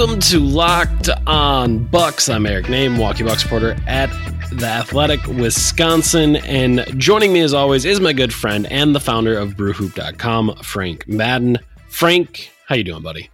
Welcome 0.00 0.20
to 0.20 0.40
Locked 0.40 1.10
On 1.26 1.84
Bucks. 1.84 2.30
I'm 2.30 2.46
Eric 2.46 2.68
Nehm, 2.68 2.92
Milwaukee 2.92 3.22
Bucks 3.22 3.44
reporter 3.44 3.76
at 3.86 4.06
the 4.50 4.64
Athletic, 4.64 5.26
Wisconsin, 5.26 6.36
and 6.36 6.86
joining 6.98 7.34
me 7.34 7.40
as 7.40 7.52
always 7.52 7.84
is 7.84 8.00
my 8.00 8.14
good 8.14 8.32
friend 8.32 8.66
and 8.72 8.94
the 8.94 8.98
founder 8.98 9.36
of 9.36 9.56
BrewHoop.com, 9.56 10.56
Frank 10.62 11.06
Madden. 11.06 11.58
Frank, 11.90 12.50
how 12.66 12.76
you 12.76 12.84
doing, 12.84 13.02
buddy? 13.02 13.28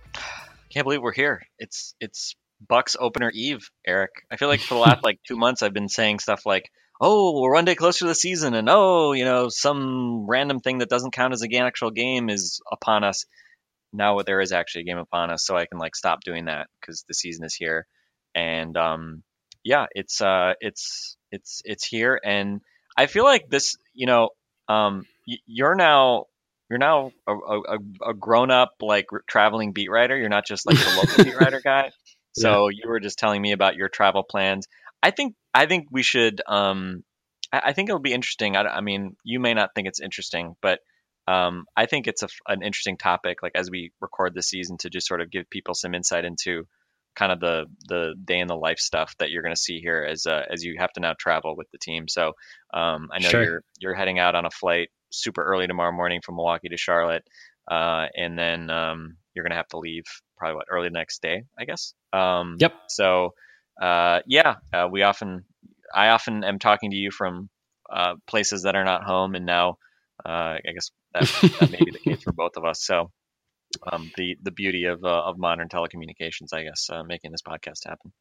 Can't 0.70 0.84
believe 0.84 1.02
we're 1.02 1.12
here. 1.12 1.46
It's 1.60 1.94
it's 2.00 2.34
Bucks 2.68 2.96
opener 2.98 3.30
eve, 3.32 3.70
Eric. 3.86 4.10
I 4.28 4.36
feel 4.36 4.48
like 4.48 4.58
for 4.58 4.74
the 4.74 4.80
last 4.80 5.04
like 5.04 5.20
two 5.24 5.36
months 5.36 5.62
I've 5.62 5.72
been 5.72 5.88
saying 5.88 6.18
stuff 6.18 6.44
like, 6.46 6.68
"Oh, 7.00 7.40
we're 7.40 7.54
one 7.54 7.64
day 7.64 7.76
closer 7.76 8.00
to 8.00 8.08
the 8.08 8.14
season," 8.16 8.54
and 8.54 8.68
"Oh, 8.68 9.12
you 9.12 9.24
know, 9.24 9.50
some 9.50 10.26
random 10.28 10.58
thing 10.58 10.78
that 10.78 10.88
doesn't 10.88 11.12
count 11.12 11.32
as 11.32 11.42
a 11.42 11.48
ga- 11.48 11.60
actual 11.60 11.92
game 11.92 12.28
is 12.28 12.60
upon 12.72 13.04
us." 13.04 13.24
Now 13.96 14.20
there 14.22 14.40
is 14.40 14.52
actually 14.52 14.82
a 14.82 14.84
game 14.84 14.98
upon 14.98 15.30
us, 15.30 15.44
so 15.44 15.56
I 15.56 15.66
can 15.66 15.78
like 15.78 15.96
stop 15.96 16.20
doing 16.24 16.46
that 16.46 16.68
because 16.80 17.04
the 17.08 17.14
season 17.14 17.44
is 17.44 17.54
here, 17.54 17.86
and 18.34 18.76
um, 18.76 19.22
yeah, 19.64 19.86
it's 19.92 20.20
uh, 20.20 20.54
it's 20.60 21.16
it's 21.32 21.62
it's 21.64 21.86
here, 21.86 22.20
and 22.24 22.60
I 22.96 23.06
feel 23.06 23.24
like 23.24 23.48
this, 23.48 23.76
you 23.94 24.06
know, 24.06 24.30
um, 24.68 25.04
y- 25.26 25.38
you're 25.46 25.74
now 25.74 26.24
you're 26.70 26.78
now 26.78 27.12
a, 27.26 27.32
a, 27.34 27.78
a- 28.10 28.14
grown 28.14 28.50
up 28.50 28.74
like 28.80 29.06
traveling 29.28 29.72
beat 29.72 29.90
writer. 29.90 30.16
You're 30.16 30.28
not 30.28 30.46
just 30.46 30.66
like 30.66 30.82
the 30.82 30.90
local 30.90 31.18
beat 31.20 31.36
writer 31.36 31.60
guy. 31.64 31.90
So 32.38 32.68
you 32.68 32.86
were 32.86 33.00
just 33.00 33.18
telling 33.18 33.40
me 33.40 33.52
about 33.52 33.76
your 33.76 33.88
travel 33.88 34.22
plans. 34.22 34.66
I 35.02 35.10
think 35.10 35.34
I 35.54 35.64
think 35.64 35.86
we 35.90 36.02
should. 36.02 36.42
Um, 36.46 37.02
I, 37.50 37.62
I 37.66 37.72
think 37.72 37.88
it'll 37.88 37.98
be 37.98 38.12
interesting. 38.12 38.56
I, 38.56 38.64
I 38.64 38.80
mean, 38.82 39.16
you 39.24 39.40
may 39.40 39.54
not 39.54 39.70
think 39.74 39.88
it's 39.88 40.00
interesting, 40.00 40.54
but 40.60 40.80
um, 41.28 41.64
I 41.76 41.86
think 41.86 42.06
it's 42.06 42.22
a 42.22 42.28
an 42.46 42.62
interesting 42.62 42.96
topic. 42.96 43.42
Like 43.42 43.52
as 43.54 43.70
we 43.70 43.92
record 44.00 44.34
this 44.34 44.48
season, 44.48 44.76
to 44.78 44.90
just 44.90 45.06
sort 45.06 45.20
of 45.20 45.30
give 45.30 45.50
people 45.50 45.74
some 45.74 45.94
insight 45.94 46.24
into 46.24 46.64
kind 47.16 47.32
of 47.32 47.40
the 47.40 47.64
the 47.88 48.14
day 48.24 48.38
in 48.38 48.46
the 48.46 48.54
life 48.56 48.78
stuff 48.78 49.14
that 49.18 49.30
you're 49.30 49.42
going 49.42 49.54
to 49.54 49.60
see 49.60 49.80
here 49.80 50.06
as 50.08 50.26
uh, 50.26 50.42
as 50.50 50.62
you 50.62 50.76
have 50.78 50.92
to 50.92 51.00
now 51.00 51.14
travel 51.18 51.56
with 51.56 51.70
the 51.72 51.78
team. 51.78 52.08
So 52.08 52.32
um, 52.74 53.08
I 53.12 53.18
know 53.20 53.30
Sure. 53.30 53.42
you're 53.42 53.62
you're 53.78 53.94
heading 53.94 54.18
out 54.18 54.34
on 54.34 54.44
a 54.46 54.50
flight 54.50 54.88
super 55.10 55.42
early 55.42 55.66
tomorrow 55.66 55.92
morning 55.92 56.20
from 56.24 56.36
Milwaukee 56.36 56.68
to 56.68 56.76
Charlotte, 56.76 57.24
uh, 57.70 58.06
and 58.14 58.38
then 58.38 58.70
um, 58.70 59.16
you're 59.34 59.44
going 59.44 59.52
to 59.52 59.56
have 59.56 59.68
to 59.68 59.78
leave 59.78 60.04
probably 60.36 60.56
what 60.56 60.66
early 60.70 60.90
next 60.90 61.22
day, 61.22 61.44
I 61.58 61.64
guess. 61.64 61.94
Um, 62.12 62.56
Yep. 62.60 62.74
So 62.88 63.34
uh, 63.80 64.20
yeah, 64.26 64.56
uh, 64.72 64.88
we 64.90 65.02
often 65.02 65.44
I 65.94 66.08
often 66.08 66.44
am 66.44 66.58
talking 66.58 66.90
to 66.90 66.96
you 66.96 67.10
from 67.10 67.48
uh, 67.90 68.14
places 68.26 68.62
that 68.62 68.76
are 68.76 68.84
not 68.84 69.04
home, 69.04 69.34
and 69.34 69.46
now 69.46 69.78
uh, 70.24 70.58
I 70.58 70.72
guess 70.74 70.90
that, 71.16 71.58
that 71.60 71.70
may 71.70 71.78
be 71.84 71.90
the 71.90 71.98
case 71.98 72.22
for 72.22 72.32
both 72.32 72.56
of 72.56 72.64
us. 72.64 72.84
So 72.84 73.10
um, 73.90 74.10
the 74.16 74.36
the 74.42 74.50
beauty 74.50 74.84
of 74.84 75.04
uh, 75.04 75.22
of 75.24 75.38
modern 75.38 75.68
telecommunications, 75.68 76.52
I 76.52 76.62
guess, 76.62 76.88
uh, 76.90 77.02
making 77.02 77.32
this 77.32 77.42
podcast 77.42 77.86
happen. 77.86 78.12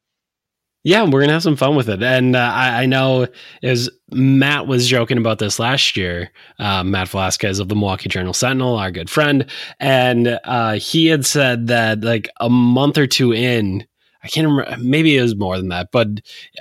Yeah, 0.84 1.02
we're 1.02 1.20
gonna 1.20 1.32
have 1.32 1.42
some 1.42 1.56
fun 1.56 1.74
with 1.74 1.88
it, 1.88 2.00
and 2.02 2.36
uh, 2.36 2.38
I, 2.38 2.82
I 2.82 2.86
know 2.86 3.26
as 3.62 3.90
Matt 4.12 4.68
was 4.68 4.86
joking 4.86 5.18
about 5.18 5.40
this 5.40 5.58
last 5.58 5.96
year. 5.96 6.30
Uh, 6.60 6.84
Matt 6.84 7.08
Velazquez 7.08 7.58
of 7.58 7.68
the 7.68 7.74
Milwaukee 7.74 8.08
Journal 8.08 8.32
Sentinel, 8.32 8.76
our 8.76 8.92
good 8.92 9.10
friend, 9.10 9.46
and 9.80 10.38
uh, 10.44 10.74
he 10.74 11.06
had 11.06 11.26
said 11.26 11.66
that 11.66 12.02
like 12.02 12.28
a 12.38 12.48
month 12.48 12.98
or 12.98 13.06
two 13.08 13.32
in, 13.32 13.84
I 14.22 14.28
can't 14.28 14.46
remember, 14.46 14.76
maybe 14.80 15.16
it 15.16 15.22
was 15.22 15.34
more 15.34 15.56
than 15.56 15.70
that, 15.70 15.88
but 15.90 16.08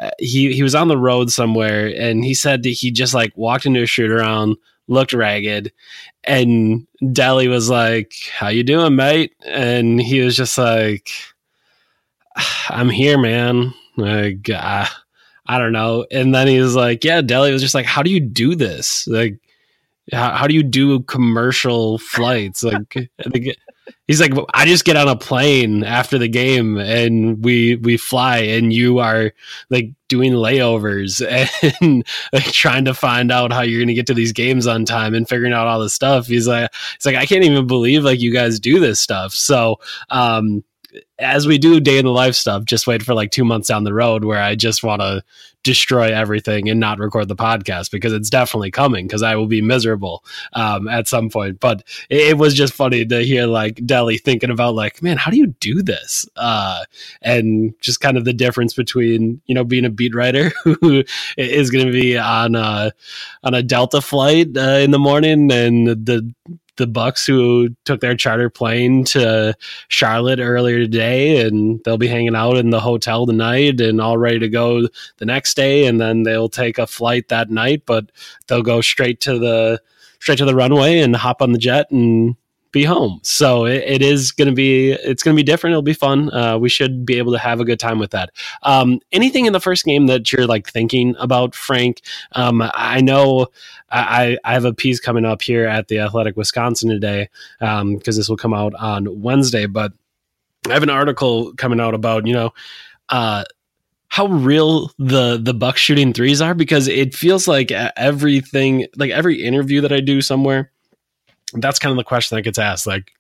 uh, 0.02 0.10
he 0.18 0.54
he 0.54 0.64
was 0.64 0.74
on 0.74 0.88
the 0.88 0.98
road 0.98 1.30
somewhere, 1.30 1.94
and 1.96 2.26
he 2.26 2.34
said 2.34 2.64
that 2.64 2.70
he 2.70 2.90
just 2.90 3.14
like 3.14 3.32
walked 3.36 3.68
into 3.68 3.84
a 3.84 3.86
shoot 3.86 4.10
around, 4.10 4.58
looked 4.88 5.14
ragged, 5.14 5.72
and 6.24 6.88
Delly 7.02 7.50
was 7.50 7.70
like, 7.70 8.14
"How 8.32 8.50
you 8.50 8.64
doing, 8.64 8.96
mate?" 8.96 9.34
And 9.46 10.02
he 10.02 10.22
was 10.22 10.36
just 10.36 10.58
like, 10.58 11.10
"I'm 12.70 12.90
here, 12.90 13.18
man." 13.20 13.74
Like, 13.98 14.50
uh, 14.50 14.86
I 15.48 15.58
don't 15.60 15.72
know. 15.72 16.06
And 16.12 16.34
then 16.34 16.48
he 16.48 16.60
was 16.60 16.76
like, 16.76 17.04
"Yeah." 17.04 17.22
Delly 17.22 17.52
was 17.52 17.62
just 17.62 17.76
like, 17.76 17.86
"How 17.86 18.04
do 18.04 18.12
you 18.12 18.20
do 18.20 18.56
this? 18.56 19.08
Like, 19.08 19.38
how, 20.12 20.32
how 20.32 20.48
do 20.48 20.54
you 20.54 20.64
do 20.64 21.00
commercial 21.02 21.98
flights?" 22.00 22.64
Like, 22.64 23.10
he's 24.08 24.22
like, 24.22 24.34
"I 24.54 24.66
just 24.66 24.86
get 24.86 24.98
on 24.98 25.08
a 25.08 25.16
plane 25.16 25.84
after 25.84 26.18
the 26.18 26.28
game 26.28 26.78
and 26.78 27.44
we 27.44 27.76
we 27.78 27.98
fly, 27.98 28.38
and 28.40 28.72
you 28.72 29.00
are 29.00 29.32
like 29.70 29.92
doing 30.08 30.34
layovers 30.34 31.22
and 31.82 32.06
like 32.34 32.46
trying 32.46 32.86
to 32.86 32.94
find 32.94 33.32
out 33.32 33.52
how 33.52 33.62
you're 33.62 33.80
going 33.80 33.88
to 33.88 33.94
get 33.94 34.08
to 34.08 34.14
these 34.14 34.32
games 34.32 34.68
on 34.68 34.86
time 34.86 35.14
and 35.14 35.28
figuring 35.28 35.54
out 35.54 35.68
all 35.68 35.80
this 35.80 35.94
stuff." 35.94 36.28
He's 36.28 36.48
like, 36.48 36.72
"It's 36.96 37.06
like 37.06 37.16
I 37.16 37.26
can't 37.26 37.44
even 37.44 37.68
believe 37.68 38.04
like 38.04 38.22
you 38.22 38.32
guys 38.34 38.60
do 38.60 38.80
this 38.80 39.00
stuff." 39.00 39.34
So, 39.34 39.78
um, 40.10 40.64
as 41.20 41.48
we 41.48 41.58
do 41.58 41.80
day 41.80 41.98
in 41.98 42.06
the 42.06 42.12
life 42.12 42.36
stuff, 42.36 42.66
just 42.66 42.88
wait 42.88 43.04
for 43.04 43.14
like 43.14 43.32
two 43.32 43.46
months 43.46 43.68
down 43.68 43.84
the 43.84 43.94
road 43.94 44.24
where 44.24 44.42
I 44.42 44.56
just 44.56 44.84
want 44.84 45.02
to 45.02 45.24
destroy 45.66 46.14
everything 46.14 46.70
and 46.70 46.80
not 46.80 47.00
record 47.00 47.28
the 47.28 47.36
podcast 47.36 47.90
because 47.90 48.14
it's 48.14 48.30
definitely 48.30 48.70
coming 48.70 49.08
because 49.08 49.24
I 49.24 49.36
will 49.36 49.48
be 49.48 49.64
miserable 49.64 50.24
um, 50.54 50.88
at 50.88 51.08
some 51.08 51.30
point. 51.30 51.60
But 51.60 51.84
it, 52.10 52.30
it 52.30 52.38
was 52.38 52.54
just 52.54 52.72
funny 52.72 53.04
to 53.04 53.24
hear 53.24 53.48
like 53.48 53.78
Delly 53.78 54.22
thinking 54.22 54.52
about 54.52 54.76
like, 54.76 55.02
man, 55.02 55.18
how 55.18 55.32
do 55.32 55.38
you 55.38 55.48
do 55.48 55.82
this? 55.82 56.26
Uh, 56.36 56.86
and 57.24 57.74
just 57.82 58.00
kind 58.00 58.16
of 58.16 58.26
the 58.26 58.34
difference 58.34 58.76
between 58.76 59.42
you 59.48 59.56
know 59.56 59.64
being 59.64 59.86
a 59.86 59.90
beat 59.90 60.14
writer 60.14 60.52
who 60.64 61.04
is 61.36 61.72
going 61.72 61.88
to 61.88 61.92
be 61.92 62.18
on 62.18 62.56
a 62.56 62.94
on 63.44 63.56
a 63.56 63.64
Delta 63.64 64.02
flight 64.02 64.56
uh, 64.56 64.80
in 64.80 64.92
the 64.92 65.00
morning 65.00 65.52
and 65.52 65.88
the 65.88 66.32
the 66.78 66.88
Bucks 66.88 67.26
who 67.26 67.70
took 67.86 68.02
their 68.02 68.16
charter 68.16 68.50
plane 68.50 69.04
to 69.06 69.56
Charlotte 69.88 70.40
earlier 70.40 70.80
today, 70.80 71.46
and 71.46 71.82
they'll 71.84 71.98
be 71.98 72.08
hanging 72.08 72.36
out 72.36 72.58
in 72.58 72.70
the 72.70 72.80
hotel 72.80 73.26
tonight 73.26 73.80
and 73.82 74.02
all 74.02 74.18
ready 74.18 74.40
to 74.40 74.50
go 74.50 74.88
the 75.18 75.26
next 75.26 75.56
day. 75.56 75.86
And 75.86 76.00
then 76.00 76.24
they'll 76.24 76.50
take 76.50 76.78
a 76.78 76.88
flight 76.88 77.30
that 77.30 77.50
night, 77.50 77.84
but 77.86 78.12
they'll 78.48 78.62
go 78.62 78.82
straight 78.82 79.20
to 79.22 79.40
the 79.40 79.82
straight 80.20 80.38
to 80.40 80.46
the 80.46 80.56
runway 80.56 81.00
and 81.00 81.16
hop 81.16 81.42
on 81.42 81.52
the 81.52 81.60
jet 81.60 81.92
and 81.92 82.36
be 82.76 82.84
home. 82.84 83.22
So 83.24 83.66
it, 83.66 83.84
it 83.88 84.02
is 84.02 84.34
going 84.34 84.50
to 84.50 84.54
be 84.54 84.92
it's 84.92 85.24
going 85.24 85.34
to 85.34 85.40
be 85.40 85.46
different. 85.46 85.72
It'll 85.72 85.82
be 85.82 85.94
fun. 85.94 86.30
Uh, 86.32 86.58
we 86.58 86.68
should 86.68 87.06
be 87.06 87.18
able 87.18 87.32
to 87.32 87.40
have 87.40 87.62
a 87.62 87.66
good 87.66 87.80
time 87.80 88.00
with 88.00 88.12
that. 88.12 88.32
Um, 88.64 89.00
anything 89.14 89.46
in 89.46 89.54
the 89.54 89.62
first 89.62 89.86
game 89.86 90.08
that 90.08 90.32
you're 90.32 90.46
like 90.46 90.70
thinking 90.70 91.16
about, 91.18 91.56
Frank? 91.56 92.02
Um, 92.34 92.62
I 92.74 93.00
know 93.00 93.48
I, 93.90 94.38
I 94.44 94.54
have 94.54 94.66
a 94.66 94.74
piece 94.74 95.00
coming 95.00 95.24
up 95.24 95.42
here 95.42 95.66
at 95.66 95.88
the 95.88 96.00
Athletic 96.00 96.36
Wisconsin 96.36 96.90
today 96.90 97.30
because 97.60 98.18
this 98.18 98.28
will 98.28 98.36
come 98.36 98.54
out 98.54 98.76
on 98.76 99.22
Wednesday. 99.22 99.68
But 99.68 99.94
I 100.68 100.74
have 100.74 100.84
an 100.84 100.90
article 100.90 101.54
coming 101.54 101.80
out 101.80 101.94
about 101.94 102.28
you 102.28 102.34
know 102.34 102.54
uh, 103.08 103.46
how 104.10 104.28
real 104.28 104.92
the 105.00 105.40
the 105.42 105.54
buck 105.54 105.78
shooting 105.78 106.12
threes 106.12 106.42
are 106.42 106.54
because 106.54 106.90
it 106.90 107.16
feels 107.16 107.48
like 107.48 107.72
everything, 107.72 108.88
like 108.98 109.12
every 109.12 109.42
interview 109.42 109.80
that 109.80 109.94
I 109.94 110.02
do 110.02 110.22
somewhere, 110.22 110.74
that's 111.54 111.80
kind 111.80 111.92
of 111.92 111.98
the 111.98 112.04
question 112.04 112.36
that 112.36 112.44
gets 112.44 112.60
asked, 112.60 112.88
like. 112.88 113.12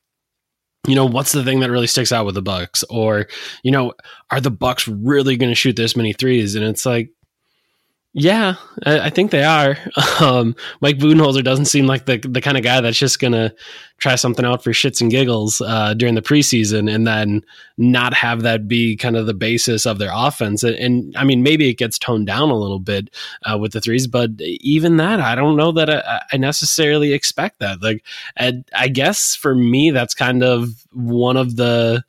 You 0.87 0.93
know 0.93 1.07
what's 1.07 1.31
the 1.31 1.43
thing 1.43 1.61
that 1.61 1.71
really 1.71 1.87
sticks 1.87 2.11
out 2.11 2.27
with 2.27 2.35
the 2.35 2.43
Bucks, 2.43 2.83
or 2.91 3.25
you 3.63 3.71
know, 3.71 3.93
are 4.29 4.39
the 4.39 4.51
Bucks 4.51 4.87
really 4.87 5.35
going 5.35 5.49
to 5.49 5.55
shoot 5.55 5.75
this 5.75 5.95
many 5.95 6.13
threes? 6.13 6.53
And 6.53 6.63
it's 6.63 6.85
like, 6.85 7.09
Yeah, 8.17 8.55
I, 8.85 8.99
I 9.01 9.09
think 9.09 9.31
they 9.31 9.43
are. 9.43 9.77
Um, 10.21 10.55
Mike 10.79 10.97
Budenholzer 10.97 11.43
doesn't 11.43 11.65
seem 11.65 11.87
like 11.87 12.05
the 12.05 12.17
the 12.17 12.39
kind 12.39 12.55
of 12.55 12.63
guy 12.63 12.79
that's 12.79 12.97
just 12.97 13.19
gonna 13.19 13.53
try 13.97 14.15
something 14.15 14.45
out 14.45 14.63
for 14.63 14.71
shits 14.71 15.01
and 15.01 15.11
giggles 15.11 15.59
uh, 15.59 15.93
during 15.93 16.15
the 16.15 16.21
preseason 16.21 16.89
and 16.89 17.05
then 17.05 17.43
not 17.77 18.13
have 18.13 18.43
that 18.43 18.65
be 18.65 18.95
kind 18.95 19.17
of 19.17 19.25
the 19.25 19.33
basis 19.33 19.85
of 19.85 19.97
their 19.97 20.11
offense. 20.13 20.63
And, 20.63 20.75
and 20.77 21.17
I 21.17 21.25
mean, 21.25 21.43
maybe 21.43 21.69
it 21.69 21.77
gets 21.77 21.99
toned 21.99 22.27
down 22.27 22.49
a 22.49 22.57
little 22.57 22.79
bit 22.79 23.09
uh, 23.43 23.57
with 23.57 23.73
the 23.73 23.81
threes, 23.81 24.07
but 24.07 24.29
even 24.39 24.95
that, 24.97 25.19
I 25.19 25.35
don't 25.35 25.57
know 25.57 25.73
that 25.73 25.89
I, 25.89 26.21
I 26.31 26.37
necessarily 26.37 27.11
expect 27.11 27.59
that. 27.59 27.81
Like, 27.81 28.05
I, 28.37 28.63
I 28.73 28.87
guess 28.87 29.35
for 29.35 29.53
me, 29.53 29.91
that's 29.91 30.13
kind 30.13 30.43
of 30.43 30.69
one 30.93 31.35
of 31.35 31.57
the 31.57 32.05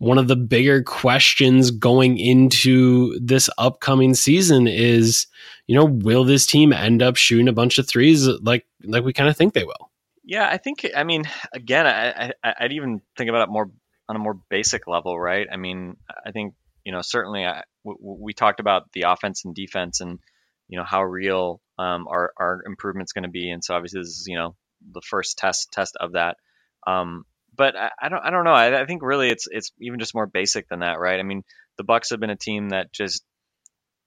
one 0.00 0.16
of 0.16 0.28
the 0.28 0.36
bigger 0.36 0.82
questions 0.82 1.70
going 1.70 2.16
into 2.16 3.18
this 3.20 3.50
upcoming 3.58 4.14
season 4.14 4.66
is, 4.66 5.26
you 5.66 5.76
know, 5.76 5.84
will 5.84 6.24
this 6.24 6.46
team 6.46 6.72
end 6.72 7.02
up 7.02 7.16
shooting 7.16 7.48
a 7.48 7.52
bunch 7.52 7.76
of 7.76 7.86
threes 7.86 8.26
like 8.26 8.66
like 8.82 9.04
we 9.04 9.12
kind 9.12 9.28
of 9.28 9.36
think 9.36 9.52
they 9.52 9.64
will? 9.64 9.90
Yeah, 10.24 10.48
I 10.50 10.56
think. 10.56 10.86
I 10.96 11.04
mean, 11.04 11.24
again, 11.52 11.86
I, 11.86 12.32
I 12.42 12.54
I'd 12.60 12.72
even 12.72 13.02
think 13.18 13.28
about 13.28 13.46
it 13.46 13.52
more 13.52 13.70
on 14.08 14.16
a 14.16 14.18
more 14.18 14.40
basic 14.48 14.86
level, 14.86 15.20
right? 15.20 15.46
I 15.52 15.58
mean, 15.58 15.98
I 16.24 16.30
think 16.30 16.54
you 16.82 16.92
know 16.92 17.02
certainly 17.02 17.44
I, 17.44 17.62
w- 17.84 17.98
w- 18.00 18.22
we 18.22 18.32
talked 18.32 18.60
about 18.60 18.90
the 18.92 19.02
offense 19.02 19.44
and 19.44 19.54
defense 19.54 20.00
and 20.00 20.18
you 20.66 20.78
know 20.78 20.84
how 20.84 21.02
real 21.02 21.60
um, 21.78 22.08
our 22.08 22.32
our 22.38 22.62
improvements 22.64 23.12
going 23.12 23.24
to 23.24 23.28
be, 23.28 23.50
and 23.50 23.62
so 23.62 23.74
obviously 23.74 24.00
this 24.00 24.08
is 24.08 24.24
you 24.26 24.38
know 24.38 24.56
the 24.92 25.02
first 25.02 25.36
test 25.36 25.72
test 25.72 25.98
of 26.00 26.12
that. 26.12 26.38
Um, 26.86 27.26
but 27.60 27.76
I, 27.76 27.90
I 28.00 28.08
don't 28.08 28.24
I 28.24 28.30
don't 28.30 28.44
know. 28.44 28.54
I, 28.54 28.80
I 28.80 28.86
think 28.86 29.02
really 29.02 29.28
it's 29.28 29.46
it's 29.50 29.70
even 29.82 29.98
just 29.98 30.14
more 30.14 30.26
basic 30.26 30.66
than 30.70 30.78
that, 30.78 30.98
right? 30.98 31.20
I 31.20 31.22
mean, 31.22 31.42
the 31.76 31.84
Bucks 31.84 32.08
have 32.08 32.18
been 32.18 32.30
a 32.30 32.36
team 32.36 32.70
that 32.70 32.90
just 32.90 33.22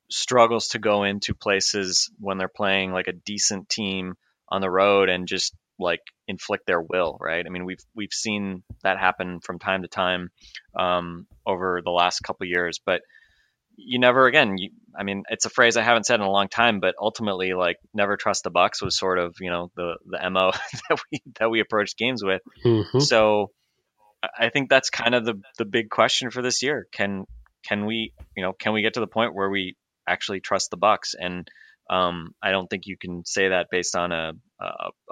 struggles 0.09 0.69
to 0.69 0.79
go 0.79 1.03
into 1.03 1.35
places 1.35 2.09
when 2.19 2.39
they're 2.39 2.47
playing 2.47 2.93
like 2.93 3.07
a 3.07 3.13
decent 3.13 3.69
team 3.69 4.15
on 4.49 4.61
the 4.61 4.71
road 4.71 5.07
and 5.07 5.27
just 5.27 5.53
like 5.77 5.99
inflict 6.27 6.65
their 6.65 6.81
will, 6.81 7.15
right? 7.21 7.45
I 7.45 7.49
mean, 7.49 7.65
we've 7.65 7.83
we've 7.95 8.11
seen 8.11 8.63
that 8.81 8.97
happen 8.97 9.39
from 9.39 9.59
time 9.59 9.83
to 9.83 9.87
time 9.87 10.31
um, 10.75 11.27
over 11.45 11.79
the 11.83 11.91
last 11.91 12.21
couple 12.21 12.47
years, 12.47 12.79
but 12.83 13.03
you 13.75 13.99
never 13.99 14.27
again. 14.27 14.57
You, 14.57 14.69
I 14.97 15.03
mean, 15.03 15.23
it's 15.29 15.45
a 15.45 15.49
phrase 15.49 15.77
I 15.77 15.81
haven't 15.81 16.05
said 16.05 16.15
in 16.15 16.25
a 16.25 16.31
long 16.31 16.47
time, 16.47 16.79
but 16.79 16.95
ultimately, 16.99 17.53
like 17.53 17.77
never 17.93 18.17
trust 18.17 18.43
the 18.43 18.49
Bucks 18.51 18.81
was 18.81 18.97
sort 18.97 19.19
of 19.19 19.35
you 19.39 19.49
know 19.49 19.71
the 19.75 19.95
the 20.05 20.29
mo 20.29 20.51
that 20.89 20.99
we 21.11 21.21
that 21.39 21.49
we 21.49 21.59
approached 21.59 21.97
games 21.97 22.23
with. 22.23 22.41
Mm-hmm. 22.65 22.99
So 22.99 23.51
I 24.37 24.49
think 24.49 24.69
that's 24.69 24.89
kind 24.89 25.15
of 25.15 25.25
the 25.25 25.41
the 25.57 25.65
big 25.65 25.89
question 25.89 26.31
for 26.31 26.41
this 26.41 26.61
year. 26.61 26.87
Can 26.91 27.25
can 27.65 27.85
we 27.85 28.13
you 28.35 28.43
know 28.43 28.53
can 28.53 28.73
we 28.73 28.81
get 28.81 28.93
to 28.95 28.99
the 28.99 29.07
point 29.07 29.35
where 29.35 29.49
we 29.49 29.75
actually 30.07 30.39
trust 30.39 30.69
the 30.69 30.77
Bucks? 30.77 31.15
And 31.19 31.49
um, 31.89 32.33
I 32.41 32.51
don't 32.51 32.69
think 32.69 32.83
you 32.85 32.97
can 32.97 33.25
say 33.25 33.49
that 33.49 33.67
based 33.69 33.95
on 33.95 34.11
a, 34.11 34.33
a, 34.59 34.65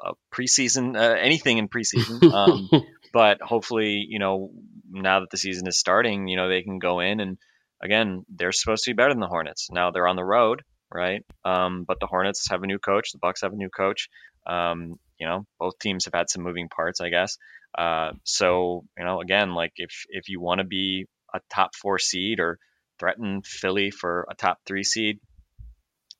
a 0.04 0.14
preseason 0.34 0.96
uh, 0.96 1.16
anything 1.20 1.58
in 1.58 1.68
preseason. 1.68 2.22
Um, 2.34 2.70
but 3.14 3.42
hopefully, 3.42 4.06
you 4.08 4.20
know, 4.20 4.52
now 4.90 5.20
that 5.20 5.30
the 5.32 5.38
season 5.38 5.68
is 5.68 5.78
starting, 5.78 6.28
you 6.28 6.38
know, 6.38 6.48
they 6.48 6.62
can 6.62 6.80
go 6.80 7.02
in 7.02 7.20
and 7.20 7.38
again, 7.82 8.26
they're 8.30 8.52
supposed 8.52 8.84
to 8.84 8.92
be 8.92 8.96
better 8.96 9.14
than 9.14 9.20
the 9.20 9.28
Hornets. 9.28 9.70
Now 9.72 9.92
they're 9.92 10.08
on 10.08 10.16
the 10.16 10.24
road, 10.24 10.64
right? 10.94 11.24
Um, 11.44 11.84
but 11.88 12.00
the 12.00 12.08
Hornets 12.08 12.50
have 12.50 12.64
a 12.64 12.68
new 12.68 12.80
coach. 12.80 13.12
The 13.12 13.20
Bucks 13.20 13.42
have 13.42 13.54
a 13.54 13.58
new 13.58 13.70
coach. 13.70 14.10
Um, 14.46 15.00
you 15.20 15.28
know, 15.28 15.46
both 15.60 15.78
teams 15.80 16.06
have 16.06 16.14
had 16.14 16.30
some 16.30 16.44
moving 16.44 16.70
parts, 16.70 17.02
I 17.02 17.10
guess. 17.10 17.38
Uh, 17.78 18.12
so 18.24 18.86
you 18.98 19.06
know, 19.06 19.22
again, 19.22 19.54
like 19.54 19.74
if 19.78 20.06
if 20.10 20.30
you 20.30 20.42
want 20.42 20.60
to 20.60 20.66
be 20.66 21.06
a 21.34 21.40
top 21.54 21.76
four 21.76 22.00
seed 22.00 22.40
or 22.40 22.60
threaten 23.00 23.42
Philly 23.44 23.92
for 23.92 24.28
a 24.30 24.36
top 24.36 24.60
three 24.66 24.84
seed, 24.84 25.20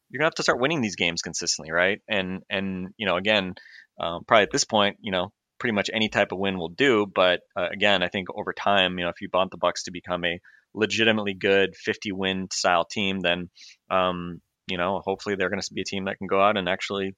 you're 0.10 0.20
gonna 0.20 0.28
have 0.28 0.36
to 0.36 0.44
start 0.44 0.60
winning 0.60 0.82
these 0.82 0.96
games 0.96 1.22
consistently, 1.22 1.72
right? 1.72 2.02
And 2.08 2.44
and 2.50 2.90
you 2.98 3.06
know, 3.06 3.18
again, 3.18 3.56
um, 4.00 4.24
probably 4.26 4.44
at 4.44 4.52
this 4.52 4.64
point, 4.64 4.98
you 5.02 5.12
know, 5.12 5.32
pretty 5.60 5.74
much 5.74 5.90
any 5.94 6.10
type 6.10 6.32
of 6.32 6.40
win 6.40 6.58
will 6.58 6.70
do. 6.70 7.06
But 7.06 7.42
uh, 7.56 7.68
again, 7.72 8.04
I 8.04 8.08
think 8.08 8.30
over 8.34 8.54
time, 8.54 8.98
you 8.98 9.06
know, 9.06 9.10
if 9.10 9.22
you 9.22 9.30
want 9.34 9.52
the 9.52 9.58
Bucks 9.58 9.84
to 9.84 9.92
become 9.92 10.26
a 10.26 10.40
legitimately 10.74 11.34
good 11.34 11.76
50 11.76 12.12
win 12.12 12.48
style 12.52 12.86
team, 12.86 13.20
then 13.20 13.50
um, 13.90 14.42
you 14.68 14.78
know, 14.78 15.02
hopefully 15.04 15.36
they're 15.36 15.50
going 15.50 15.62
to 15.62 15.74
be 15.74 15.82
a 15.82 15.86
team 15.86 16.06
that 16.06 16.18
can 16.18 16.28
go 16.28 16.42
out 16.42 16.58
and 16.58 16.70
actually 16.70 17.16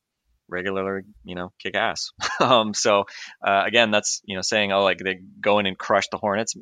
regularly, 0.47 1.03
you 1.23 1.35
know, 1.35 1.51
kick 1.59 1.75
ass. 1.75 2.11
um, 2.39 2.73
so 2.73 3.05
uh, 3.45 3.63
again, 3.65 3.91
that's 3.91 4.21
you 4.25 4.35
know 4.35 4.41
saying 4.41 4.71
oh 4.71 4.83
like 4.83 4.97
they 4.97 5.19
go 5.39 5.59
in 5.59 5.65
and 5.65 5.77
crush 5.77 6.07
the 6.09 6.17
Hornets. 6.17 6.55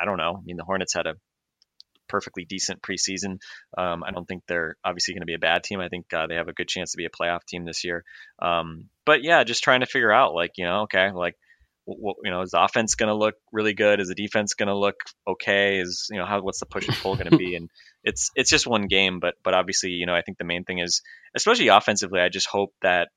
I 0.00 0.04
don't 0.04 0.18
know. 0.18 0.36
I 0.38 0.44
mean, 0.44 0.56
the 0.56 0.64
Hornets 0.64 0.94
had 0.94 1.06
a 1.06 1.14
perfectly 2.08 2.44
decent 2.44 2.82
preseason. 2.82 3.38
Um, 3.78 4.02
I 4.04 4.10
don't 4.10 4.26
think 4.26 4.42
they're 4.46 4.76
obviously 4.84 5.14
going 5.14 5.22
to 5.22 5.26
be 5.26 5.34
a 5.34 5.38
bad 5.38 5.62
team. 5.62 5.80
I 5.80 5.88
think 5.88 6.12
uh, 6.12 6.26
they 6.26 6.34
have 6.34 6.48
a 6.48 6.52
good 6.52 6.68
chance 6.68 6.92
to 6.92 6.96
be 6.96 7.06
a 7.06 7.10
playoff 7.10 7.44
team 7.46 7.64
this 7.64 7.84
year. 7.84 8.04
Um, 8.42 8.88
but 9.06 9.22
yeah, 9.22 9.44
just 9.44 9.62
trying 9.62 9.80
to 9.80 9.86
figure 9.86 10.12
out 10.12 10.34
like 10.34 10.52
you 10.56 10.66
know, 10.66 10.82
okay, 10.82 11.10
like 11.12 11.36
what, 11.98 12.16
you 12.24 12.30
know, 12.30 12.42
is 12.42 12.50
the 12.50 12.62
offense 12.62 12.94
going 12.94 13.08
to 13.08 13.14
look 13.14 13.34
really 13.52 13.74
good? 13.74 14.00
Is 14.00 14.08
the 14.08 14.14
defense 14.14 14.54
going 14.54 14.68
to 14.68 14.76
look 14.76 14.96
okay? 15.26 15.80
Is 15.80 16.08
you 16.10 16.18
know, 16.18 16.26
how 16.26 16.40
what's 16.42 16.60
the 16.60 16.66
push 16.66 16.86
and 16.86 16.96
pull 16.96 17.16
going 17.16 17.30
to 17.30 17.36
be? 17.36 17.56
And 17.56 17.68
it's 18.04 18.30
it's 18.34 18.50
just 18.50 18.66
one 18.66 18.86
game, 18.86 19.20
but 19.20 19.34
but 19.42 19.54
obviously, 19.54 19.90
you 19.90 20.06
know, 20.06 20.14
I 20.14 20.22
think 20.22 20.38
the 20.38 20.44
main 20.44 20.64
thing 20.64 20.78
is, 20.78 21.02
especially 21.34 21.68
offensively, 21.68 22.20
I 22.20 22.28
just 22.28 22.46
hope 22.46 22.72
that 22.82 23.08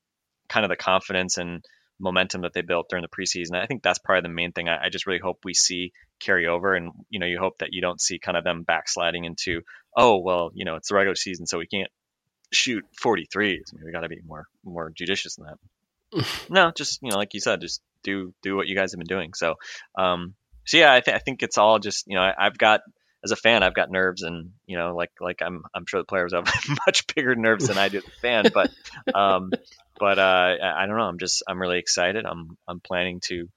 kind 0.48 0.64
of 0.64 0.70
the 0.70 0.76
confidence 0.76 1.36
and 1.38 1.64
momentum 2.00 2.42
that 2.42 2.52
they 2.52 2.62
built 2.62 2.88
during 2.88 3.04
the 3.04 3.22
preseason. 3.22 3.56
I 3.56 3.66
think 3.66 3.82
that's 3.82 3.98
probably 3.98 4.28
the 4.28 4.34
main 4.34 4.52
thing. 4.52 4.68
I, 4.68 4.86
I 4.86 4.88
just 4.90 5.06
really 5.06 5.20
hope 5.20 5.38
we 5.44 5.54
see 5.54 5.92
carry 6.20 6.46
over, 6.46 6.74
and 6.74 6.92
you 7.10 7.20
know, 7.20 7.26
you 7.26 7.38
hope 7.38 7.58
that 7.58 7.72
you 7.72 7.80
don't 7.80 8.00
see 8.00 8.18
kind 8.18 8.36
of 8.36 8.44
them 8.44 8.62
backsliding 8.62 9.24
into, 9.24 9.62
oh 9.96 10.18
well, 10.18 10.50
you 10.54 10.64
know, 10.64 10.76
it's 10.76 10.88
the 10.88 10.96
regular 10.96 11.14
season, 11.14 11.46
so 11.46 11.58
we 11.58 11.66
can't 11.66 11.90
shoot 12.52 12.84
43s. 13.02 13.34
I 13.36 13.76
mean, 13.76 13.84
we 13.84 13.92
got 13.92 14.00
to 14.00 14.08
be 14.08 14.20
more 14.26 14.46
more 14.64 14.90
judicious 14.94 15.36
than 15.36 15.46
that. 15.46 15.58
No, 16.50 16.70
just 16.70 17.00
you 17.02 17.10
know, 17.10 17.16
like 17.16 17.34
you 17.34 17.40
said, 17.40 17.60
just 17.60 17.80
do 18.02 18.34
do 18.42 18.56
what 18.56 18.66
you 18.66 18.76
guys 18.76 18.92
have 18.92 18.98
been 18.98 19.06
doing. 19.06 19.34
So, 19.34 19.54
um, 19.96 20.34
so 20.64 20.76
yeah, 20.76 20.92
I, 20.92 21.00
th- 21.00 21.14
I 21.14 21.18
think 21.18 21.42
it's 21.42 21.58
all 21.58 21.78
just 21.78 22.06
you 22.06 22.16
know, 22.16 22.22
I, 22.22 22.34
I've 22.38 22.58
got 22.58 22.80
as 23.24 23.30
a 23.30 23.36
fan, 23.36 23.62
I've 23.62 23.74
got 23.74 23.90
nerves, 23.90 24.22
and 24.22 24.52
you 24.66 24.76
know, 24.76 24.94
like 24.94 25.10
like 25.20 25.40
I'm 25.42 25.62
I'm 25.74 25.86
sure 25.86 26.00
the 26.00 26.04
players 26.04 26.34
have 26.34 26.46
much 26.86 27.06
bigger 27.14 27.34
nerves 27.34 27.68
than 27.68 27.78
I 27.78 27.88
do 27.88 27.98
as 27.98 28.04
a 28.04 28.20
fan, 28.20 28.44
but 28.52 28.70
um, 29.14 29.50
but 29.98 30.18
uh, 30.18 30.56
I 30.62 30.84
I 30.84 30.86
don't 30.86 30.96
know. 30.96 31.04
I'm 31.04 31.18
just 31.18 31.42
I'm 31.48 31.60
really 31.60 31.78
excited. 31.78 32.26
I'm 32.26 32.56
I'm 32.68 32.80
planning 32.80 33.20
to 33.24 33.48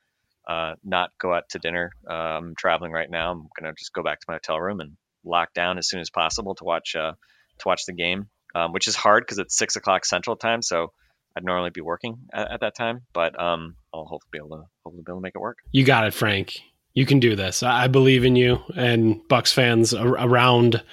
uh, 0.48 0.76
not 0.84 1.12
go 1.20 1.34
out 1.34 1.50
to 1.50 1.60
dinner. 1.60 1.92
Uh, 2.10 2.14
I'm 2.14 2.56
traveling 2.56 2.94
right 2.94 3.10
now. 3.10 3.32
I'm 3.32 3.50
gonna 3.60 3.74
just 3.74 3.94
go 3.94 4.04
back 4.04 4.22
to 4.22 4.26
my 4.30 4.36
hotel 4.36 4.60
room 4.60 4.80
and 4.80 4.96
lock 5.26 5.54
down 5.54 5.78
as 5.78 5.90
soon 5.90 6.00
as 6.00 6.10
possible 6.10 6.56
to 6.56 6.64
watch 6.64 6.96
uh, 6.96 7.12
to 7.12 7.68
watch 7.68 7.86
the 7.86 7.94
game, 7.94 8.30
um, 8.56 8.72
which 8.72 8.88
is 8.88 8.96
hard 8.96 9.24
because 9.24 9.40
it's 9.40 9.58
six 9.58 9.76
o'clock 9.76 10.06
Central 10.06 10.38
Time. 10.38 10.62
So 10.62 10.94
I'd 11.38 11.44
normally 11.44 11.70
be 11.70 11.82
working 11.82 12.18
at, 12.34 12.52
at 12.52 12.60
that 12.62 12.76
time, 12.76 13.02
but 13.14 13.40
um, 13.40 13.76
I'll 13.94 14.06
hopefully 14.06 14.30
be 14.32 14.40
able 14.40 14.50
to 14.50 14.64
hopefully 14.84 15.04
be 15.06 15.12
able 15.12 15.20
to 15.20 15.24
make 15.24 15.36
it 15.36 15.40
work. 15.40 15.60
You 15.72 15.86
got 15.86 16.06
it, 16.06 16.14
Frank. 16.14 16.60
You 16.94 17.06
can 17.06 17.20
do 17.20 17.36
this. 17.36 17.62
I 17.62 17.88
believe 17.88 18.26
in 18.26 18.36
you, 18.36 18.60
and 18.76 19.22
Bucks 19.30 19.54
fans 19.54 19.94
ar- 19.94 20.18
around 20.18 20.84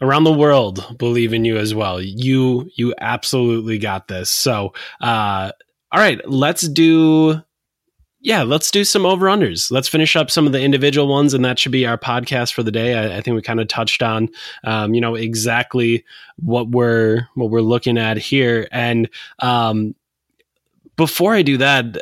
around 0.00 0.24
the 0.24 0.32
world 0.32 0.98
believe 0.98 1.32
in 1.32 1.44
you 1.44 1.56
as 1.56 1.74
well. 1.74 2.00
You 2.00 2.70
you 2.76 2.94
absolutely 2.98 3.78
got 3.78 4.06
this. 4.06 4.30
So, 4.30 4.72
uh, 5.00 5.50
all 5.90 6.00
right, 6.00 6.20
let's 6.28 6.68
do. 6.68 7.42
Yeah, 8.26 8.42
let's 8.42 8.72
do 8.72 8.82
some 8.82 9.06
over 9.06 9.26
unders. 9.26 9.70
Let's 9.70 9.86
finish 9.86 10.16
up 10.16 10.32
some 10.32 10.48
of 10.48 10.52
the 10.52 10.60
individual 10.60 11.06
ones, 11.06 11.32
and 11.32 11.44
that 11.44 11.60
should 11.60 11.70
be 11.70 11.86
our 11.86 11.96
podcast 11.96 12.54
for 12.54 12.64
the 12.64 12.72
day. 12.72 12.94
I, 12.94 13.18
I 13.18 13.20
think 13.20 13.36
we 13.36 13.40
kind 13.40 13.60
of 13.60 13.68
touched 13.68 14.02
on, 14.02 14.28
um, 14.64 14.94
you 14.94 15.00
know, 15.00 15.14
exactly 15.14 16.04
what 16.34 16.68
we're 16.68 17.28
what 17.36 17.50
we're 17.50 17.60
looking 17.60 17.96
at 17.96 18.16
here. 18.16 18.66
And 18.72 19.08
um, 19.38 19.94
before 20.96 21.34
I 21.34 21.42
do 21.42 21.56
that, 21.58 21.98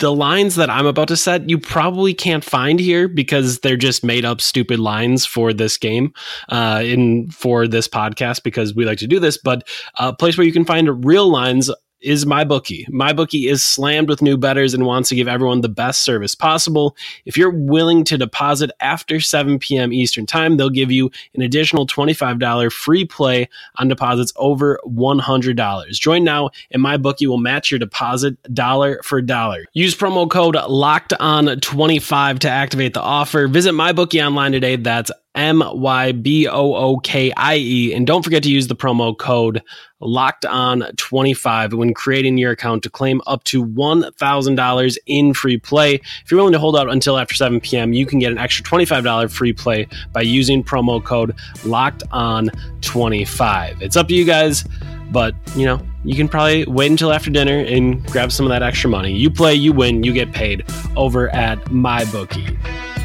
the 0.00 0.12
lines 0.12 0.56
that 0.56 0.68
I'm 0.68 0.86
about 0.86 1.06
to 1.06 1.16
set, 1.16 1.48
you 1.48 1.60
probably 1.60 2.12
can't 2.12 2.42
find 2.42 2.80
here 2.80 3.06
because 3.06 3.60
they're 3.60 3.76
just 3.76 4.02
made 4.02 4.24
up 4.24 4.40
stupid 4.40 4.80
lines 4.80 5.24
for 5.24 5.52
this 5.52 5.76
game, 5.76 6.12
uh, 6.48 6.82
in 6.84 7.30
for 7.30 7.68
this 7.68 7.86
podcast 7.86 8.42
because 8.42 8.74
we 8.74 8.84
like 8.84 8.98
to 8.98 9.06
do 9.06 9.20
this. 9.20 9.38
But 9.38 9.68
a 10.00 10.12
place 10.12 10.36
where 10.36 10.44
you 10.44 10.52
can 10.52 10.64
find 10.64 11.04
real 11.04 11.30
lines 11.30 11.70
is 12.02 12.24
MyBookie. 12.24 12.88
MyBookie 12.88 13.50
is 13.50 13.64
slammed 13.64 14.08
with 14.08 14.22
new 14.22 14.36
betters 14.36 14.74
and 14.74 14.84
wants 14.86 15.08
to 15.08 15.14
give 15.14 15.28
everyone 15.28 15.60
the 15.60 15.68
best 15.68 16.02
service 16.02 16.34
possible. 16.34 16.96
If 17.24 17.36
you're 17.36 17.50
willing 17.50 18.04
to 18.04 18.18
deposit 18.18 18.70
after 18.80 19.20
7 19.20 19.58
p.m. 19.58 19.92
Eastern 19.92 20.26
Time, 20.26 20.56
they'll 20.56 20.70
give 20.70 20.90
you 20.90 21.10
an 21.34 21.42
additional 21.42 21.86
$25 21.86 22.72
free 22.72 23.04
play 23.04 23.48
on 23.76 23.88
deposits 23.88 24.32
over 24.36 24.80
$100. 24.86 25.90
Join 25.92 26.24
now, 26.24 26.50
and 26.70 26.84
MyBookie 26.84 27.26
will 27.26 27.38
match 27.38 27.70
your 27.70 27.78
deposit 27.78 28.36
dollar 28.52 29.00
for 29.02 29.22
dollar. 29.22 29.64
Use 29.72 29.96
promo 29.96 30.28
code 30.28 30.56
LOCKED 30.56 31.14
on 31.20 31.60
25 31.60 32.40
to 32.40 32.50
activate 32.50 32.94
the 32.94 33.02
offer. 33.02 33.48
Visit 33.48 33.72
MyBookie 33.72 34.24
online 34.24 34.52
today. 34.52 34.76
That's 34.76 35.10
M 35.34 35.62
Y 35.66 36.12
B 36.12 36.46
O 36.48 36.74
O 36.74 36.98
K 36.98 37.32
I 37.36 37.56
E. 37.56 37.94
And 37.94 38.06
don't 38.06 38.22
forget 38.22 38.42
to 38.42 38.50
use 38.50 38.68
the 38.68 38.76
promo 38.76 39.16
code 39.16 39.62
locked 40.00 40.44
on 40.44 40.82
25 40.96 41.74
when 41.74 41.94
creating 41.94 42.36
your 42.36 42.50
account 42.50 42.82
to 42.82 42.90
claim 42.90 43.22
up 43.26 43.44
to 43.44 43.64
$1,000 43.64 44.98
in 45.06 45.32
free 45.32 45.58
play. 45.58 45.94
If 46.24 46.30
you're 46.30 46.38
willing 46.38 46.52
to 46.52 46.58
hold 46.58 46.76
out 46.76 46.90
until 46.90 47.18
after 47.18 47.34
7 47.34 47.60
p.m., 47.60 47.92
you 47.92 48.04
can 48.04 48.18
get 48.18 48.32
an 48.32 48.38
extra 48.38 48.64
$25 48.64 49.30
free 49.30 49.52
play 49.52 49.86
by 50.12 50.22
using 50.22 50.64
promo 50.64 51.02
code 51.02 51.34
locked 51.64 52.02
on 52.10 52.50
25. 52.80 53.80
It's 53.80 53.96
up 53.96 54.08
to 54.08 54.14
you 54.14 54.24
guys, 54.24 54.64
but 55.12 55.34
you 55.54 55.66
know, 55.66 55.80
you 56.04 56.16
can 56.16 56.28
probably 56.28 56.64
wait 56.66 56.90
until 56.90 57.12
after 57.12 57.30
dinner 57.30 57.60
and 57.60 58.04
grab 58.06 58.32
some 58.32 58.44
of 58.44 58.50
that 58.50 58.62
extra 58.62 58.90
money. 58.90 59.12
You 59.12 59.30
play, 59.30 59.54
you 59.54 59.72
win, 59.72 60.02
you 60.02 60.12
get 60.12 60.32
paid 60.32 60.64
over 60.96 61.28
at 61.28 61.70
my 61.70 62.04
MyBookie. 62.04 63.01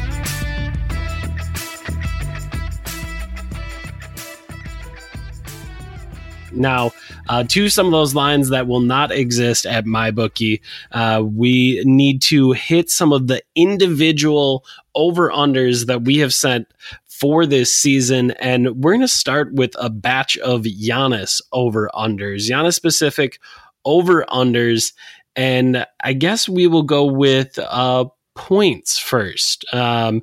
Now, 6.58 6.92
uh, 7.28 7.44
to 7.44 7.68
some 7.68 7.86
of 7.86 7.92
those 7.92 8.14
lines 8.14 8.50
that 8.50 8.66
will 8.66 8.80
not 8.80 9.12
exist 9.12 9.66
at 9.66 9.84
MyBookie, 9.84 10.60
uh, 10.92 11.22
we 11.24 11.82
need 11.84 12.22
to 12.22 12.52
hit 12.52 12.90
some 12.90 13.12
of 13.12 13.26
the 13.26 13.42
individual 13.54 14.64
over 14.94 15.30
unders 15.30 15.86
that 15.86 16.02
we 16.02 16.18
have 16.18 16.34
sent 16.34 16.66
for 17.06 17.46
this 17.46 17.74
season. 17.74 18.32
And 18.32 18.82
we're 18.82 18.92
going 18.92 19.00
to 19.00 19.08
start 19.08 19.52
with 19.54 19.74
a 19.78 19.90
batch 19.90 20.36
of 20.38 20.62
Giannis 20.62 21.40
over 21.52 21.90
unders, 21.94 22.48
Giannis 22.48 22.74
specific 22.74 23.40
over 23.84 24.24
unders. 24.28 24.92
And 25.34 25.86
I 26.02 26.12
guess 26.12 26.48
we 26.48 26.66
will 26.66 26.82
go 26.82 27.04
with 27.04 27.58
uh, 27.58 28.06
points 28.34 28.98
first. 28.98 29.64
Um, 29.74 30.22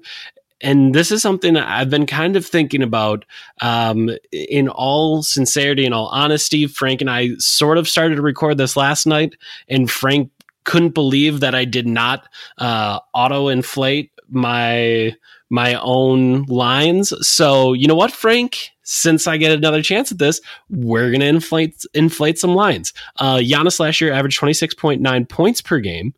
and 0.66 0.96
this 0.96 1.12
is 1.12 1.22
something 1.22 1.56
I've 1.56 1.92
been 1.92 2.08
kind 2.08 2.36
of 2.36 2.44
thinking 2.44 2.82
about. 2.82 3.24
Um, 3.62 4.10
in 4.32 4.68
all 4.68 5.22
sincerity 5.22 5.86
and 5.86 5.94
all 5.94 6.08
honesty, 6.08 6.66
Frank 6.66 7.02
and 7.02 7.10
I 7.10 7.36
sort 7.38 7.78
of 7.78 7.88
started 7.88 8.16
to 8.16 8.24
record 8.24 8.58
this 8.58 8.76
last 8.76 9.06
night, 9.06 9.36
and 9.70 9.90
Frank 9.90 10.32
couldn't 10.64 10.96
believe 10.96 11.40
that 11.42 11.54
I 11.54 11.66
did 11.66 11.88
not 11.88 12.28
uh, 12.58 13.00
auto 13.14 13.48
inflate 13.48 14.12
my 14.28 15.16
my 15.52 15.76
own 15.76 16.44
lines. 16.46 17.14
So 17.26 17.74
you 17.74 17.88
know 17.88 17.96
what, 17.96 18.12
Frank? 18.12 18.72
Since 18.88 19.28
I 19.28 19.38
get 19.38 19.52
another 19.52 19.84
chance 19.84 20.12
at 20.12 20.18
this, 20.18 20.42
we're 20.70 21.12
gonna 21.12 21.26
inflate 21.26 21.86
inflate 21.94 22.40
some 22.40 22.56
lines. 22.56 22.92
Uh, 23.20 23.38
Giannis 23.38 23.80
last 23.80 24.02
year 24.02 24.12
averaged 24.12 24.40
twenty 24.40 24.54
six 24.54 24.74
point 24.74 25.00
nine 25.00 25.28
points 25.28 25.62
per 25.62 25.80
game, 25.80 26.16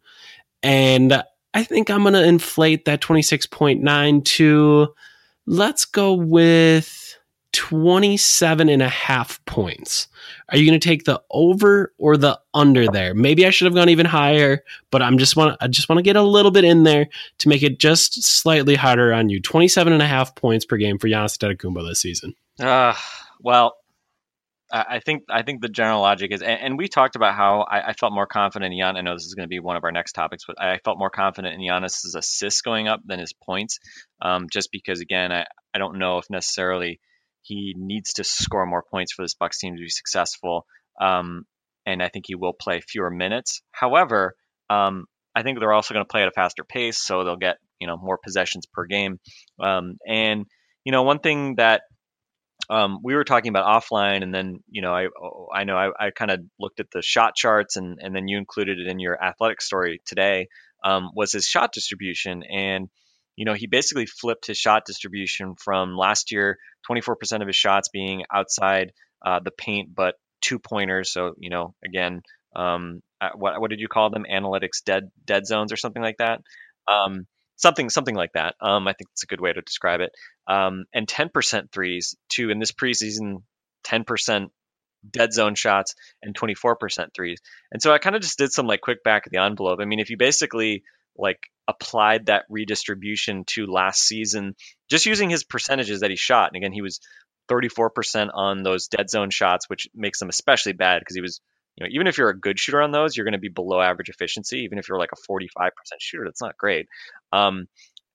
and 0.63 1.21
I 1.57 1.63
think 1.63 1.89
I'm 1.89 2.03
going 2.03 2.13
to 2.13 2.23
inflate 2.23 2.85
that 2.85 3.01
26.9 3.01 4.23
to 4.23 4.93
let's 5.47 5.85
go 5.85 6.13
with 6.13 7.17
27 7.53 8.69
and 8.69 8.83
a 8.83 8.87
half 8.87 9.43
points. 9.45 10.07
Are 10.49 10.57
you 10.59 10.69
going 10.69 10.79
to 10.79 10.87
take 10.87 11.05
the 11.05 11.19
over 11.31 11.95
or 11.97 12.15
the 12.15 12.39
under 12.53 12.85
there? 12.85 13.15
Maybe 13.15 13.43
I 13.47 13.49
should 13.49 13.65
have 13.65 13.73
gone 13.73 13.89
even 13.89 14.05
higher, 14.05 14.63
but 14.91 15.01
I'm 15.01 15.17
just 15.17 15.35
want 15.35 15.57
I 15.59 15.67
just 15.67 15.89
want 15.89 15.97
to 15.97 16.03
get 16.03 16.15
a 16.15 16.21
little 16.21 16.51
bit 16.51 16.63
in 16.63 16.83
there 16.83 17.07
to 17.39 17.49
make 17.49 17.63
it 17.63 17.79
just 17.79 18.21
slightly 18.23 18.75
harder 18.75 19.11
on 19.11 19.29
you. 19.29 19.41
27 19.41 19.91
and 19.91 20.03
a 20.03 20.07
half 20.07 20.35
points 20.35 20.63
per 20.63 20.77
game 20.77 20.99
for 20.99 21.07
Giannis 21.07 21.39
Antetokounmpo 21.39 21.89
this 21.89 21.99
season. 21.99 22.35
Uh, 22.59 22.93
well, 23.41 23.77
I 24.69 24.99
think 24.99 25.23
I 25.29 25.43
think 25.43 25.61
the 25.61 25.69
general 25.69 26.01
logic 26.01 26.31
is, 26.31 26.41
and, 26.41 26.59
and 26.59 26.77
we 26.77 26.87
talked 26.87 27.15
about 27.15 27.35
how 27.35 27.61
I, 27.61 27.89
I 27.89 27.93
felt 27.93 28.11
more 28.11 28.27
confident 28.27 28.73
in 28.73 28.79
Gian. 28.79 28.97
I 28.97 29.01
know 29.01 29.13
this 29.13 29.25
is 29.25 29.33
going 29.33 29.45
to 29.45 29.49
be 29.49 29.59
one 29.59 29.77
of 29.77 29.83
our 29.83 29.91
next 29.91 30.11
topics, 30.13 30.43
but 30.45 30.61
I 30.61 30.79
felt 30.83 30.99
more 30.99 31.09
confident 31.09 31.55
in 31.55 31.61
Giannis's 31.61 32.15
assists 32.15 32.61
going 32.61 32.87
up 32.87 32.99
than 33.05 33.19
his 33.19 33.33
points, 33.33 33.79
um, 34.21 34.47
just 34.51 34.69
because 34.71 34.99
again, 34.99 35.31
I, 35.31 35.45
I 35.73 35.77
don't 35.77 35.99
know 35.99 36.17
if 36.17 36.25
necessarily 36.29 36.99
he 37.43 37.75
needs 37.77 38.13
to 38.13 38.25
score 38.25 38.65
more 38.65 38.83
points 38.91 39.13
for 39.13 39.21
this 39.21 39.35
Bucks 39.35 39.59
team 39.59 39.75
to 39.75 39.81
be 39.81 39.89
successful, 39.89 40.65
um, 40.99 41.45
and 41.85 42.03
I 42.03 42.09
think 42.09 42.25
he 42.27 42.35
will 42.35 42.53
play 42.53 42.81
fewer 42.81 43.09
minutes. 43.09 43.61
However, 43.71 44.35
um, 44.69 45.05
I 45.33 45.43
think 45.43 45.59
they're 45.59 45.71
also 45.71 45.93
going 45.93 46.05
to 46.05 46.11
play 46.11 46.23
at 46.23 46.27
a 46.27 46.31
faster 46.31 46.65
pace, 46.65 46.97
so 46.97 47.23
they'll 47.23 47.37
get 47.37 47.57
you 47.79 47.87
know 47.87 47.95
more 47.95 48.17
possessions 48.21 48.65
per 48.65 48.85
game, 48.85 49.19
um, 49.61 49.97
and 50.05 50.45
you 50.83 50.91
know 50.91 51.03
one 51.03 51.19
thing 51.19 51.55
that 51.55 51.83
um, 52.69 52.99
we 53.03 53.15
were 53.15 53.23
talking 53.23 53.49
about 53.49 53.65
offline, 53.65 54.23
and 54.23 54.33
then 54.33 54.59
you 54.69 54.81
know 54.81 54.93
I 54.93 55.07
I 55.53 55.63
know 55.63 55.75
I, 55.75 56.07
I 56.07 56.11
kind 56.11 56.31
of 56.31 56.41
looked 56.59 56.79
at 56.79 56.91
the 56.91 57.01
shot 57.01 57.35
charts, 57.35 57.77
and 57.77 57.99
and 58.01 58.15
then 58.15 58.27
you 58.27 58.37
included 58.37 58.79
it 58.79 58.87
in 58.87 58.99
your 58.99 59.21
athletic 59.21 59.61
story 59.61 60.01
today. 60.05 60.47
Um, 60.83 61.11
was 61.15 61.31
his 61.31 61.45
shot 61.45 61.71
distribution, 61.71 62.43
and 62.43 62.89
you 63.35 63.45
know 63.45 63.53
he 63.53 63.67
basically 63.67 64.05
flipped 64.05 64.47
his 64.47 64.57
shot 64.57 64.83
distribution 64.85 65.55
from 65.55 65.95
last 65.95 66.31
year, 66.31 66.57
24% 66.89 67.41
of 67.41 67.47
his 67.47 67.55
shots 67.55 67.89
being 67.89 68.23
outside 68.33 68.91
uh, 69.25 69.39
the 69.43 69.51
paint, 69.51 69.95
but 69.95 70.15
two 70.41 70.59
pointers. 70.59 71.11
So 71.11 71.35
you 71.37 71.49
know 71.49 71.73
again, 71.85 72.21
um, 72.53 73.01
uh, 73.21 73.29
what 73.35 73.61
what 73.61 73.69
did 73.69 73.79
you 73.79 73.87
call 73.87 74.09
them? 74.09 74.25
Analytics 74.29 74.83
dead 74.85 75.09
dead 75.25 75.45
zones 75.45 75.71
or 75.71 75.77
something 75.77 76.01
like 76.01 76.17
that. 76.17 76.41
Um, 76.87 77.27
something 77.57 77.89
something 77.89 78.15
like 78.15 78.31
that. 78.33 78.55
Um, 78.61 78.87
I 78.87 78.93
think 78.93 79.09
it's 79.11 79.23
a 79.23 79.27
good 79.27 79.41
way 79.41 79.51
to 79.51 79.61
describe 79.61 79.99
it. 79.99 80.11
Um, 80.47 80.85
and 80.93 81.07
10% 81.07 81.71
threes 81.71 82.15
to 82.29 82.49
in 82.49 82.59
this 82.59 82.71
preseason 82.71 83.43
10% 83.85 84.47
dead 85.09 85.33
zone 85.33 85.55
shots 85.55 85.95
and 86.21 86.35
24% 86.35 87.13
threes. 87.15 87.39
And 87.71 87.81
so 87.81 87.93
I 87.93 87.97
kind 87.97 88.15
of 88.15 88.21
just 88.21 88.37
did 88.37 88.51
some 88.51 88.67
like 88.67 88.81
quick 88.81 89.03
back 89.03 89.25
of 89.25 89.31
the 89.31 89.41
envelope. 89.41 89.79
I 89.81 89.85
mean, 89.85 89.99
if 89.99 90.09
you 90.09 90.17
basically 90.17 90.83
like 91.17 91.39
applied 91.67 92.27
that 92.27 92.45
redistribution 92.49 93.43
to 93.47 93.65
last 93.65 94.01
season, 94.01 94.55
just 94.89 95.05
using 95.05 95.29
his 95.29 95.43
percentages 95.43 96.01
that 96.01 96.09
he 96.09 96.15
shot, 96.15 96.49
and 96.53 96.57
again, 96.57 96.71
he 96.71 96.81
was 96.81 96.99
34% 97.49 98.29
on 98.33 98.63
those 98.63 98.87
dead 98.87 99.09
zone 99.09 99.29
shots, 99.29 99.69
which 99.69 99.87
makes 99.95 100.21
him 100.21 100.29
especially 100.29 100.73
bad 100.73 100.99
because 100.99 101.15
he 101.15 101.21
was, 101.21 101.41
you 101.77 101.85
know, 101.85 101.89
even 101.91 102.07
if 102.07 102.17
you're 102.17 102.29
a 102.29 102.39
good 102.39 102.59
shooter 102.59 102.81
on 102.81 102.91
those, 102.91 103.15
you're 103.15 103.25
going 103.25 103.33
to 103.33 103.39
be 103.39 103.49
below 103.49 103.79
average 103.81 104.09
efficiency. 104.09 104.59
Even 104.59 104.79
if 104.79 104.89
you're 104.89 104.97
like 104.97 105.11
a 105.13 105.31
45% 105.31 105.69
shooter, 105.99 106.25
that's 106.25 106.41
not 106.41 106.57
great. 106.57 106.87
Um, 107.31 107.67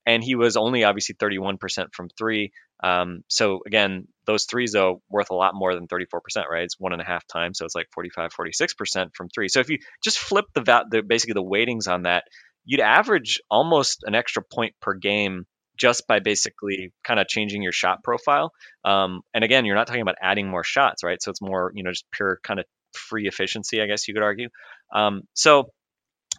and 0.04 0.23
he 0.23 0.35
was 0.35 0.57
only 0.57 0.85
obviously 0.85 1.14
31% 1.14 1.95
from 1.95 2.09
three. 2.19 2.52
Um, 2.83 3.23
so 3.28 3.61
again, 3.64 4.09
those 4.26 4.45
threes 4.45 4.73
though 4.73 5.00
worth 5.09 5.31
a 5.31 5.35
lot 5.35 5.54
more 5.54 5.75
than 5.75 5.87
34%, 5.87 6.09
right? 6.50 6.64
It's 6.64 6.81
one 6.81 6.92
and 6.92 7.00
a 7.00 7.04
half 7.04 7.25
times, 7.28 7.59
so 7.59 7.64
it's 7.64 7.76
like 7.76 7.87
45, 7.95 8.33
46% 8.33 9.14
from 9.14 9.28
three. 9.28 9.49
So 9.49 9.61
if 9.61 9.71
you 9.71 9.78
just 10.02 10.19
flip 10.19 10.47
the, 10.54 10.62
va- 10.62 10.87
the 10.90 11.02
basically 11.02 11.35
the 11.35 11.42
weightings 11.42 11.87
on 11.87 12.02
that, 12.02 12.25
you'd 12.64 12.81
average 12.81 13.40
almost 13.49 14.02
an 14.02 14.16
extra 14.16 14.42
point 14.42 14.75
per 14.81 14.95
game 14.95 15.47
just 15.76 16.07
by 16.07 16.19
basically 16.19 16.92
kind 17.02 17.19
of 17.19 17.28
changing 17.28 17.62
your 17.62 17.73
shot 17.73 18.02
profile. 18.04 18.52
Um, 18.85 19.23
and 19.33 19.45
again, 19.45 19.64
you're 19.64 19.76
not 19.76 19.87
talking 19.87 20.02
about 20.02 20.16
adding 20.21 20.49
more 20.49 20.64
shots, 20.64 21.02
right? 21.02 21.23
So 21.23 21.31
it's 21.31 21.40
more, 21.40 21.73
you 21.75 21.83
know, 21.83 21.90
just 21.90 22.04
pure 22.11 22.38
kind 22.42 22.61
of 22.61 22.66
free 22.94 23.26
efficiency, 23.26 23.80
I 23.80 23.87
guess 23.87 24.08
you 24.08 24.14
could 24.14 24.22
argue. 24.22 24.49
Um, 24.94 25.22
so 25.34 25.70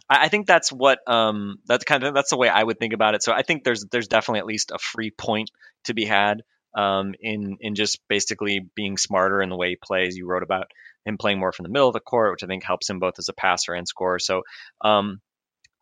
I 0.08 0.24
I 0.24 0.28
think 0.28 0.46
that's 0.46 0.72
what 0.72 0.98
um, 1.06 1.56
that's 1.66 1.84
kind 1.84 2.04
of 2.04 2.14
that's 2.14 2.30
the 2.30 2.36
way 2.36 2.48
I 2.48 2.62
would 2.62 2.78
think 2.78 2.92
about 2.92 3.14
it. 3.14 3.22
So 3.22 3.32
I 3.32 3.42
think 3.42 3.64
there's 3.64 3.84
there's 3.90 4.08
definitely 4.08 4.40
at 4.40 4.46
least 4.46 4.70
a 4.70 4.78
free 4.78 5.10
point 5.10 5.50
to 5.84 5.94
be 5.94 6.04
had 6.04 6.42
um, 6.74 7.14
in 7.20 7.58
in 7.60 7.74
just 7.74 8.00
basically 8.08 8.66
being 8.74 8.96
smarter 8.96 9.40
in 9.40 9.48
the 9.48 9.56
way 9.56 9.70
he 9.70 9.76
plays. 9.76 10.16
You 10.16 10.26
wrote 10.26 10.42
about 10.42 10.66
him 11.04 11.18
playing 11.18 11.38
more 11.38 11.52
from 11.52 11.64
the 11.64 11.70
middle 11.70 11.88
of 11.88 11.94
the 11.94 12.00
court, 12.00 12.32
which 12.32 12.44
I 12.44 12.46
think 12.46 12.64
helps 12.64 12.88
him 12.88 12.98
both 12.98 13.14
as 13.18 13.28
a 13.28 13.34
passer 13.34 13.74
and 13.74 13.86
scorer. 13.86 14.18
So 14.18 14.42
um, 14.80 15.20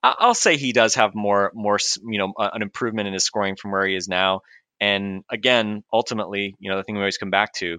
I'll 0.02 0.34
say 0.34 0.56
he 0.56 0.72
does 0.72 0.96
have 0.96 1.14
more 1.14 1.52
more 1.54 1.78
you 2.04 2.18
know 2.18 2.32
an 2.38 2.62
improvement 2.62 3.06
in 3.08 3.14
his 3.14 3.24
scoring 3.24 3.56
from 3.56 3.70
where 3.72 3.86
he 3.86 3.96
is 3.96 4.08
now. 4.08 4.40
And 4.80 5.22
again, 5.30 5.84
ultimately, 5.92 6.56
you 6.58 6.70
know 6.70 6.76
the 6.76 6.82
thing 6.82 6.96
we 6.96 7.02
always 7.02 7.18
come 7.18 7.30
back 7.30 7.52
to 7.54 7.78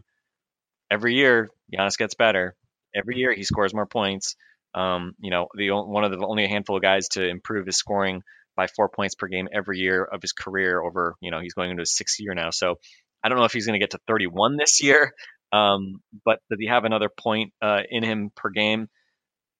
every 0.89 1.15
year, 1.15 1.50
Giannis 1.73 1.97
gets 1.97 2.15
better. 2.15 2.55
Every 2.95 3.17
year 3.17 3.33
he 3.33 3.43
scores 3.43 3.73
more 3.73 3.85
points. 3.85 4.35
Um, 4.75 5.13
you 5.19 5.29
know, 5.29 5.47
the 5.55 5.69
one 5.71 6.03
of 6.03 6.12
the 6.12 6.25
only 6.25 6.45
a 6.45 6.50
handful 6.50 6.77
of 6.77 6.81
guys 6.81 7.09
to 7.09 7.27
improve 7.27 7.65
his 7.65 7.77
scoring 7.77 8.23
by 8.55 8.67
four 8.67 8.89
points 8.89 9.15
per 9.15 9.27
game 9.27 9.47
every 9.53 9.79
year 9.79 10.03
of 10.03 10.21
his 10.21 10.31
career. 10.31 10.81
Over, 10.81 11.15
you 11.21 11.31
know, 11.31 11.39
he's 11.39 11.53
going 11.53 11.69
into 11.69 11.81
his 11.81 11.95
sixth 11.95 12.19
year 12.19 12.33
now. 12.33 12.50
So 12.50 12.75
I 13.23 13.29
don't 13.29 13.38
know 13.38 13.45
if 13.45 13.53
he's 13.53 13.65
going 13.65 13.79
to 13.79 13.83
get 13.83 13.91
to 13.91 14.00
31 14.07 14.57
this 14.57 14.83
year, 14.83 15.13
um, 15.51 16.01
but 16.25 16.39
does 16.50 16.59
he 16.59 16.67
have 16.67 16.83
another 16.83 17.09
point 17.09 17.53
uh, 17.62 17.81
in 17.89 18.03
him 18.03 18.31
per 18.35 18.50
game? 18.50 18.88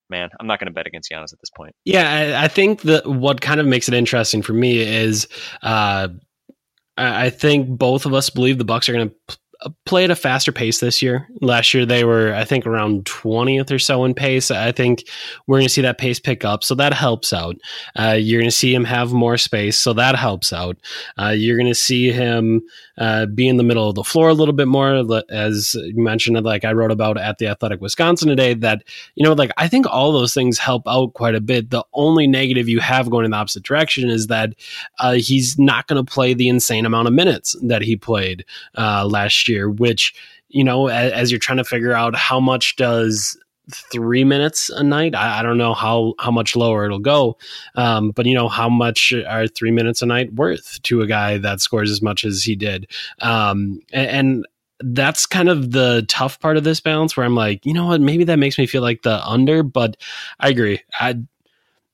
Man, 0.10 0.30
I'm 0.40 0.48
not 0.48 0.60
going 0.60 0.68
to 0.68 0.74
bet 0.74 0.86
against 0.86 1.10
Giannis 1.12 1.34
at 1.34 1.40
this 1.40 1.50
point. 1.56 1.74
Yeah, 1.86 2.38
I, 2.38 2.46
I 2.46 2.48
think 2.48 2.82
that 2.82 3.08
what 3.08 3.40
kind 3.40 3.60
of 3.60 3.66
makes 3.66 3.88
it 3.88 3.94
interesting 3.94 4.42
for 4.42 4.54
me 4.54 4.80
is 4.82 5.28
uh, 5.62 6.10
I 6.98 7.26
I 7.26 7.30
think 7.30 7.70
both 7.70 8.06
of 8.06 8.14
us 8.14 8.30
believe 8.30 8.58
the 8.58 8.66
Bucks 8.66 8.90
are 8.90 8.94
going 8.94 9.10
to 9.10 9.38
play 9.86 10.04
at 10.04 10.12
a 10.12 10.16
faster 10.16 10.52
pace 10.52 10.80
this 10.80 11.02
year. 11.02 11.28
Last 11.42 11.74
year 11.74 11.86
they 11.86 12.04
were, 12.04 12.34
I 12.34 12.44
think, 12.44 12.66
around 12.66 13.06
twentieth 13.06 13.72
or 13.72 13.80
so 13.80 14.04
in 14.04 14.14
pace. 14.14 14.52
I 14.52 14.72
think 14.72 15.08
we're 15.48 15.58
going 15.58 15.68
to 15.68 15.74
see 15.74 15.82
that 15.82 15.98
pace 15.98 16.20
pick 16.20 16.44
up, 16.44 16.64
so 16.64 16.76
that 16.76 16.94
helps 16.94 17.34
out. 17.34 17.56
Uh, 17.98 18.18
you're 18.20 18.42
going 18.42 18.50
to 18.50 18.56
see 18.56 18.74
him 18.74 18.84
have 18.84 19.14
more 19.14 19.38
space, 19.38 19.78
so 19.78 19.94
that 19.94 20.16
helps 20.16 20.52
out. 20.52 20.78
Uh, 21.20 21.30
you're 21.30 21.58
going 21.58 21.70
to 21.70 21.76
see 21.76 22.12
him 22.12 22.62
uh, 22.98 23.26
be 23.28 23.48
in 23.48 23.58
the 23.58 23.64
middle 23.64 23.88
of 23.88 23.96
the 23.96 24.04
floor 24.04 24.30
a 24.30 24.34
little 24.34 24.54
bit 24.54 24.68
more, 24.68 25.06
as 25.30 25.76
you 25.76 26.04
mentioned. 26.04 26.44
Like 26.44 26.66
I 26.66 26.74
wrote 26.74 26.92
about 26.92 27.18
at 27.18 27.38
the 27.38 27.48
Athletic 27.48 27.80
Wisconsin 27.80 28.28
today, 28.28 28.54
that 28.56 28.84
you 29.16 29.24
know, 29.24 29.34
like 29.34 29.52
I 29.58 29.68
think 29.68 29.86
all 29.88 30.12
those 30.12 30.34
things 30.34 30.58
help 30.58 30.84
out 30.88 31.14
quite 31.14 31.36
a 31.36 31.42
bit. 31.42 31.70
The 31.70 31.86
only 31.94 32.28
negative 32.28 32.68
you 32.68 32.80
have 32.80 33.10
going 33.10 33.26
in 33.26 33.32
the 33.32 33.38
opposite 33.38 33.64
direction 33.64 34.10
is 34.10 34.28
that 34.28 34.56
uh, 35.00 35.14
he's 35.14 35.58
not 35.58 35.88
going 35.88 36.04
to 36.04 36.12
play 36.12 36.34
the 36.34 36.50
insane 36.50 36.86
amount 36.86 37.08
of 37.08 37.14
minutes 37.14 37.56
that 37.64 37.82
he 37.82 37.96
played 37.96 38.46
uh, 38.78 39.06
last 39.06 39.48
year, 39.48 39.53
which 39.62 40.14
you 40.54 40.64
know, 40.64 40.88
as, 40.88 41.12
as 41.12 41.32
you're 41.32 41.40
trying 41.40 41.58
to 41.58 41.64
figure 41.64 41.94
out 41.94 42.16
how 42.16 42.40
much 42.40 42.76
does 42.76 43.38
three 43.72 44.24
minutes 44.24 44.70
a 44.70 44.84
night. 44.84 45.16
I, 45.16 45.40
I 45.40 45.44
don't 45.44 45.58
know 45.58 45.74
how 45.74 46.14
how 46.20 46.32
much 46.32 46.56
lower 46.56 46.86
it'll 46.86 47.00
go, 47.00 47.38
um, 47.76 48.12
but 48.12 48.26
you 48.26 48.36
know 48.36 48.48
how 48.48 48.70
much 48.70 49.14
are 49.28 49.48
three 49.48 49.72
minutes 49.72 50.02
a 50.02 50.06
night 50.06 50.34
worth 50.34 50.82
to 50.84 51.02
a 51.02 51.08
guy 51.08 51.38
that 51.40 51.62
scores 51.62 51.90
as 51.90 52.02
much 52.02 52.24
as 52.24 52.44
he 52.44 52.56
did, 52.56 52.90
um, 53.20 53.80
and, 53.92 54.08
and 54.08 54.48
that's 54.96 55.26
kind 55.26 55.50
of 55.50 55.72
the 55.72 56.06
tough 56.08 56.40
part 56.40 56.58
of 56.58 56.66
this 56.66 56.82
balance 56.82 57.16
where 57.16 57.26
I'm 57.26 57.36
like, 57.36 57.66
you 57.66 57.74
know 57.74 57.88
what, 57.88 58.02
maybe 58.02 58.26
that 58.26 58.38
makes 58.38 58.58
me 58.58 58.68
feel 58.68 58.82
like 58.82 59.04
the 59.04 59.26
under, 59.26 59.64
but 59.64 59.96
I 60.40 60.50
agree. 60.50 60.82
I 61.00 61.16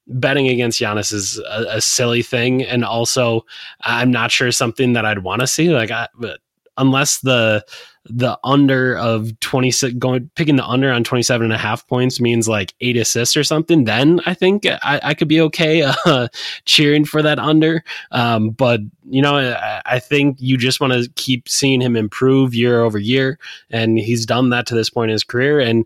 betting 0.08 0.48
against 0.48 0.82
Giannis 0.82 1.14
is 1.14 1.38
a, 1.38 1.66
a 1.70 1.82
silly 1.82 2.24
thing, 2.24 2.64
and 2.64 2.84
also 2.84 3.46
I'm 3.82 4.12
not 4.12 4.32
sure 4.32 4.52
something 4.52 4.94
that 4.94 5.06
I'd 5.06 5.20
want 5.20 5.42
to 5.42 5.48
see. 5.48 5.70
Like, 5.70 5.92
I, 5.92 6.08
but 6.18 6.40
unless 6.80 7.20
the 7.20 7.64
the 8.06 8.40
under 8.44 8.98
of 8.98 9.38
26 9.42 9.96
going 9.96 10.32
picking 10.36 10.56
the 10.56 10.66
under 10.66 10.92
on 10.92 11.04
27 11.04 11.44
and 11.44 11.54
a 11.54 11.58
half 11.58 11.86
points 11.88 12.20
means 12.20 12.48
like 12.48 12.74
eight 12.82 12.98
assists 12.98 13.38
or 13.38 13.44
something 13.44 13.84
then 13.84 14.20
i 14.26 14.34
think 14.34 14.66
i, 14.66 15.00
I 15.04 15.14
could 15.14 15.28
be 15.28 15.42
okay 15.42 15.82
uh, 16.06 16.28
cheering 16.66 17.06
for 17.06 17.22
that 17.22 17.40
under. 17.40 17.84
Um, 18.12 18.52
but 18.52 18.80
you 19.10 19.22
know 19.22 19.36
I, 19.36 19.82
I 19.86 20.00
think 20.00 20.38
you 20.40 20.58
just 20.58 20.80
want 20.80 20.94
to 20.94 21.10
keep 21.16 21.48
seeing 21.48 21.82
him 21.82 21.96
improve 21.96 22.56
year 22.56 22.82
over 22.82 22.98
year 22.98 23.38
and 23.70 24.00
he's 24.00 24.26
done 24.26 24.50
that 24.50 24.66
to 24.68 24.76
this 24.76 24.90
point 24.90 25.12
in 25.12 25.14
his 25.14 25.24
career 25.24 25.60
and 25.60 25.86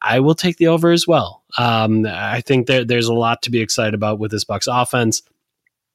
i 0.00 0.20
will 0.20 0.34
take 0.34 0.56
the 0.56 0.68
over 0.68 0.92
as 0.92 1.06
well. 1.06 1.42
Um, 1.58 2.06
i 2.06 2.40
think 2.40 2.68
there, 2.68 2.84
there's 2.84 3.08
a 3.08 3.14
lot 3.14 3.42
to 3.42 3.50
be 3.50 3.60
excited 3.60 3.94
about 3.94 4.18
with 4.18 4.30
this 4.30 4.44
bucks 4.44 4.68
offense 4.70 5.22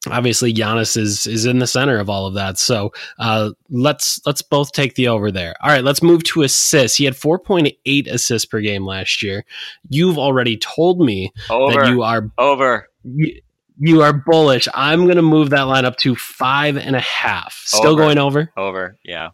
obviously 0.08 0.54
Giannis 0.54 0.98
is 0.98 1.28
is 1.28 1.46
in 1.46 1.60
the 1.60 1.68
center 1.68 2.00
of 2.00 2.10
all 2.10 2.28
of 2.28 2.34
that. 2.36 2.58
So 2.58 2.92
uh, 3.20 3.52
let's 3.70 4.20
let's 4.26 4.42
both 4.42 4.72
take 4.72 4.96
the 4.96 5.08
over 5.08 5.32
there. 5.32 5.56
All 5.62 5.70
right, 5.70 5.84
let's 5.84 6.04
move 6.04 6.24
to 6.26 6.44
assists. 6.44 6.98
He 6.98 7.06
had 7.06 7.14
4.8 7.14 8.08
assists 8.08 8.46
per 8.46 8.62
game 8.62 8.86
last 8.86 9.22
year. 9.24 9.46
You've 9.90 10.18
already 10.18 10.58
told 10.58 11.00
me 11.00 11.32
Over. 11.50 11.74
that 11.86 11.90
you 11.90 12.04
are 12.04 12.32
Over. 12.38 12.88
you, 13.04 13.42
you 13.78 14.02
are 14.02 14.14
bullish. 14.14 14.68
I'm 14.74 15.04
going 15.06 15.18
to 15.18 15.22
move 15.22 15.50
that 15.50 15.64
line 15.64 15.86
up 15.86 15.98
to 15.98 16.16
five 16.16 16.78
and 16.78 16.96
a 16.96 17.02
half. 17.02 17.62
Still 17.66 17.92
Over. 17.92 18.02
going 18.02 18.18
over. 18.18 18.52
Over. 18.56 18.98
Yeah. 19.04 19.30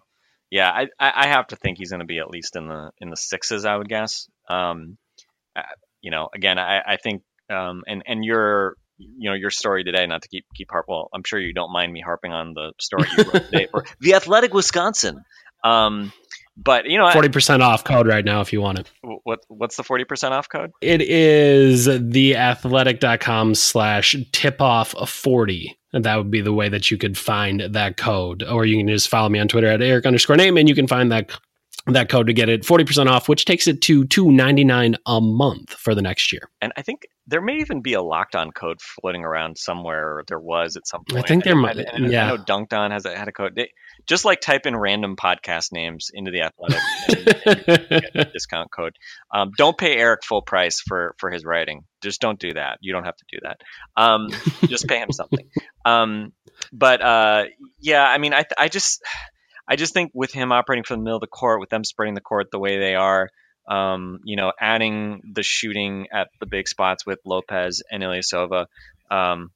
Yeah. 0.49 0.69
I, 0.71 0.87
I 0.99 1.27
have 1.27 1.47
to 1.47 1.55
think 1.55 1.77
he's 1.77 1.91
going 1.91 1.99
to 1.99 2.05
be 2.05 2.19
at 2.19 2.29
least 2.29 2.55
in 2.55 2.67
the 2.67 2.91
in 2.99 3.09
the 3.09 3.17
sixes. 3.17 3.65
I 3.65 3.75
would 3.75 3.87
guess. 3.89 4.27
Um, 4.49 4.97
uh, 5.55 5.61
you 6.01 6.11
know, 6.11 6.29
again, 6.33 6.57
I 6.57 6.81
I 6.85 6.97
think 6.97 7.21
um 7.49 7.83
and 7.87 8.01
and 8.07 8.25
your 8.25 8.75
you 9.17 9.29
know 9.29 9.35
your 9.35 9.49
story 9.49 9.83
today. 9.83 10.05
Not 10.05 10.21
to 10.23 10.27
keep 10.27 10.45
keep 10.55 10.69
harp. 10.71 10.85
Well, 10.87 11.09
I'm 11.13 11.23
sure 11.25 11.39
you 11.39 11.53
don't 11.53 11.71
mind 11.71 11.91
me 11.93 12.01
harping 12.01 12.31
on 12.33 12.53
the 12.53 12.73
story 12.79 13.07
you 13.17 13.23
wrote 13.23 13.45
today 13.45 13.67
for 13.71 13.85
the 13.99 14.15
Athletic 14.15 14.53
Wisconsin. 14.53 15.23
Um, 15.63 16.11
but 16.57 16.85
you 16.85 16.97
know, 16.97 17.09
Forty 17.11 17.29
percent 17.29 17.63
off 17.63 17.83
code 17.83 18.07
right 18.07 18.25
now 18.25 18.41
if 18.41 18.51
you 18.53 18.61
want 18.61 18.79
it. 18.79 18.91
what 19.23 19.39
what's 19.47 19.77
the 19.77 19.83
forty 19.83 20.03
percent 20.03 20.33
off 20.33 20.49
code? 20.49 20.71
It 20.81 21.01
is 21.01 21.87
theathletic.com 21.87 23.55
slash 23.55 24.15
tip 24.31 24.61
off 24.61 24.91
40. 25.09 25.77
And 25.93 26.05
that 26.05 26.15
would 26.15 26.31
be 26.31 26.41
the 26.41 26.53
way 26.53 26.69
that 26.69 26.89
you 26.89 26.97
could 26.97 27.17
find 27.17 27.61
that 27.61 27.97
code. 27.97 28.43
Or 28.43 28.65
you 28.65 28.77
can 28.77 28.87
just 28.87 29.09
follow 29.09 29.27
me 29.29 29.39
on 29.39 29.47
Twitter 29.47 29.67
at 29.67 29.81
Eric 29.81 30.05
underscore 30.05 30.37
Nehm 30.37 30.59
and 30.59 30.69
you 30.69 30.75
can 30.75 30.87
find 30.87 31.11
that 31.11 31.31
that 31.87 32.09
code 32.09 32.27
to 32.27 32.33
get 32.33 32.47
it 32.47 32.61
40% 32.61 33.07
off, 33.09 33.27
which 33.27 33.45
takes 33.45 33.67
it 33.67 33.81
to 33.83 34.05
two 34.05 34.31
ninety 34.31 34.63
nine 34.63 34.95
a 35.05 35.19
month 35.19 35.73
for 35.73 35.95
the 35.95 36.01
next 36.01 36.31
year. 36.31 36.49
And 36.61 36.71
I 36.77 36.81
think 36.81 37.07
there 37.31 37.41
may 37.41 37.55
even 37.57 37.81
be 37.81 37.93
a 37.93 38.01
locked 38.01 38.35
on 38.35 38.51
code 38.51 38.79
floating 38.81 39.23
around 39.23 39.57
somewhere. 39.57 40.17
Or 40.17 40.23
there 40.27 40.39
was 40.39 40.77
at 40.77 40.85
some 40.85 41.03
point. 41.09 41.23
I 41.23 41.27
think 41.27 41.43
there 41.43 41.55
might- 41.55 41.77
yeah. 41.77 42.25
I 42.25 42.27
know 42.27 42.37
Dunked 42.37 42.73
On 42.73 42.91
has 42.91 43.05
a, 43.05 43.17
had 43.17 43.27
a 43.27 43.31
code. 43.31 43.53
They, 43.55 43.71
just 44.05 44.25
like 44.25 44.41
type 44.41 44.65
in 44.65 44.75
random 44.75 45.15
podcast 45.15 45.71
names 45.71 46.09
into 46.13 46.31
the 46.31 46.41
Athletic 46.41 46.79
and 47.89 48.01
get 48.03 48.15
a 48.15 48.25
discount 48.31 48.69
code. 48.71 48.95
Um, 49.33 49.51
don't 49.57 49.77
pay 49.77 49.95
Eric 49.95 50.23
full 50.23 50.41
price 50.41 50.81
for 50.81 51.15
for 51.17 51.31
his 51.31 51.43
writing. 51.45 51.85
Just 52.01 52.21
don't 52.21 52.39
do 52.39 52.53
that. 52.53 52.77
You 52.81 52.93
don't 52.93 53.05
have 53.05 53.15
to 53.17 53.25
do 53.31 53.37
that. 53.43 53.61
Um, 53.95 54.29
just 54.67 54.87
pay 54.87 54.97
him 54.99 55.09
something. 55.11 55.47
Um, 55.85 56.33
but 56.73 57.01
uh, 57.01 57.45
yeah, 57.79 58.03
I 58.03 58.17
mean, 58.17 58.33
I 58.33 58.45
I 58.57 58.67
just 58.67 59.01
I 59.67 59.75
just 59.75 59.93
think 59.93 60.11
with 60.13 60.31
him 60.33 60.51
operating 60.51 60.83
from 60.83 60.99
the 60.99 61.03
middle 61.03 61.17
of 61.17 61.21
the 61.21 61.27
court, 61.27 61.59
with 61.59 61.69
them 61.69 61.83
spreading 61.83 62.13
the 62.15 62.21
court 62.21 62.47
the 62.51 62.59
way 62.59 62.79
they 62.79 62.95
are, 62.95 63.29
um, 63.71 64.19
you 64.25 64.35
know, 64.35 64.51
adding 64.59 65.21
the 65.33 65.43
shooting 65.43 66.07
at 66.13 66.27
the 66.39 66.45
big 66.45 66.67
spots 66.67 67.05
with 67.05 67.19
Lopez 67.25 67.81
and 67.91 68.03
Ilyasova, 68.03 68.65
um, 69.09 69.51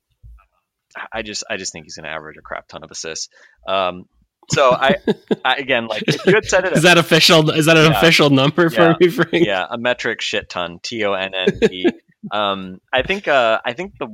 I 1.12 1.22
just 1.22 1.44
I 1.50 1.58
just 1.58 1.74
think 1.74 1.86
he's 1.86 1.96
going 1.98 2.06
to 2.06 2.10
average 2.12 2.38
a 2.38 2.42
crap 2.42 2.68
ton 2.68 2.84
of 2.84 2.92
assists. 2.92 3.28
Um, 3.68 4.06
so 4.50 4.72
I, 4.72 4.98
I 5.44 5.56
again 5.56 5.88
like 5.88 6.04
if 6.08 6.26
you 6.26 6.36
had 6.36 6.46
said 6.46 6.66
it 6.66 6.74
is 6.78 6.84
that 6.84 6.98
official? 6.98 7.50
Is 7.50 7.66
that 7.66 7.78
an 7.78 7.92
Yeah. 7.92 7.98
official 7.98 8.30
number 8.30 8.70
for 8.70 8.82
Yeah. 8.82 8.94
me, 9.00 9.10
Frank? 9.10 9.30
yeah, 9.34 9.66
a 9.70 9.78
metric 9.78 10.22
shit 10.22 10.50
ton. 10.50 10.80
T 10.82 11.04
O 11.04 11.14
N 11.14 11.34
N 11.34 11.60
T. 11.62 11.92
Um, 12.32 12.80
I 12.92 13.04
think 13.04 13.28
uh, 13.28 13.60
I 13.64 13.74
think 13.74 13.94
the 14.00 14.08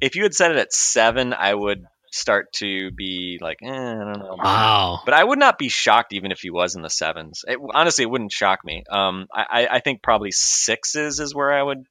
if 0.00 0.16
you 0.16 0.22
had 0.22 0.34
said 0.34 0.52
it 0.52 0.56
at 0.56 0.72
seven, 0.72 1.34
I 1.34 1.52
would 1.54 1.84
start 2.18 2.52
to 2.54 2.90
be 2.90 3.38
like, 3.40 3.58
eh, 3.62 3.68
I 3.70 3.94
don't 3.94 4.18
know. 4.18 4.36
Wow. 4.42 5.00
But 5.04 5.14
I 5.14 5.22
would 5.24 5.38
not 5.38 5.58
be 5.58 5.68
shocked 5.68 6.12
even 6.12 6.32
if 6.32 6.40
he 6.40 6.50
was 6.50 6.74
in 6.74 6.82
the 6.82 6.90
sevens. 6.90 7.44
It, 7.46 7.58
honestly, 7.74 8.02
it 8.02 8.10
wouldn't 8.10 8.32
shock 8.32 8.64
me. 8.64 8.84
Um, 8.90 9.26
I, 9.32 9.66
I- 9.70 9.80
think 9.80 10.02
probably 10.02 10.30
sixes 10.32 11.20
is 11.20 11.34
where 11.34 11.52
I 11.52 11.62
would 11.62 11.86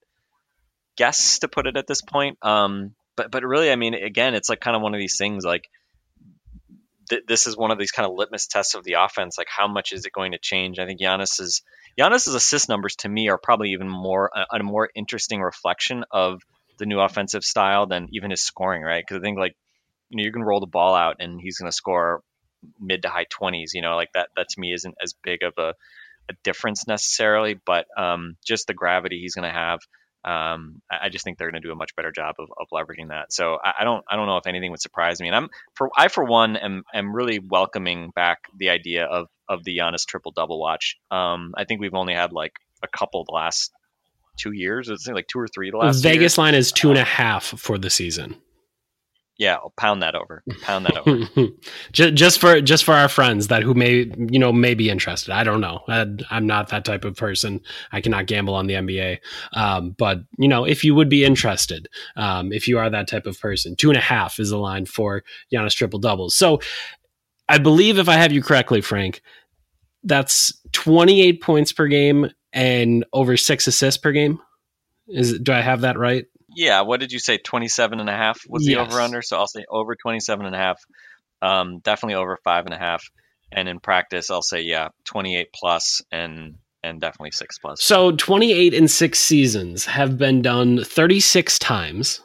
guess 0.98 1.40
to 1.40 1.48
put 1.48 1.68
it 1.68 1.78
at 1.78 1.88
this 1.88 2.02
point. 2.02 2.38
Um, 2.42 2.94
but 3.16 3.32
but 3.32 3.44
really, 3.44 3.72
I 3.72 3.76
mean, 3.76 3.94
again, 3.94 4.36
it's 4.36 4.50
like 4.50 4.60
kind 4.60 4.76
of 4.76 4.82
one 4.82 4.94
of 4.94 5.00
these 5.00 5.18
things. 5.18 5.44
Like 5.46 5.70
th- 7.10 7.24
this 7.28 7.48
is 7.48 7.58
one 7.58 7.72
of 7.72 7.80
these 7.80 7.92
kind 7.92 8.06
of 8.10 8.16
litmus 8.16 8.48
tests 8.48 8.76
of 8.76 8.84
the 8.84 8.94
offense. 9.00 9.38
Like 9.38 9.48
how 9.50 9.68
much 9.68 9.92
is 9.94 10.06
it 10.06 10.12
going 10.12 10.34
to 10.34 10.38
change? 10.40 10.80
I 10.80 10.86
think 10.86 11.00
Giannis's 11.00 11.62
Giannis's 11.98 12.36
assist 12.36 12.70
numbers 12.70 12.96
to 12.98 13.10
me 13.10 13.30
are 13.30 13.38
probably 13.38 13.72
even 13.72 13.90
more 13.90 14.30
a, 14.36 14.58
a 14.58 14.64
more 14.64 14.90
interesting 14.96 15.42
reflection 15.42 16.04
of 16.12 16.42
the 16.78 16.86
new 16.86 17.00
offensive 17.00 17.44
style 17.44 17.88
than 17.88 18.08
even 18.12 18.30
his 18.30 18.44
scoring, 18.44 18.84
right? 18.84 19.04
Because 19.06 19.20
I 19.20 19.24
think 19.24 19.40
like 19.40 19.56
you 20.10 20.18
know 20.18 20.24
you 20.24 20.32
can 20.32 20.44
roll 20.44 20.60
the 20.60 20.68
ball 20.68 20.96
out 20.96 21.18
and 21.20 21.40
he's 21.42 21.58
going 21.58 21.70
to 21.70 21.76
score 21.76 22.22
mid 22.80 23.04
to 23.04 23.10
high 23.10 23.26
20s 23.26 23.70
you 23.74 23.82
know 23.82 23.96
like 23.96 24.12
that 24.14 24.30
that 24.36 24.50
to 24.50 24.60
me 24.60 24.74
isn't 24.74 24.96
as 25.02 25.14
big 25.24 25.44
of 25.44 25.54
a, 25.58 25.74
a 26.30 26.34
difference 26.44 26.88
necessarily 26.88 27.60
but 27.66 27.86
um, 27.98 28.36
just 28.46 28.68
the 28.68 28.74
gravity 28.74 29.20
he's 29.20 29.36
going 29.36 29.48
to 29.48 29.58
have 29.58 29.80
um, 30.26 30.82
I 30.92 31.08
just 31.08 31.24
think 31.24 31.38
they're 31.38 31.50
going 31.50 31.62
to 31.62 31.66
do 31.66 31.72
a 31.72 31.76
much 31.76 31.96
better 31.96 32.12
job 32.12 32.36
of, 32.40 32.50
of 32.60 32.68
leveraging 32.74 33.10
that. 33.10 33.32
So 33.32 33.58
I, 33.64 33.76
I 33.80 33.84
don't 33.86 34.04
I 34.10 34.18
don't 34.18 34.26
know 34.26 34.36
if 34.36 34.46
anything 34.46 34.72
would 34.72 34.82
surprise 34.82 35.22
me. 35.22 35.28
And 35.28 35.36
I'm 35.36 35.50
for 35.74 35.90
I 35.96 36.10
for 36.10 36.26
one 36.26 36.58
am 36.58 36.84
am 36.94 37.16
really 37.16 37.40
welcoming 37.40 38.12
back 38.14 38.40
the 38.58 38.70
idea 38.72 39.06
of 39.06 39.28
of 39.48 39.64
the 39.64 39.78
Giannis 39.78 40.06
triple 40.06 40.34
double 40.34 40.60
watch. 40.60 40.98
Um, 41.12 41.54
I 41.56 41.64
think 41.64 41.80
we've 41.80 41.94
only 41.94 42.14
had 42.14 42.34
like 42.34 42.52
a 42.84 42.90
couple 42.90 43.24
the 43.24 43.36
last 43.36 43.72
two 44.38 44.52
years. 44.52 44.90
It's 44.90 45.08
like 45.08 45.28
two 45.28 45.40
or 45.40 45.48
three 45.48 45.72
the 45.72 45.78
last. 45.78 46.02
Vegas 46.02 46.38
year. 46.38 46.44
line 46.44 46.56
is 46.56 46.74
two 46.74 46.90
and 46.90 47.00
a 47.00 47.06
half 47.06 47.46
for 47.46 47.78
the 47.78 47.90
season. 47.90 48.36
Yeah, 49.38 49.56
I'll 49.56 49.74
pound 49.78 50.02
that 50.02 50.16
over. 50.16 50.44
Pound 50.64 50.88
that 50.88 50.98
over. 50.98 51.52
just, 51.92 52.40
for 52.40 52.60
just 52.60 52.84
for 52.84 52.96
our 52.96 53.08
friends 53.08 53.48
that 53.48 53.62
who 53.62 53.76
may 53.76 54.12
you 54.18 54.40
know 54.40 54.52
may 54.52 54.74
be 54.74 54.90
interested. 54.90 55.32
I 55.32 55.44
don't 55.44 55.62
know. 55.62 55.82
I'm 55.88 56.48
not 56.48 56.70
that 56.70 56.86
type 56.86 57.06
of 57.06 57.16
person. 57.16 57.62
I 57.92 58.02
cannot 58.02 58.26
gamble 58.26 58.56
on 58.56 58.66
the 58.66 58.74
NBA. 58.74 59.20
Um, 59.54 59.92
but 59.92 60.22
you 60.40 60.48
know, 60.48 60.66
if 60.66 60.84
you 60.84 60.96
would 60.96 61.10
be 61.10 61.24
interested, 61.24 61.88
um, 62.16 62.52
if 62.52 62.68
you 62.68 62.80
are 62.80 62.90
that 62.90 63.08
type 63.08 63.28
of 63.28 63.40
person, 63.40 63.76
two 63.76 63.90
and 63.90 63.98
a 63.98 64.02
half 64.02 64.40
is 64.40 64.50
the 64.50 64.58
line 64.58 64.88
for 64.88 65.24
Giannis 65.54 65.76
triple 65.76 66.00
doubles. 66.00 66.36
So 66.36 66.60
I 67.48 67.60
believe 67.60 68.00
if 68.00 68.10
I 68.10 68.16
have 68.16 68.32
you 68.32 68.42
correctly, 68.42 68.82
Frank, 68.82 69.22
that's 70.04 70.52
28 70.72 71.42
points 71.44 71.72
per 71.72 71.88
game 71.88 72.32
and 72.54 73.06
over 73.14 73.38
six 73.38 73.68
assists 73.68 74.02
per 74.02 74.12
game. 74.12 74.40
Is 75.08 75.40
do 75.40 75.54
I 75.54 75.62
have 75.62 75.82
that 75.82 75.98
right? 75.98 76.26
Yeah, 76.58 76.82
what 76.82 77.00
did 77.00 77.12
you 77.12 77.20
say? 77.20 77.38
27 77.38 78.00
and 78.00 78.10
a 78.10 78.14
half 78.14 78.40
was 78.50 78.66
the 78.66 78.72
Yes. 78.74 78.88
over 78.92 79.00
under. 79.00 79.22
So 79.22 79.38
I'll 79.38 79.48
say 79.48 79.64
over 79.70 79.96
27 79.96 80.46
and 80.46 80.56
a 80.56 80.58
half. 80.58 80.82
Um, 81.42 81.80
definitely 81.84 82.16
over 82.16 82.38
five 82.44 82.66
and 82.66 82.74
a 82.74 82.78
half. 82.80 83.04
And 83.52 83.70
in 83.70 83.80
practice, 83.80 84.32
I'll 84.32 84.42
say, 84.42 84.62
yeah, 84.62 84.88
28 85.06 85.50
plus 85.54 86.02
and, 86.12 86.56
and 86.84 87.00
definitely 87.00 87.32
six 87.32 87.60
plus. 87.60 87.82
So 87.84 88.12
28 88.12 88.74
and 88.74 88.90
six 88.90 89.20
seasons 89.20 89.86
have 89.86 90.18
been 90.18 90.42
done 90.42 90.84
36 90.84 91.60
times. 91.60 92.22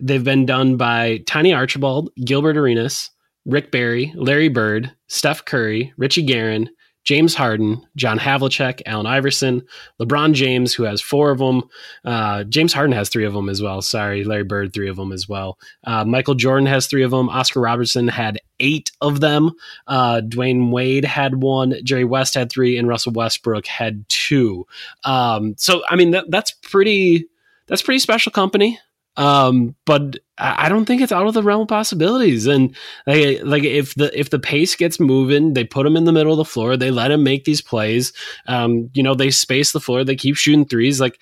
They've 0.00 0.22
been 0.22 0.44
done 0.46 0.76
by 0.76 1.20
Tiny 1.26 1.54
Archibald, 1.54 2.10
Gilbert 2.24 2.56
Arenas, 2.58 3.10
Rick 3.46 3.72
Barry, 3.72 4.12
Larry 4.14 4.48
Bird, 4.48 4.92
Steph 5.08 5.44
Curry, 5.46 5.92
Richie 5.96 6.22
Guerin, 6.26 6.68
James 7.08 7.34
Harden, 7.34 7.80
John 7.96 8.18
Havlicek, 8.18 8.82
Allen 8.84 9.06
Iverson, 9.06 9.62
LeBron 9.98 10.34
James, 10.34 10.74
who 10.74 10.82
has 10.82 11.00
four 11.00 11.30
of 11.30 11.38
them. 11.38 11.62
Uh, 12.04 12.44
James 12.44 12.74
Harden 12.74 12.92
has 12.92 13.08
three 13.08 13.24
of 13.24 13.32
them 13.32 13.48
as 13.48 13.62
well. 13.62 13.80
Sorry, 13.80 14.24
Larry 14.24 14.44
Bird, 14.44 14.74
three 14.74 14.90
of 14.90 14.96
them 14.96 15.10
as 15.10 15.26
well. 15.26 15.58
Uh, 15.84 16.04
Michael 16.04 16.34
Jordan 16.34 16.66
has 16.66 16.86
three 16.86 17.02
of 17.02 17.10
them. 17.10 17.30
Oscar 17.30 17.62
Robertson 17.62 18.08
had 18.08 18.40
eight 18.60 18.92
of 19.00 19.20
them. 19.20 19.52
Uh, 19.86 20.20
Dwyane 20.20 20.70
Wade 20.70 21.06
had 21.06 21.36
one. 21.36 21.76
Jerry 21.82 22.04
West 22.04 22.34
had 22.34 22.50
three, 22.50 22.76
and 22.76 22.86
Russell 22.86 23.12
Westbrook 23.12 23.64
had 23.64 24.06
two. 24.10 24.66
Um, 25.04 25.54
so, 25.56 25.80
I 25.88 25.96
mean, 25.96 26.10
that, 26.10 26.30
that's 26.30 26.50
pretty. 26.50 27.26
That's 27.68 27.80
pretty 27.80 28.00
special 28.00 28.32
company. 28.32 28.78
Um, 29.16 29.76
but 29.86 30.18
I 30.38 30.68
don't 30.68 30.84
think 30.84 31.02
it's 31.02 31.12
out 31.12 31.26
of 31.26 31.34
the 31.34 31.42
realm 31.42 31.62
of 31.62 31.68
possibilities. 31.68 32.46
And 32.46 32.74
like, 33.06 33.40
like 33.42 33.64
if 33.64 33.94
the 33.96 34.16
if 34.18 34.30
the 34.30 34.38
pace 34.38 34.76
gets 34.76 35.00
moving, 35.00 35.54
they 35.54 35.64
put 35.64 35.86
him 35.86 35.96
in 35.96 36.04
the 36.04 36.12
middle 36.12 36.32
of 36.32 36.38
the 36.38 36.44
floor. 36.44 36.76
They 36.76 36.90
let 36.90 37.10
him 37.10 37.24
make 37.24 37.44
these 37.44 37.60
plays. 37.60 38.12
Um, 38.46 38.90
you 38.94 39.02
know, 39.02 39.14
they 39.14 39.30
space 39.30 39.72
the 39.72 39.80
floor. 39.80 40.04
They 40.04 40.16
keep 40.16 40.36
shooting 40.36 40.64
threes. 40.64 41.00
Like 41.00 41.18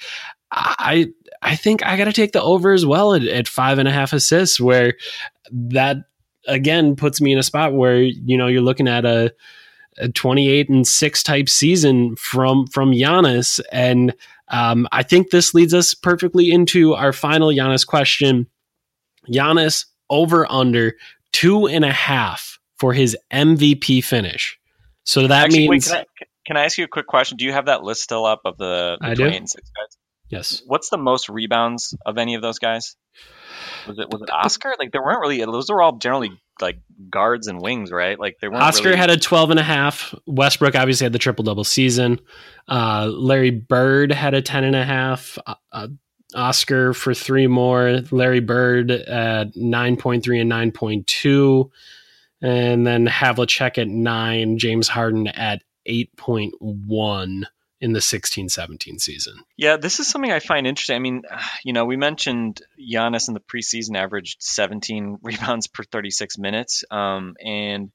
I 0.50 1.08
I 1.42 1.56
think 1.56 1.84
I 1.84 1.96
got 1.96 2.04
to 2.04 2.12
take 2.12 2.32
the 2.32 2.42
over 2.42 2.72
as 2.72 2.84
well 2.84 3.14
at, 3.14 3.22
at 3.24 3.48
five 3.48 3.78
and 3.78 3.88
a 3.88 3.92
half 3.92 4.12
assists, 4.12 4.60
where 4.60 4.94
that 5.50 5.98
again 6.46 6.96
puts 6.96 7.20
me 7.20 7.32
in 7.32 7.38
a 7.38 7.42
spot 7.42 7.74
where 7.74 8.02
you 8.02 8.36
know 8.36 8.46
you're 8.46 8.62
looking 8.62 8.88
at 8.88 9.04
a, 9.04 9.32
a 9.98 10.08
28 10.08 10.68
and 10.68 10.86
six 10.86 11.22
type 11.22 11.48
season 11.48 12.16
from 12.16 12.66
from 12.66 12.92
Giannis, 12.92 13.60
and 13.72 14.14
um, 14.48 14.86
I 14.92 15.02
think 15.02 15.30
this 15.30 15.54
leads 15.54 15.74
us 15.74 15.94
perfectly 15.94 16.50
into 16.50 16.94
our 16.94 17.12
final 17.12 17.48
Giannis 17.48 17.86
question. 17.86 18.46
Giannis 19.30 19.86
over 20.10 20.50
under 20.50 20.94
two 21.32 21.66
and 21.66 21.84
a 21.84 21.92
half 21.92 22.58
for 22.78 22.92
his 22.92 23.16
MVP 23.32 24.04
finish. 24.04 24.58
So 25.04 25.26
that 25.26 25.44
Actually, 25.44 25.68
wait, 25.68 25.70
means 25.70 25.88
can, 25.88 25.96
I, 25.98 26.04
can 26.46 26.56
I 26.56 26.64
ask 26.64 26.78
you 26.78 26.84
a 26.84 26.88
quick 26.88 27.06
question? 27.06 27.36
Do 27.36 27.44
you 27.44 27.52
have 27.52 27.66
that 27.66 27.82
list 27.82 28.02
still 28.02 28.24
up 28.24 28.40
of 28.44 28.56
the, 28.58 28.98
the 29.00 29.06
I 29.06 29.14
do. 29.14 29.26
and 29.26 29.48
six 29.48 29.70
guys? 29.70 29.96
yes. 30.28 30.62
What's 30.66 30.90
the 30.90 30.98
most 30.98 31.28
rebounds 31.28 31.96
of 32.04 32.18
any 32.18 32.34
of 32.34 32.42
those 32.42 32.58
guys? 32.58 32.96
Was 33.86 33.98
it 33.98 34.10
was 34.10 34.22
it 34.22 34.30
Oscar? 34.30 34.74
Like 34.78 34.92
there 34.92 35.02
weren't 35.02 35.20
really 35.20 35.38
those 35.44 35.70
are 35.70 35.80
all 35.80 35.96
generally 35.98 36.30
like 36.60 36.78
guards 37.10 37.46
and 37.46 37.60
wings, 37.60 37.90
right? 37.90 38.18
Like 38.18 38.36
there 38.40 38.50
weren't. 38.50 38.62
Oscar 38.62 38.88
really, 38.88 38.98
had 38.98 39.10
a 39.10 39.16
12 39.16 39.50
and 39.50 39.60
a 39.60 39.62
half. 39.62 40.14
Westbrook 40.26 40.74
obviously 40.74 41.04
had 41.04 41.12
the 41.12 41.18
triple 41.18 41.44
double 41.44 41.64
season. 41.64 42.20
Uh, 42.68 43.08
Larry 43.12 43.50
Bird 43.50 44.12
had 44.12 44.34
a 44.34 44.42
10 44.42 44.64
and 44.64 44.76
a 44.76 44.84
half. 44.84 45.38
Uh, 45.46 45.54
uh, 45.72 45.88
Oscar 46.34 46.92
for 46.92 47.14
three 47.14 47.46
more. 47.46 48.00
Larry 48.10 48.40
Bird 48.40 48.90
at 48.90 49.54
9.3 49.54 50.40
and 50.40 50.74
9.2. 50.74 51.70
And 52.42 52.86
then 52.86 53.06
Havlicek 53.06 53.78
at 53.78 53.88
nine. 53.88 54.58
James 54.58 54.88
Harden 54.88 55.28
at 55.28 55.62
8.1 55.88 57.44
in 57.80 57.92
the 57.92 58.00
16 58.00 58.48
17 58.48 58.98
season. 58.98 59.34
Yeah, 59.56 59.76
this 59.76 60.00
is 60.00 60.08
something 60.08 60.32
I 60.32 60.40
find 60.40 60.66
interesting. 60.66 60.96
I 60.96 61.00
mean, 61.00 61.22
you 61.64 61.72
know, 61.72 61.84
we 61.84 61.96
mentioned 61.96 62.60
Giannis 62.80 63.28
in 63.28 63.34
the 63.34 63.40
preseason 63.40 63.96
averaged 63.96 64.42
17 64.42 65.18
rebounds 65.22 65.66
per 65.66 65.84
36 65.84 66.38
minutes, 66.38 66.84
um, 66.90 67.34
and 67.44 67.90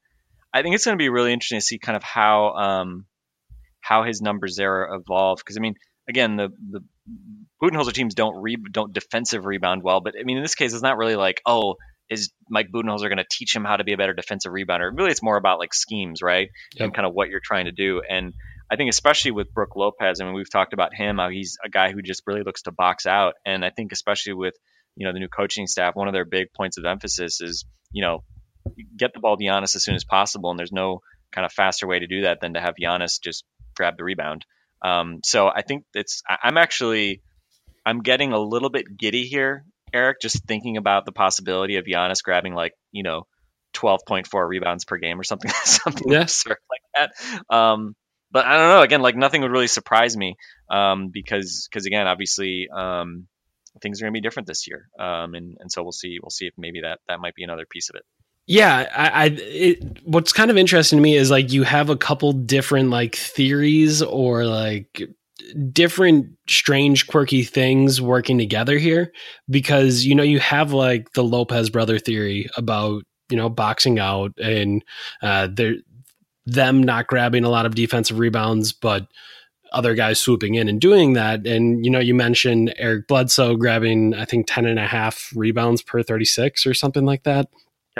I 0.54 0.62
think 0.62 0.76
it's 0.76 0.86
going 0.86 0.98
to 0.98 1.02
be 1.02 1.10
really 1.10 1.34
interesting 1.34 1.60
to 1.60 1.66
see 1.66 1.80
kind 1.80 1.96
of 1.96 2.04
how 2.04 2.54
um, 2.54 3.06
how 3.80 4.04
his 4.04 4.22
numbers 4.22 4.56
there 4.56 4.94
evolve. 4.94 5.40
Because 5.40 5.58
I 5.58 5.62
mean, 5.62 5.76
again, 6.08 6.36
the 6.36 6.50
the 6.70 6.82
Budenholzer 7.64 7.94
teams 7.94 8.16
don't 8.16 8.42
re- 8.42 8.58
don't 8.72 8.94
defensive 8.94 9.46
rebound 9.46 9.84
well, 9.84 10.02
but 10.02 10.16
I 10.20 10.24
mean, 10.24 10.38
in 10.38 10.44
this 10.44 10.56
case, 10.56 10.74
it's 10.74 10.84
not 10.84 10.98
really 10.98 11.16
like 11.16 11.42
oh. 11.46 11.76
Is 12.10 12.30
Mike 12.50 12.68
Budenholzer 12.76 13.04
going 13.08 13.20
to 13.20 13.26
teach 13.32 13.56
him 13.56 13.64
how 13.64 13.78
to 13.78 13.86
be 13.86 13.94
a 13.94 13.98
better 13.98 14.12
defensive 14.12 14.52
rebounder? 14.52 14.92
Really, 14.94 15.12
it's 15.12 15.24
more 15.24 15.38
about 15.38 15.60
like 15.60 15.74
schemes, 15.74 16.22
right? 16.22 16.50
Yep. 16.74 16.84
And 16.84 16.94
kind 16.94 17.08
of 17.08 17.14
what 17.14 17.30
you're 17.30 17.40
trying 17.42 17.68
to 17.68 17.72
do. 17.72 18.02
And 18.02 18.34
I 18.70 18.76
think 18.76 18.90
especially 18.90 19.32
with 19.32 19.54
Brook 19.54 19.78
Lopez, 19.78 20.20
I 20.20 20.26
mean, 20.26 20.34
we've 20.34 20.52
talked 20.52 20.74
about 20.74 20.94
him, 20.94 21.20
how 21.20 21.30
he's 21.30 21.58
a 21.64 21.70
guy 21.70 21.94
who 21.94 22.02
just 22.02 22.24
really 22.28 22.44
looks 22.44 22.64
to 22.64 22.74
box 22.74 23.06
out. 23.06 23.36
And 23.46 23.64
I 23.64 23.70
think 23.70 23.94
especially 23.94 24.34
with, 24.34 24.56
you 24.98 25.08
know, 25.08 25.14
the 25.14 25.20
new 25.20 25.30
coaching 25.30 25.68
staff, 25.68 25.96
one 25.96 26.10
of 26.10 26.14
their 26.14 26.26
big 26.26 26.52
points 26.52 26.78
of 26.78 26.84
emphasis 26.84 27.40
is, 27.40 27.64
you 27.94 28.02
know, 28.04 28.26
get 28.98 29.14
the 29.14 29.22
ball 29.22 29.38
to 29.38 29.46
Giannis 29.46 29.78
as 29.78 29.84
soon 29.86 29.96
as 29.96 30.04
possible. 30.04 30.50
And 30.50 30.60
there's 30.60 30.74
no 30.74 31.00
kind 31.32 31.46
of 31.46 31.54
faster 31.54 31.88
way 31.88 32.00
to 32.00 32.08
do 32.08 32.24
that 32.24 32.42
than 32.42 32.56
to 32.56 32.60
have 32.60 32.74
Giannis 32.76 33.22
just 33.24 33.46
grab 33.74 33.96
the 33.96 34.04
rebound. 34.04 34.46
Um, 34.84 35.22
so 35.24 35.48
I 35.48 35.62
think 35.62 35.86
it's, 35.94 36.24
I- 36.28 36.40
I'm 36.44 36.58
actually, 36.58 37.22
I'm 37.86 38.02
getting 38.02 38.34
a 38.34 38.40
little 38.40 38.70
bit 38.70 38.98
giddy 38.98 39.24
here, 39.24 39.66
Eric, 39.94 40.18
just 40.22 40.46
thinking 40.46 40.78
about 40.78 41.06
the 41.06 41.12
possibility 41.12 41.78
of 41.78 41.86
Giannis 41.86 42.24
grabbing 42.24 42.54
like, 42.54 42.74
you 42.92 43.04
know, 43.04 43.24
12.4 43.76 44.48
rebounds 44.48 44.86
per 44.86 44.98
game 44.98 45.20
or 45.20 45.24
something, 45.24 45.52
something 45.64 46.12
Yeah. 46.12 46.22
absurd 46.22 46.58
like 46.70 46.82
that. 47.50 47.56
Um, 47.56 47.96
but 48.32 48.46
I 48.46 48.58
don't 48.58 48.70
know. 48.70 48.82
Again, 48.82 49.02
like 49.02 49.16
nothing 49.16 49.42
would 49.42 49.52
really 49.52 49.68
surprise 49.68 50.16
me 50.16 50.36
um, 50.70 51.10
because 51.12 51.68
because 51.70 51.86
again, 51.86 52.08
obviously 52.08 52.68
um, 52.74 53.28
things 53.82 54.02
are 54.02 54.06
going 54.06 54.14
to 54.14 54.18
be 54.18 54.22
different 54.22 54.48
this 54.48 54.68
year, 54.68 54.88
um, 55.00 55.34
and 55.34 55.58
and 55.60 55.72
so 55.72 55.84
we'll 55.84 55.92
see 55.92 56.18
we'll 56.22 56.30
see 56.30 56.46
if 56.46 56.54
maybe 56.58 56.82
that 56.82 57.00
that 57.10 57.20
might 57.20 57.36
be 57.36 57.44
another 57.44 57.66
piece 57.70 57.90
of 57.90 57.96
it. 57.96 58.04
Yeah, 58.48 58.90
I, 58.94 59.26
I 59.26 59.26
it, 59.38 60.00
what's 60.04 60.34
kind 60.34 60.50
of 60.50 60.58
interesting 60.58 60.98
to 60.98 61.04
me 61.04 61.16
is 61.16 61.30
like 61.30 61.52
you 61.52 61.64
have 61.64 61.90
a 61.90 61.98
couple 61.98 62.32
different 62.32 62.90
like 62.90 63.16
theories 63.16 64.02
or 64.02 64.46
like 64.46 65.02
different 65.72 66.28
strange 66.48 67.08
quirky 67.08 67.44
things 67.44 68.02
working 68.02 68.38
together 68.38 68.78
here 68.78 69.12
because 69.50 70.06
you 70.06 70.16
know 70.16 70.24
you 70.24 70.40
have 70.40 70.74
like 70.74 71.12
the 71.14 71.24
Lopez 71.24 71.70
brother 71.70 72.00
theory 72.00 72.50
about 72.58 73.04
you 73.30 73.38
know 73.38 73.50
boxing 73.50 74.00
out 74.00 74.32
and 74.38 74.84
uh 75.22 75.48
they're 75.52 75.76
them 76.46 76.82
not 76.82 77.08
grabbing 77.08 77.44
a 77.44 77.50
lot 77.50 77.66
of 77.66 77.76
defensive 77.76 78.20
rebounds 78.20 78.74
but 78.74 79.08
other 79.72 79.94
guys 79.94 80.20
swooping 80.20 80.56
in 80.56 80.68
and 80.68 80.82
doing 80.82 81.14
that. 81.14 81.46
And 81.48 81.86
you 81.86 81.92
know 81.92 82.00
you 82.00 82.14
mentioned 82.14 82.74
Eric 82.78 83.08
Bledsoe 83.08 83.56
grabbing 83.56 84.14
I 84.14 84.26
think 84.26 84.48
10 84.48 84.66
and 84.66 84.80
a 84.80 84.88
half 84.88 85.32
rebounds 85.36 85.82
per 85.82 86.04
36 86.04 86.66
or 86.66 86.74
something 86.74 87.06
like 87.06 87.24
that 87.24 87.48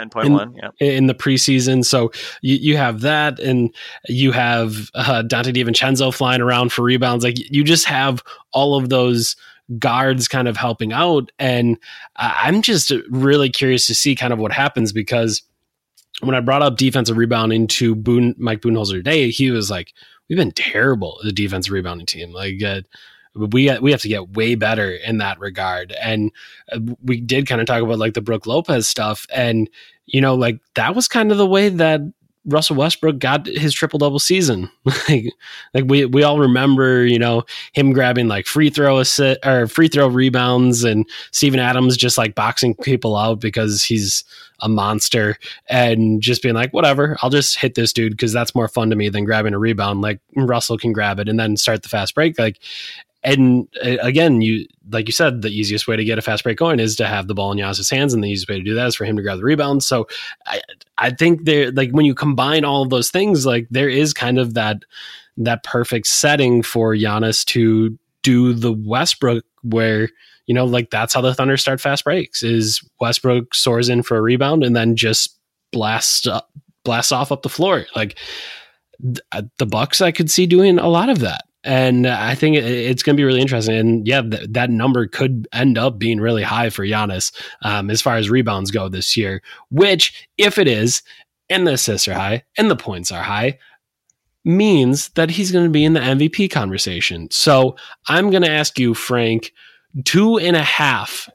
Ten 0.02 0.10
point 0.10 0.30
one, 0.30 0.56
yeah. 0.56 0.70
in 0.80 1.06
the 1.06 1.14
preseason. 1.14 1.84
So 1.84 2.10
you, 2.40 2.56
you 2.56 2.76
have 2.76 3.02
that, 3.02 3.38
and 3.38 3.72
you 4.08 4.32
have 4.32 4.90
uh, 4.94 5.22
Donte 5.24 5.54
DiVincenzo 5.54 6.12
flying 6.12 6.40
around 6.40 6.72
for 6.72 6.82
rebounds. 6.82 7.22
Like 7.22 7.38
you 7.52 7.62
just 7.62 7.86
have 7.86 8.20
all 8.52 8.76
of 8.76 8.88
those 8.88 9.36
guards 9.78 10.26
kind 10.26 10.48
of 10.48 10.56
helping 10.56 10.92
out, 10.92 11.30
and 11.38 11.78
I'm 12.16 12.62
just 12.62 12.92
really 13.10 13.48
curious 13.48 13.86
to 13.86 13.94
see 13.94 14.16
kind 14.16 14.32
of 14.32 14.40
what 14.40 14.50
happens 14.50 14.92
because 14.92 15.42
when 16.20 16.34
I 16.34 16.40
brought 16.40 16.62
up 16.62 16.76
defensive 16.76 17.16
rebounding 17.16 17.68
to 17.68 17.94
Boone, 17.94 18.34
Mike 18.38 18.60
Budenholzer 18.60 18.94
today, 18.94 19.30
he 19.30 19.52
was 19.52 19.70
like, 19.70 19.92
"We've 20.28 20.36
been 20.36 20.50
terrible 20.50 21.20
as 21.22 21.30
a 21.30 21.32
defensive 21.32 21.72
rebounding 21.72 22.06
team. 22.06 22.32
Like 22.32 22.60
uh, 22.60 22.80
we 23.34 23.76
we 23.80 23.90
have 23.90 24.02
to 24.02 24.08
get 24.08 24.30
way 24.30 24.54
better 24.54 24.90
in 24.90 25.18
that 25.18 25.38
regard." 25.38 25.92
And 25.92 26.30
uh, 26.70 26.80
we 27.02 27.20
did 27.20 27.46
kind 27.46 27.60
of 27.60 27.66
talk 27.66 27.82
about 27.82 27.98
like 27.98 28.14
the 28.14 28.20
Brook 28.20 28.46
Lopez 28.46 28.86
stuff, 28.86 29.26
and 29.34 29.68
you 30.06 30.20
know, 30.20 30.34
like 30.34 30.60
that 30.74 30.94
was 30.94 31.08
kind 31.08 31.32
of 31.32 31.38
the 31.38 31.46
way 31.46 31.68
that 31.68 32.00
Russell 32.44 32.76
Westbrook 32.76 33.18
got 33.18 33.46
his 33.46 33.72
triple 33.72 33.98
double 33.98 34.18
season. 34.18 34.68
like, 35.08 35.32
like 35.74 35.84
we 35.86 36.04
we 36.06 36.22
all 36.22 36.38
remember, 36.38 37.04
you 37.04 37.18
know, 37.18 37.44
him 37.72 37.92
grabbing 37.92 38.28
like 38.28 38.46
free 38.46 38.70
throw 38.70 38.96
assi- 38.96 39.44
or 39.44 39.66
free 39.68 39.88
throw 39.88 40.08
rebounds, 40.08 40.82
and 40.84 41.08
Steven 41.30 41.60
Adams 41.60 41.96
just 41.96 42.18
like 42.18 42.34
boxing 42.34 42.74
people 42.74 43.16
out 43.16 43.40
because 43.40 43.84
he's 43.84 44.24
a 44.60 44.68
monster, 44.68 45.36
and 45.68 46.20
just 46.20 46.42
being 46.42 46.54
like, 46.54 46.72
whatever, 46.72 47.16
I'll 47.22 47.30
just 47.30 47.58
hit 47.58 47.74
this 47.74 47.92
dude 47.92 48.12
because 48.12 48.32
that's 48.32 48.54
more 48.54 48.68
fun 48.68 48.90
to 48.90 48.96
me 48.96 49.08
than 49.08 49.24
grabbing 49.24 49.54
a 49.54 49.58
rebound. 49.58 50.00
Like 50.00 50.20
Russell 50.34 50.78
can 50.78 50.92
grab 50.92 51.20
it 51.20 51.28
and 51.28 51.38
then 51.38 51.56
start 51.56 51.82
the 51.82 51.88
fast 51.88 52.14
break, 52.14 52.38
like. 52.38 52.58
And 53.24 53.68
uh, 53.84 53.98
again, 54.00 54.40
you 54.40 54.66
like 54.90 55.06
you 55.06 55.12
said, 55.12 55.42
the 55.42 55.50
easiest 55.50 55.86
way 55.86 55.96
to 55.96 56.04
get 56.04 56.18
a 56.18 56.22
fast 56.22 56.42
break 56.42 56.58
going 56.58 56.80
is 56.80 56.96
to 56.96 57.06
have 57.06 57.28
the 57.28 57.34
ball 57.34 57.52
in 57.52 57.58
Giannis's 57.58 57.90
hands, 57.90 58.12
and 58.12 58.22
the 58.22 58.28
easiest 58.28 58.48
way 58.48 58.58
to 58.58 58.64
do 58.64 58.74
that 58.74 58.88
is 58.88 58.96
for 58.96 59.04
him 59.04 59.16
to 59.16 59.22
grab 59.22 59.38
the 59.38 59.44
rebound. 59.44 59.84
So, 59.84 60.08
I 60.46 60.60
I 60.98 61.10
think 61.10 61.44
there 61.44 61.70
like 61.70 61.90
when 61.90 62.04
you 62.04 62.14
combine 62.14 62.64
all 62.64 62.82
of 62.82 62.90
those 62.90 63.10
things, 63.10 63.46
like 63.46 63.68
there 63.70 63.88
is 63.88 64.12
kind 64.12 64.38
of 64.38 64.54
that 64.54 64.82
that 65.36 65.62
perfect 65.62 66.06
setting 66.06 66.62
for 66.62 66.94
Giannis 66.94 67.44
to 67.46 67.96
do 68.22 68.52
the 68.52 68.72
Westbrook 68.72 69.44
where 69.62 70.08
you 70.46 70.54
know 70.54 70.64
like 70.64 70.90
that's 70.90 71.14
how 71.14 71.20
the 71.20 71.34
Thunder 71.34 71.56
start 71.56 71.80
fast 71.80 72.04
breaks 72.04 72.42
is 72.42 72.82
Westbrook 73.00 73.54
soars 73.54 73.88
in 73.88 74.02
for 74.02 74.16
a 74.16 74.22
rebound 74.22 74.64
and 74.64 74.74
then 74.74 74.96
just 74.96 75.38
blasts 75.70 76.26
up, 76.26 76.50
blasts 76.84 77.12
off 77.12 77.32
up 77.32 77.42
the 77.42 77.48
floor 77.48 77.86
like 77.96 78.18
th- 79.02 79.20
uh, 79.32 79.42
the 79.58 79.66
Bucks 79.66 80.00
I 80.00 80.12
could 80.12 80.30
see 80.30 80.46
doing 80.46 80.78
a 80.78 80.88
lot 80.88 81.08
of 81.08 81.20
that 81.20 81.44
and 81.64 82.06
I 82.06 82.34
think 82.34 82.56
it's 82.56 83.02
going 83.02 83.16
to 83.16 83.20
be 83.20 83.24
really 83.24 83.40
interesting. 83.40 83.76
And 83.76 84.06
yeah, 84.06 84.22
th- 84.22 84.48
that 84.50 84.70
number 84.70 85.06
could 85.06 85.46
end 85.52 85.78
up 85.78 85.98
being 85.98 86.20
really 86.20 86.42
high 86.42 86.70
for 86.70 86.84
Giannis 86.84 87.32
um, 87.62 87.90
as 87.90 88.02
far 88.02 88.16
as 88.16 88.30
rebounds 88.30 88.70
go 88.70 88.88
this 88.88 89.16
year. 89.16 89.42
Which, 89.70 90.28
if 90.38 90.58
it 90.58 90.66
is, 90.66 91.02
and 91.48 91.66
the 91.66 91.74
assists 91.74 92.08
are 92.08 92.14
high, 92.14 92.42
and 92.58 92.70
the 92.70 92.76
points 92.76 93.12
are 93.12 93.22
high, 93.22 93.58
means 94.44 95.10
that 95.10 95.30
he's 95.30 95.52
going 95.52 95.64
to 95.64 95.70
be 95.70 95.84
in 95.84 95.92
the 95.92 96.00
MVP 96.00 96.50
conversation. 96.50 97.28
So 97.30 97.76
I'm 98.08 98.30
going 98.30 98.42
to 98.42 98.50
ask 98.50 98.78
you, 98.78 98.94
Frank, 98.94 99.52
two 100.04 100.38
and 100.38 100.56
a 100.56 100.62
half 100.62 101.28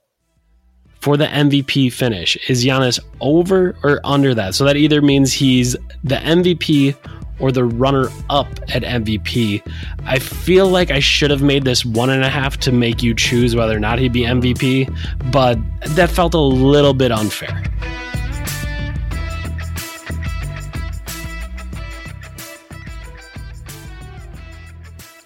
for 0.99 1.15
the 1.15 1.27
MVP 1.27 1.93
finish. 1.93 2.37
Is 2.49 2.65
Giannis 2.65 2.99
over 3.21 3.77
or 3.83 4.01
under 4.03 4.33
that? 4.33 4.55
So 4.55 4.65
that 4.65 4.75
either 4.75 5.01
means 5.01 5.31
he's 5.31 5.73
the 6.03 6.15
MVP 6.17 6.97
or 7.39 7.51
the 7.51 7.63
runner 7.63 8.09
up 8.29 8.47
at 8.69 8.83
MVP. 8.83 9.61
I 10.05 10.19
feel 10.19 10.67
like 10.67 10.91
I 10.91 10.99
should 10.99 11.31
have 11.31 11.41
made 11.41 11.63
this 11.63 11.85
one 11.85 12.09
and 12.09 12.23
a 12.23 12.29
half 12.29 12.57
to 12.57 12.71
make 12.71 13.03
you 13.03 13.13
choose 13.13 13.55
whether 13.55 13.75
or 13.75 13.79
not 13.79 13.99
he'd 13.99 14.13
be 14.13 14.21
MVP, 14.21 15.31
but 15.31 15.57
that 15.95 16.09
felt 16.09 16.33
a 16.33 16.39
little 16.39 16.93
bit 16.93 17.11
unfair. 17.11 17.63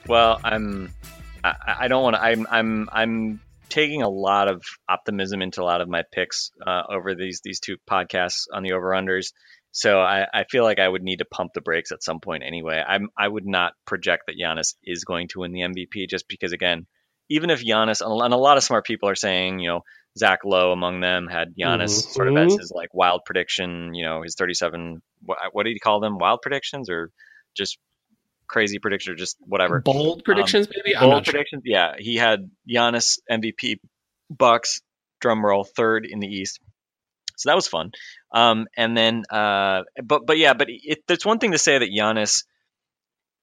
Well, 0.07 0.41
I'm. 0.43 0.93
I, 1.43 1.87
don't 1.87 2.03
want 2.03 2.17
to. 2.17 2.21
I'm. 2.21 2.45
I'm. 2.51 2.89
I'm 2.91 3.39
taking 3.69 4.01
a 4.01 4.09
lot 4.09 4.49
of 4.49 4.61
optimism 4.89 5.41
into 5.41 5.61
a 5.61 5.63
lot 5.63 5.79
of 5.79 5.87
my 5.87 6.03
picks 6.11 6.51
uh, 6.67 6.83
over 6.89 7.15
these 7.15 7.39
these 7.45 7.61
two 7.61 7.77
podcasts 7.89 8.47
on 8.53 8.61
the 8.61 8.73
over 8.73 8.89
unders. 8.89 9.31
So 9.71 9.99
I, 9.99 10.25
I 10.33 10.43
feel 10.49 10.63
like 10.63 10.79
I 10.79 10.87
would 10.87 11.01
need 11.01 11.17
to 11.17 11.25
pump 11.25 11.53
the 11.53 11.61
brakes 11.61 11.91
at 11.91 12.03
some 12.03 12.19
point 12.19 12.43
anyway. 12.45 12.83
I'm 12.85 13.09
I 13.17 13.27
would 13.27 13.45
not 13.45 13.73
project 13.85 14.23
that 14.27 14.35
Giannis 14.37 14.75
is 14.83 15.05
going 15.05 15.29
to 15.29 15.39
win 15.39 15.53
the 15.53 15.61
MVP 15.61 16.09
just 16.09 16.27
because 16.27 16.51
again, 16.51 16.87
even 17.29 17.49
if 17.49 17.63
Giannis 17.63 18.01
and 18.01 18.33
a 18.33 18.37
lot 18.37 18.57
of 18.57 18.63
smart 18.63 18.85
people 18.85 19.07
are 19.07 19.15
saying, 19.15 19.59
you 19.59 19.69
know, 19.69 19.81
Zach 20.17 20.39
Lowe 20.43 20.73
among 20.73 20.99
them 20.99 21.27
had 21.27 21.55
Giannis 21.57 22.01
mm-hmm. 22.01 22.11
sort 22.11 22.27
of 22.27 22.37
as 22.37 22.55
his 22.55 22.71
like 22.75 22.93
wild 22.93 23.21
prediction, 23.25 23.93
you 23.93 24.05
know, 24.05 24.21
his 24.23 24.35
37 24.35 25.01
what, 25.23 25.37
what 25.53 25.63
did 25.63 25.73
he 25.73 25.79
call 25.79 26.01
them? 26.01 26.17
Wild 26.17 26.41
predictions 26.41 26.89
or 26.89 27.09
just 27.55 27.77
crazy 28.49 28.79
prediction 28.79 29.13
or 29.13 29.15
just 29.15 29.37
whatever. 29.39 29.79
Bold 29.79 30.17
um, 30.19 30.23
predictions, 30.23 30.67
maybe. 30.67 30.95
I'm 30.95 31.03
Bold 31.03 31.13
not 31.13 31.25
sure. 31.25 31.31
predictions. 31.31 31.63
Yeah, 31.65 31.93
he 31.97 32.17
had 32.17 32.51
Giannis 32.69 33.19
MVP, 33.31 33.79
Bucks 34.29 34.81
drum 35.21 35.45
roll 35.45 35.63
third 35.63 36.05
in 36.09 36.19
the 36.19 36.27
East. 36.27 36.59
So 37.41 37.49
that 37.49 37.55
was 37.55 37.67
fun. 37.67 37.91
Um, 38.33 38.67
and 38.77 38.95
then, 38.95 39.23
uh, 39.29 39.81
but 40.03 40.25
but 40.25 40.37
yeah, 40.37 40.53
but 40.53 40.67
it, 40.69 41.25
one 41.25 41.39
thing 41.39 41.51
to 41.51 41.57
say 41.57 41.77
that 41.77 41.89
Giannis 41.89 42.43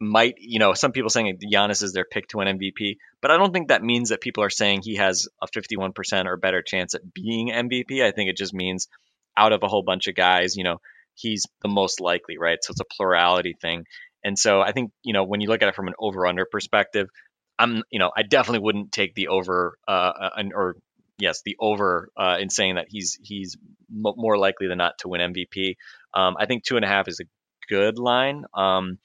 might, 0.01 0.35
you 0.39 0.59
know, 0.59 0.75
some 0.75 0.93
people 0.93 1.11
saying 1.11 1.39
Giannis 1.53 1.83
is 1.83 1.93
their 1.93 2.05
pick 2.05 2.29
to 2.29 2.41
an 2.41 2.59
MVP, 2.59 2.99
but 3.21 3.31
I 3.31 3.37
don't 3.37 3.53
think 3.53 3.69
that 3.69 3.83
means 3.83 4.11
that 4.11 4.21
people 4.21 4.45
are 4.45 4.51
saying 4.51 4.83
he 4.83 4.97
has 4.97 5.27
a 5.43 5.49
51% 5.49 6.27
or 6.27 6.37
better 6.37 6.63
chance 6.63 6.95
at 6.95 7.13
being 7.13 7.49
MVP. 7.49 8.03
I 8.05 8.13
think 8.13 8.31
it 8.31 8.37
just 8.37 8.55
means 8.55 8.89
out 9.37 9.53
of 9.53 9.63
a 9.63 9.69
whole 9.69 9.83
bunch 9.83 10.07
of 10.07 10.15
guys, 10.15 10.57
you 10.57 10.65
know, 10.65 10.79
he's 11.15 11.47
the 11.63 11.69
most 11.69 12.01
likely, 12.01 12.39
right? 12.39 12.59
So 12.63 12.71
it's 12.71 12.81
a 12.81 12.97
plurality 12.97 13.55
thing. 13.61 13.85
And 14.23 14.39
so 14.39 14.61
I 14.61 14.73
think, 14.73 14.93
you 15.03 15.13
know, 15.13 15.25
when 15.25 15.41
you 15.41 15.49
look 15.49 15.63
at 15.63 15.69
it 15.69 15.75
from 15.75 15.89
an 15.89 15.95
over 15.99 16.27
under 16.27 16.45
perspective, 16.45 17.09
I'm, 17.59 17.83
you 17.91 17.99
know, 17.99 18.11
I 18.17 18.23
definitely 18.23 18.65
wouldn't 18.65 18.93
take 18.93 19.15
the 19.15 19.29
over, 19.29 19.77
uh, 19.87 19.91
uh, 19.91 20.31
an- 20.37 20.53
or 20.55 20.77
yes, 21.19 21.43
the 21.45 21.57
over 21.61 22.11
uh, 22.17 22.37
in 22.41 22.51
saying 22.51 22.77
that 22.77 22.87
he's 22.89 23.19
he's 23.23 23.57
m- 23.91 24.15
more 24.17 24.39
likely 24.39 24.69
than 24.69 24.79
not 24.79 24.99
to 25.01 25.09
win 25.09 25.35
MVP. 25.35 25.77
Um, 26.15 26.37
I 26.39 26.47
think 26.47 26.65
two 26.65 26.77
and 26.77 26.85
a 26.85 26.89
half 26.89 27.09
is 27.09 27.21
a 27.21 27.27
good 27.69 27.99
line. 27.99 28.45
Um, 28.55 28.99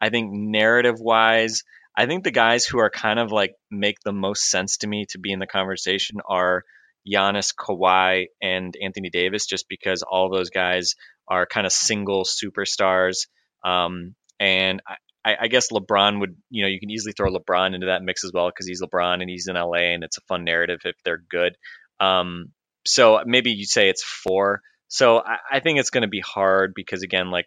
I 0.00 0.10
think 0.10 0.30
narrative 0.32 1.00
wise, 1.00 1.62
I 1.96 2.06
think 2.06 2.24
the 2.24 2.30
guys 2.30 2.64
who 2.64 2.78
are 2.78 2.90
kind 2.90 3.18
of 3.18 3.32
like 3.32 3.54
make 3.70 3.96
the 4.04 4.12
most 4.12 4.48
sense 4.50 4.78
to 4.78 4.86
me 4.86 5.06
to 5.10 5.18
be 5.18 5.32
in 5.32 5.38
the 5.38 5.46
conversation 5.46 6.18
are 6.28 6.64
Giannis, 7.06 7.54
Kawhi, 7.54 8.26
and 8.42 8.76
Anthony 8.82 9.10
Davis, 9.10 9.46
just 9.46 9.66
because 9.68 10.02
all 10.02 10.30
those 10.30 10.50
guys 10.50 10.94
are 11.26 11.46
kind 11.46 11.66
of 11.66 11.72
single 11.72 12.24
superstars. 12.24 13.26
Um, 13.64 14.14
and 14.40 14.80
I, 15.28 15.36
I 15.42 15.48
guess 15.48 15.70
LeBron 15.70 16.20
would, 16.20 16.36
you 16.50 16.62
know, 16.62 16.68
you 16.68 16.80
can 16.80 16.90
easily 16.90 17.12
throw 17.12 17.30
LeBron 17.30 17.74
into 17.74 17.86
that 17.86 18.02
mix 18.02 18.24
as 18.24 18.32
well 18.32 18.48
because 18.48 18.66
he's 18.66 18.82
LeBron 18.82 19.20
and 19.20 19.28
he's 19.28 19.46
in 19.48 19.56
LA 19.56 19.92
and 19.94 20.04
it's 20.04 20.18
a 20.18 20.22
fun 20.22 20.44
narrative 20.44 20.80
if 20.84 20.96
they're 21.04 21.22
good. 21.30 21.56
Um, 22.00 22.52
so 22.86 23.20
maybe 23.26 23.50
you 23.50 23.66
say 23.66 23.88
it's 23.88 24.02
four. 24.02 24.62
So 24.88 25.18
I, 25.18 25.36
I 25.52 25.60
think 25.60 25.78
it's 25.78 25.90
going 25.90 26.02
to 26.02 26.08
be 26.08 26.22
hard 26.24 26.72
because 26.74 27.02
again, 27.02 27.30
like 27.30 27.46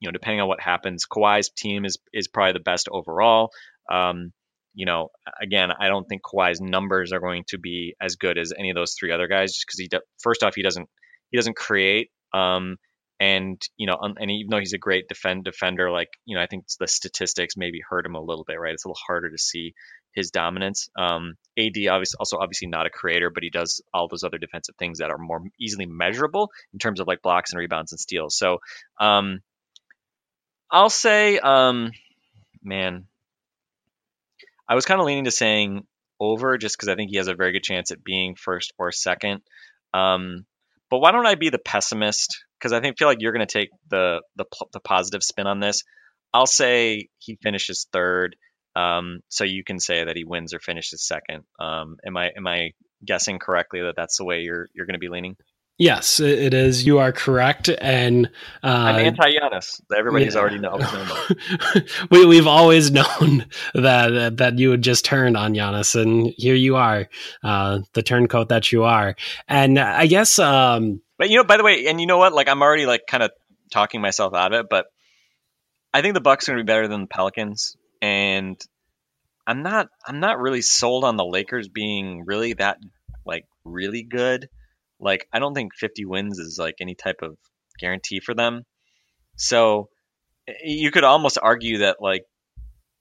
you 0.00 0.08
know, 0.08 0.12
depending 0.12 0.40
on 0.40 0.48
what 0.48 0.60
happens, 0.60 1.04
Kawhi's 1.06 1.50
team 1.50 1.84
is 1.84 1.98
is 2.12 2.26
probably 2.26 2.54
the 2.54 2.60
best 2.60 2.88
overall. 2.90 3.50
Um, 3.90 4.32
you 4.74 4.86
know, 4.86 5.08
again, 5.40 5.70
I 5.78 5.88
don't 5.88 6.06
think 6.08 6.22
Kawhi's 6.22 6.60
numbers 6.60 7.12
are 7.12 7.20
going 7.20 7.44
to 7.48 7.58
be 7.58 7.94
as 8.00 8.16
good 8.16 8.38
as 8.38 8.52
any 8.56 8.70
of 8.70 8.76
those 8.76 8.94
three 8.98 9.12
other 9.12 9.28
guys, 9.28 9.52
just 9.52 9.66
because 9.66 9.78
he 9.78 9.88
do, 9.88 10.00
first 10.22 10.42
off 10.42 10.54
he 10.54 10.62
doesn't 10.62 10.88
he 11.30 11.36
doesn't 11.36 11.56
create, 11.56 12.08
um, 12.32 12.76
and 13.20 13.62
you 13.76 13.86
know, 13.86 13.98
and 14.00 14.30
even 14.30 14.50
though 14.50 14.58
he's 14.58 14.72
a 14.72 14.78
great 14.78 15.06
defend 15.06 15.44
defender, 15.44 15.90
like 15.90 16.08
you 16.24 16.34
know, 16.34 16.42
I 16.42 16.46
think 16.46 16.64
the 16.80 16.88
statistics 16.88 17.56
maybe 17.56 17.82
hurt 17.86 18.06
him 18.06 18.14
a 18.14 18.20
little 18.20 18.44
bit, 18.44 18.58
right? 18.58 18.72
It's 18.72 18.86
a 18.86 18.88
little 18.88 18.98
harder 19.06 19.30
to 19.30 19.38
see 19.38 19.74
his 20.12 20.30
dominance. 20.30 20.88
Um, 20.96 21.34
AD 21.58 21.76
obviously 21.90 22.16
also 22.18 22.38
obviously 22.38 22.68
not 22.68 22.86
a 22.86 22.90
creator, 22.90 23.30
but 23.30 23.42
he 23.42 23.50
does 23.50 23.82
all 23.92 24.08
those 24.08 24.24
other 24.24 24.38
defensive 24.38 24.74
things 24.76 24.98
that 24.98 25.10
are 25.10 25.18
more 25.18 25.42
easily 25.60 25.84
measurable 25.86 26.50
in 26.72 26.78
terms 26.78 26.98
of 26.98 27.06
like 27.06 27.20
blocks 27.20 27.52
and 27.52 27.60
rebounds 27.60 27.92
and 27.92 28.00
steals. 28.00 28.36
So, 28.36 28.58
um, 28.98 29.42
I'll 30.70 30.90
say, 30.90 31.38
um, 31.38 31.92
man, 32.62 33.06
I 34.66 34.74
was 34.74 34.86
kind 34.86 35.00
of 35.00 35.06
leaning 35.06 35.24
to 35.24 35.30
saying 35.30 35.84
over 36.18 36.56
just 36.56 36.76
because 36.76 36.88
I 36.88 36.94
think 36.94 37.10
he 37.10 37.18
has 37.18 37.28
a 37.28 37.34
very 37.34 37.52
good 37.52 37.64
chance 37.64 37.90
at 37.90 38.02
being 38.02 38.34
first 38.34 38.72
or 38.78 38.92
second. 38.92 39.42
Um, 39.92 40.46
but 40.88 40.98
why 41.00 41.12
don't 41.12 41.26
I 41.26 41.34
be 41.34 41.50
the 41.50 41.58
pessimist? 41.58 42.44
Because 42.60 42.72
I 42.72 42.80
think 42.80 42.98
feel 42.98 43.08
like 43.08 43.18
you're 43.20 43.32
going 43.32 43.46
to 43.46 43.58
take 43.58 43.70
the, 43.88 44.22
the 44.36 44.44
the 44.72 44.80
positive 44.80 45.22
spin 45.22 45.46
on 45.46 45.60
this. 45.60 45.82
I'll 46.32 46.46
say 46.46 47.08
he 47.18 47.38
finishes 47.42 47.86
third. 47.92 48.36
Um, 48.76 49.20
so 49.28 49.44
you 49.44 49.64
can 49.64 49.80
say 49.80 50.04
that 50.04 50.16
he 50.16 50.24
wins 50.24 50.54
or 50.54 50.60
finishes 50.60 51.06
second. 51.06 51.44
Um, 51.58 51.96
am 52.06 52.16
I 52.16 52.30
am 52.36 52.46
I 52.46 52.70
guessing 53.04 53.38
correctly 53.38 53.80
that 53.82 53.94
that's 53.96 54.18
the 54.18 54.24
way 54.24 54.40
you're 54.40 54.68
you're 54.74 54.86
going 54.86 54.94
to 54.94 55.00
be 55.00 55.08
leaning? 55.08 55.36
Yes, 55.80 56.20
it 56.20 56.52
is. 56.52 56.84
You 56.84 56.98
are 56.98 57.10
correct, 57.10 57.70
and 57.70 58.26
uh, 58.62 58.66
I'm 58.66 58.96
anti 58.96 59.30
Giannis. 59.30 59.80
Everybody's 59.96 60.34
yeah. 60.34 60.40
already 60.42 60.58
know. 60.58 60.76
known. 60.76 61.86
we 62.10 62.26
we've 62.26 62.46
always 62.46 62.90
known 62.90 63.46
that 63.72 64.36
that 64.36 64.58
you 64.58 64.68
would 64.68 64.82
just 64.82 65.06
turn 65.06 65.36
on 65.36 65.54
Giannis, 65.54 65.98
and 65.98 66.34
here 66.36 66.54
you 66.54 66.76
are, 66.76 67.08
uh, 67.42 67.78
the 67.94 68.02
turncoat 68.02 68.50
that 68.50 68.70
you 68.70 68.84
are. 68.84 69.16
And 69.48 69.78
I 69.78 70.06
guess 70.06 70.38
um, 70.38 71.00
But 71.16 71.30
you 71.30 71.38
know, 71.38 71.44
by 71.44 71.56
the 71.56 71.64
way, 71.64 71.86
and 71.86 71.98
you 71.98 72.06
know 72.06 72.18
what? 72.18 72.34
Like 72.34 72.50
I'm 72.50 72.60
already 72.60 72.84
like 72.84 73.06
kind 73.08 73.22
of 73.22 73.30
talking 73.72 74.02
myself 74.02 74.34
out 74.34 74.52
of 74.52 74.60
it, 74.60 74.66
but 74.68 74.84
I 75.94 76.02
think 76.02 76.12
the 76.12 76.20
Bucks 76.20 76.46
are 76.46 76.52
going 76.52 76.58
to 76.58 76.64
be 76.64 76.70
better 76.70 76.88
than 76.88 77.00
the 77.00 77.06
Pelicans, 77.06 77.78
and 78.02 78.62
I'm 79.46 79.62
not 79.62 79.88
I'm 80.06 80.20
not 80.20 80.38
really 80.38 80.60
sold 80.60 81.04
on 81.04 81.16
the 81.16 81.24
Lakers 81.24 81.68
being 81.68 82.26
really 82.26 82.52
that 82.52 82.76
like 83.24 83.46
really 83.64 84.02
good. 84.02 84.50
Like 85.00 85.26
I 85.32 85.38
don't 85.38 85.54
think 85.54 85.74
50 85.74 86.04
wins 86.04 86.38
is 86.38 86.58
like 86.58 86.76
any 86.80 86.94
type 86.94 87.22
of 87.22 87.36
guarantee 87.78 88.20
for 88.20 88.34
them. 88.34 88.64
So 89.36 89.88
you 90.64 90.90
could 90.90 91.04
almost 91.04 91.38
argue 91.40 91.78
that 91.78 91.96
like 92.00 92.24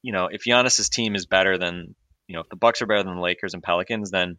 you 0.01 0.13
know 0.13 0.29
if 0.31 0.43
Giannis's 0.43 0.89
team 0.89 1.15
is 1.15 1.25
better 1.25 1.57
than 1.57 1.95
you 2.27 2.35
know 2.35 2.41
if 2.41 2.49
the 2.49 2.55
Bucks 2.55 2.81
are 2.81 2.88
better 2.88 3.03
than 3.03 3.15
the 3.15 3.21
Lakers 3.21 3.53
and 3.53 3.63
Pelicans, 3.63 4.12
then 4.12 4.38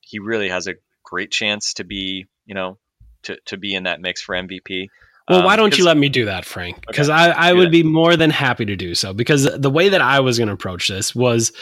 he 0.00 0.18
really 0.18 0.48
has 0.48 0.66
a 0.66 0.74
great 1.04 1.30
chance 1.30 1.74
to 1.74 1.84
be 1.84 2.26
you 2.46 2.54
know 2.54 2.78
to, 3.24 3.36
to 3.46 3.56
be 3.56 3.74
in 3.74 3.84
that 3.84 4.00
mix 4.00 4.22
for 4.22 4.34
MVP. 4.34 4.86
Well, 5.28 5.40
Um, 5.40 5.44
why 5.44 5.56
don't 5.56 5.76
you 5.76 5.84
let 5.84 5.96
me 5.96 6.08
do 6.08 6.24
that, 6.24 6.44
Frank? 6.44 6.84
Because 6.86 7.08
Okay, 7.08 7.18
I, 7.18 7.50
I 7.50 7.52
would 7.52 7.70
be 7.70 7.82
more 7.82 8.16
than 8.16 8.30
happy 8.30 8.64
to 8.64 8.76
do 8.76 8.94
so. 8.94 9.12
Because 9.12 9.44
the 9.44 9.70
way 9.70 9.90
that 9.90 10.00
I 10.00 10.20
was 10.20 10.38
going 10.38 10.48
to 10.48 10.54
approach 10.54 10.88
this 10.88 11.14
was, 11.14 11.52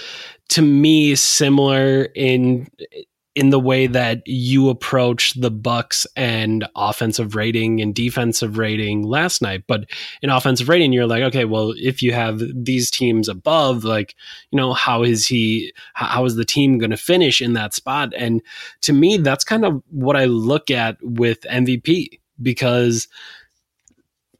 to 0.50 0.62
me, 0.62 1.14
similar 1.16 2.04
in 2.14 2.68
in 3.38 3.51
the 3.51 3.61
way 3.61 3.87
that 3.87 4.27
you 4.27 4.68
approach 4.68 5.33
the 5.35 5.51
Bucks 5.51 6.09
and 6.16 6.66
offensive 6.74 7.37
rating 7.37 7.81
and 7.81 7.94
defensive 7.94 8.59
rating 8.59 9.05
last 9.05 9.40
night. 9.40 9.62
But 9.68 9.85
in 10.22 10.29
offensive 10.29 10.68
rating, 10.68 10.92
you're 10.92 11.07
like, 11.07 11.22
okay, 11.22 11.44
well, 11.44 11.72
if 11.77 12.03
you 12.03 12.12
have 12.12 12.42
these 12.53 12.90
teams 12.90 13.29
above, 13.29 13.85
like, 13.85 14.16
you 14.51 14.57
know, 14.57 14.72
how 14.72 15.05
is 15.05 15.29
he? 15.29 15.72
How, 15.94 16.24
is 16.24 16.35
the 16.35 16.44
team 16.44 16.79
going 16.79 16.90
to 16.90 16.96
finish 16.96 17.40
in 17.40 17.53
that 17.53 17.74
spot? 17.74 18.12
And 18.18 18.42
to 18.81 18.92
me, 18.92 19.18
that's 19.18 19.44
kind 19.44 19.64
of 19.64 19.85
what 19.88 20.16
I 20.16 20.24
look 20.24 20.68
at 20.68 20.96
with 21.01 21.42
MVP 21.42 22.18
because 22.42 23.07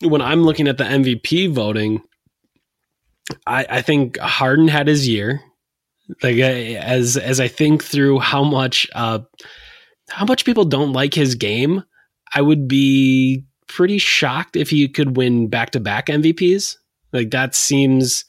when 0.03 0.21
I'm 0.21 0.43
looking 0.43 0.67
at 0.67 0.77
the 0.77 0.83
MVP 0.83 1.53
voting, 1.53 2.03
I, 3.47 3.65
I 3.71 3.83
think 3.83 4.19
Harden 4.19 4.67
had 4.67 4.89
his 4.89 5.07
year. 5.07 5.41
Like 6.23 6.37
as 6.37 7.16
as 7.16 7.40
I 7.40 7.49
think 7.49 7.85
through 7.85 8.21
how 8.21 8.42
much 8.42 8.87
uh, 8.94 9.21
how 10.09 10.25
much 10.25 10.44
people 10.44 10.64
don't 10.64 10.92
like 10.92 11.14
his 11.14 11.35
game, 11.35 11.85
I 12.35 12.40
would 12.40 12.66
be 12.66 13.44
pretty 13.66 13.99
shocked 13.99 14.57
if 14.57 14.71
he 14.71 14.88
could 14.88 15.16
win 15.16 15.49
back 15.49 15.71
to 15.71 15.81
back 15.81 16.07
MVPs. 16.07 16.77
Like 17.12 17.31
that 17.31 17.55
seems 17.55 18.25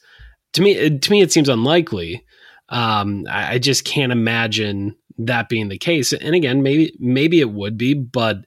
to 0.52 0.62
me 0.62 0.98
to 0.98 1.10
me 1.10 1.22
it 1.22 1.32
seems 1.32 1.48
unlikely. 1.48 2.24
Um, 2.68 3.26
I, 3.28 3.54
I 3.54 3.58
just 3.58 3.84
can't 3.84 4.12
imagine 4.12 4.94
that 5.18 5.48
being 5.48 5.68
the 5.68 5.78
case. 5.78 6.12
And 6.12 6.34
again, 6.34 6.62
maybe 6.62 6.94
maybe 6.98 7.40
it 7.40 7.50
would 7.50 7.76
be, 7.76 7.94
but 7.94 8.44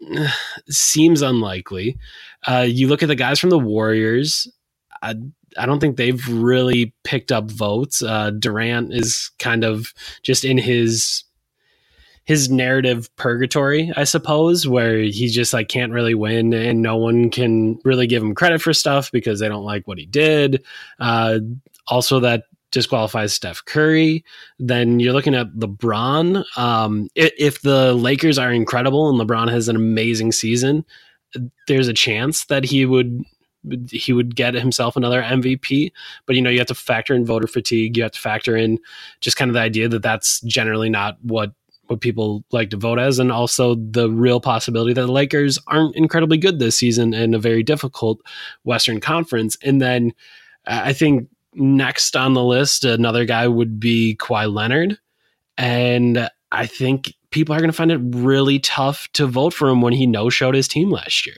seems 0.68 1.22
unlikely. 1.22 1.98
Uh, 2.46 2.66
you 2.68 2.88
look 2.88 3.02
at 3.02 3.06
the 3.06 3.14
guys 3.14 3.38
from 3.38 3.50
the 3.50 3.58
Warriors. 3.58 4.48
I, 5.02 5.14
I 5.58 5.66
don't 5.66 5.80
think 5.80 5.96
they've 5.96 6.26
really 6.28 6.94
picked 7.04 7.32
up 7.32 7.50
votes. 7.50 8.02
Uh, 8.02 8.30
Durant 8.30 8.94
is 8.94 9.30
kind 9.38 9.64
of 9.64 9.92
just 10.22 10.44
in 10.44 10.58
his 10.58 11.24
his 12.24 12.48
narrative 12.48 13.14
purgatory, 13.16 13.92
I 13.96 14.04
suppose, 14.04 14.66
where 14.66 14.98
he 14.98 15.28
just 15.28 15.52
like 15.52 15.68
can't 15.68 15.92
really 15.92 16.14
win 16.14 16.52
and 16.54 16.80
no 16.80 16.96
one 16.96 17.30
can 17.30 17.80
really 17.84 18.06
give 18.06 18.22
him 18.22 18.34
credit 18.34 18.62
for 18.62 18.72
stuff 18.72 19.10
because 19.10 19.40
they 19.40 19.48
don't 19.48 19.64
like 19.64 19.88
what 19.88 19.98
he 19.98 20.06
did. 20.06 20.64
Uh, 21.00 21.40
also, 21.88 22.20
that 22.20 22.44
disqualifies 22.70 23.34
Steph 23.34 23.64
Curry. 23.64 24.24
Then 24.60 25.00
you're 25.00 25.12
looking 25.12 25.34
at 25.34 25.52
LeBron. 25.54 26.44
Um, 26.56 27.08
if 27.16 27.62
the 27.62 27.92
Lakers 27.94 28.38
are 28.38 28.52
incredible 28.52 29.10
and 29.10 29.20
LeBron 29.20 29.50
has 29.50 29.68
an 29.68 29.76
amazing 29.76 30.30
season, 30.32 30.84
there's 31.66 31.88
a 31.88 31.92
chance 31.92 32.44
that 32.46 32.64
he 32.64 32.86
would 32.86 33.24
he 33.90 34.12
would 34.12 34.34
get 34.34 34.54
himself 34.54 34.96
another 34.96 35.22
MVP. 35.22 35.92
But 36.26 36.36
you 36.36 36.42
know, 36.42 36.50
you 36.50 36.58
have 36.58 36.68
to 36.68 36.74
factor 36.74 37.14
in 37.14 37.24
voter 37.24 37.46
fatigue. 37.46 37.96
You 37.96 38.02
have 38.02 38.12
to 38.12 38.20
factor 38.20 38.56
in 38.56 38.78
just 39.20 39.36
kind 39.36 39.50
of 39.50 39.54
the 39.54 39.60
idea 39.60 39.88
that 39.88 40.02
that's 40.02 40.40
generally 40.40 40.90
not 40.90 41.18
what 41.22 41.52
what 41.86 42.00
people 42.00 42.44
like 42.52 42.70
to 42.70 42.76
vote 42.76 42.98
as, 42.98 43.18
and 43.18 43.32
also 43.32 43.74
the 43.74 44.08
real 44.10 44.40
possibility 44.40 44.92
that 44.92 45.06
the 45.06 45.12
Lakers 45.12 45.58
aren't 45.66 45.96
incredibly 45.96 46.38
good 46.38 46.58
this 46.58 46.78
season 46.78 47.12
in 47.12 47.34
a 47.34 47.38
very 47.38 47.62
difficult 47.62 48.20
Western 48.64 49.00
Conference. 49.00 49.56
And 49.62 49.80
then 49.80 50.12
uh, 50.66 50.82
I 50.84 50.92
think 50.92 51.28
next 51.54 52.16
on 52.16 52.34
the 52.34 52.42
list, 52.42 52.84
another 52.84 53.24
guy 53.24 53.48
would 53.48 53.78
be 53.78 54.16
Kawhi 54.18 54.52
Leonard, 54.52 54.98
and 55.58 56.28
I 56.50 56.66
think 56.66 57.14
people 57.30 57.54
are 57.54 57.58
going 57.58 57.70
to 57.70 57.76
find 57.76 57.90
it 57.90 58.00
really 58.02 58.58
tough 58.58 59.08
to 59.14 59.26
vote 59.26 59.52
for 59.52 59.68
him 59.68 59.80
when 59.80 59.92
he 59.92 60.06
no 60.06 60.30
showed 60.30 60.54
his 60.54 60.68
team 60.68 60.90
last 60.90 61.26
year. 61.26 61.36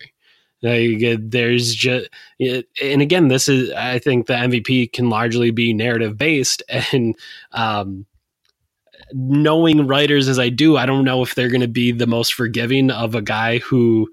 Like, 0.65 1.19
there's 1.21 1.75
just, 1.75 2.09
and 2.41 3.03
again, 3.03 3.29
this 3.29 3.49
is, 3.49 3.71
I 3.73 3.99
think 3.99 4.27
the 4.27 4.33
MVP 4.33 4.93
can 4.93 5.11
largely 5.11 5.51
be 5.51 5.75
narrative 5.75 6.17
based. 6.17 6.63
And 6.93 7.17
um, 7.53 8.07
knowing 9.13 9.87
writers 9.87 10.29
as 10.29 10.39
I 10.39 10.49
do, 10.49 10.77
I 10.77 10.87
don't 10.87 11.05
know 11.05 11.23
if 11.23 11.35
they're 11.35 11.51
going 11.51 11.61
to 11.61 11.69
be 11.69 11.93
the 11.93 12.07
most 12.07 12.35
forgiving 12.35 12.91
of 12.91 13.15
a 13.15 13.23
guy 13.23 13.59
who 13.59 14.09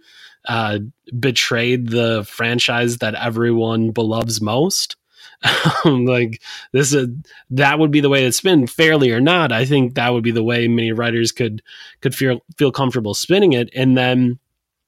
uh, 0.48 0.80
betrayed 1.18 1.90
the 1.90 2.26
franchise 2.28 2.98
that 2.98 3.16
everyone 3.16 3.92
beloves 3.92 4.42
most. 4.42 4.96
like 5.86 6.42
this 6.72 6.94
is 6.94 7.08
that 7.50 7.80
would 7.80 7.90
be 7.90 8.00
the 8.00 8.10
way 8.10 8.24
to 8.24 8.32
spin 8.32 8.68
fairly 8.68 9.12
or 9.12 9.20
not 9.20 9.52
i 9.52 9.66
think 9.66 9.96
that 9.96 10.14
would 10.14 10.24
be 10.24 10.30
the 10.30 10.44
way 10.44 10.68
many 10.68 10.92
writers 10.92 11.32
could 11.32 11.64
could 12.00 12.14
feel 12.14 12.42
feel 12.60 12.72
comfortable 12.72 13.16
spinning 13.16 13.54
it 13.54 13.68
and 13.76 13.98
then 13.98 14.38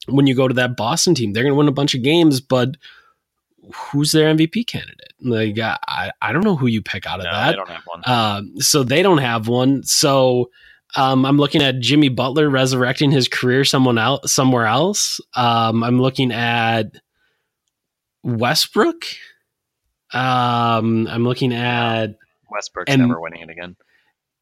when 0.08 0.28
you 0.28 0.36
go 0.36 0.48
to 0.48 0.54
that 0.54 0.76
boston 0.78 1.16
team 1.16 1.34
they're 1.34 1.44
going 1.44 1.52
to 1.54 1.58
win 1.58 1.68
a 1.68 1.72
bunch 1.72 1.96
of 1.96 2.04
games 2.04 2.42
but 2.42 2.76
who's 3.74 4.12
their 4.12 4.34
mvp 4.36 4.68
candidate 4.68 5.14
like 5.22 5.58
i 5.60 6.12
i 6.22 6.32
don't 6.34 6.44
know 6.44 6.56
who 6.58 6.68
you 6.68 6.82
pick 6.82 7.06
out 7.06 7.20
of 7.20 7.26
No, 7.26 7.32
that 7.32 7.52
they 7.52 7.56
don't 7.56 7.70
have 7.70 7.84
one. 7.86 8.02
um, 8.06 8.58
so 8.62 8.84
they 8.84 9.02
don't 9.02 9.20
have 9.20 9.48
one. 9.48 9.84
So 9.84 10.50
um, 10.96 11.26
I'm 11.26 11.38
looking 11.38 11.64
at 11.64 11.80
Jimmy 11.80 12.10
Butler 12.10 12.50
resurrecting 12.50 13.10
his 13.10 13.28
career 13.28 13.64
someone 13.64 13.98
else 13.98 14.32
somewhere 14.32 14.66
else. 14.68 15.20
Um, 15.34 15.84
I'm 15.84 16.00
looking 16.00 16.32
at 16.32 16.92
Westbrook. 18.24 19.06
Um, 20.14 21.08
I'm 21.10 21.24
looking 21.24 21.54
at 21.54 22.16
Westbrook's 22.52 22.92
and- 22.92 23.02
never 23.04 23.20
winning 23.20 23.42
it 23.42 23.50
again. 23.50 23.76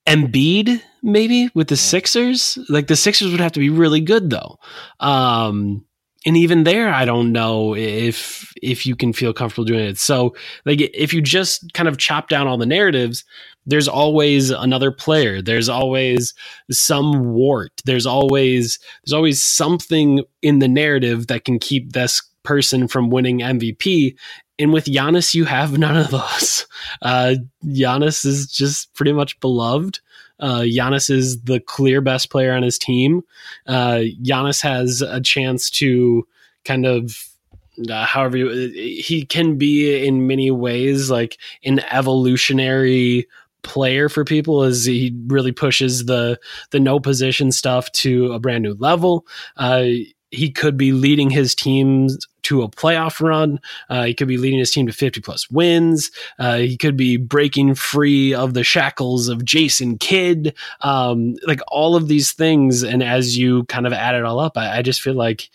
Embiid, 0.08 0.82
maybe 1.04 1.50
with 1.54 1.68
the 1.68 1.78
Sixers. 1.78 2.58
Like 2.70 2.88
the 2.88 2.96
Sixers 2.96 3.32
would 3.32 3.40
have 3.40 3.54
to 3.54 3.60
be 3.60 3.70
really 3.70 4.02
good 4.02 4.30
though. 4.30 4.58
Um, 5.00 5.86
and 6.26 6.38
even 6.38 6.64
there, 6.66 6.94
I 6.94 7.06
don't 7.06 7.32
know 7.32 7.76
if 7.76 8.54
if 8.62 8.86
you 8.86 8.96
can 8.96 9.12
feel 9.12 9.34
comfortable 9.34 9.66
doing 9.66 9.86
it. 9.86 9.98
So, 9.98 10.36
like, 10.66 10.80
if 10.80 11.14
you 11.14 11.22
just 11.22 11.74
kind 11.74 11.90
of 11.90 11.98
chop 11.98 12.30
down 12.30 12.48
all 12.48 12.58
the 12.58 12.66
narratives, 12.66 13.26
there's 13.66 13.88
always 13.88 14.52
another 14.52 14.92
player. 14.92 15.42
There's 15.42 15.70
always 15.70 16.34
some 16.70 17.34
wart. 17.34 17.72
There's 17.86 18.06
always 18.06 18.78
there's 19.04 19.14
always 19.14 19.44
something 19.44 20.24
in 20.44 20.60
the 20.60 20.68
narrative 20.68 21.28
that 21.28 21.46
can 21.46 21.58
keep 21.58 21.94
this 21.94 22.22
person 22.44 22.88
from 22.88 23.10
winning 23.10 23.40
MVP. 23.40 24.16
And 24.60 24.74
with 24.74 24.86
Giannis, 24.86 25.34
you 25.34 25.46
have 25.46 25.78
none 25.78 25.98
of 25.98 26.12
those. 26.12 26.68
Uh, 27.02 27.36
Giannis 27.66 28.26
is 28.26 28.52
just 28.52 28.94
pretty 28.94 29.14
much 29.14 29.40
beloved. 29.40 30.00
Uh, 30.40 30.62
Giannis 30.62 31.10
is 31.10 31.42
the 31.44 31.60
clear 31.60 32.02
best 32.02 32.30
player 32.30 32.54
on 32.54 32.64
his 32.64 32.78
team. 32.78 33.22
Uh, 33.68 34.02
Giannis 34.24 34.62
has 34.62 35.02
a 35.02 35.22
chance 35.22 35.70
to 35.72 36.28
kind 36.66 36.86
of, 36.86 37.16
uh, 37.90 38.06
however, 38.06 38.38
you, 38.38 38.50
he 39.04 39.26
can 39.26 39.58
be 39.58 40.06
in 40.06 40.28
many 40.28 40.52
ways 40.52 41.10
like 41.10 41.38
an 41.64 41.80
evolutionary 41.92 43.28
player 43.64 44.10
for 44.10 44.26
people 44.26 44.64
as 44.64 44.86
he 44.86 45.16
really 45.28 45.52
pushes 45.52 46.06
the 46.06 46.40
the 46.72 46.80
no 46.80 47.00
position 47.00 47.52
stuff 47.52 47.92
to 47.92 48.32
a 48.34 48.40
brand 48.40 48.64
new 48.64 48.74
level. 48.74 49.26
Uh, 49.58 49.86
he 50.32 50.50
could 50.50 50.78
be 50.78 50.92
leading 50.92 51.30
his 51.30 51.54
teams 51.54 52.18
to 52.44 52.62
a 52.62 52.70
playoff 52.70 53.20
run. 53.26 53.60
Uh, 53.90 54.06
he 54.06 54.14
could 54.14 54.28
be 54.28 54.38
leading 54.38 54.60
his 54.60 54.72
team 54.72 54.88
to 54.88 54.94
50 54.94 55.22
plus 55.22 55.50
wins. 55.50 56.12
Uh, 56.40 56.58
he 56.58 56.78
could 56.78 56.98
be 56.98 57.18
breaking 57.18 57.76
free 57.76 58.34
of 58.34 58.54
the 58.54 58.64
shackles 58.64 59.28
of 59.28 59.46
Jason 59.46 59.98
Kidd. 59.98 60.56
Um, 60.82 61.36
like 61.46 61.62
all 61.68 61.96
of 61.96 62.08
these 62.08 62.32
things. 62.32 62.84
And 62.84 63.04
as 63.04 63.38
you 63.38 63.66
kind 63.66 63.88
of 63.88 63.94
add 63.94 64.16
it 64.16 64.24
all 64.24 64.40
up, 64.40 64.58
I, 64.58 64.78
I 64.78 64.82
just 64.82 65.02
feel 65.02 65.16
like 65.16 65.50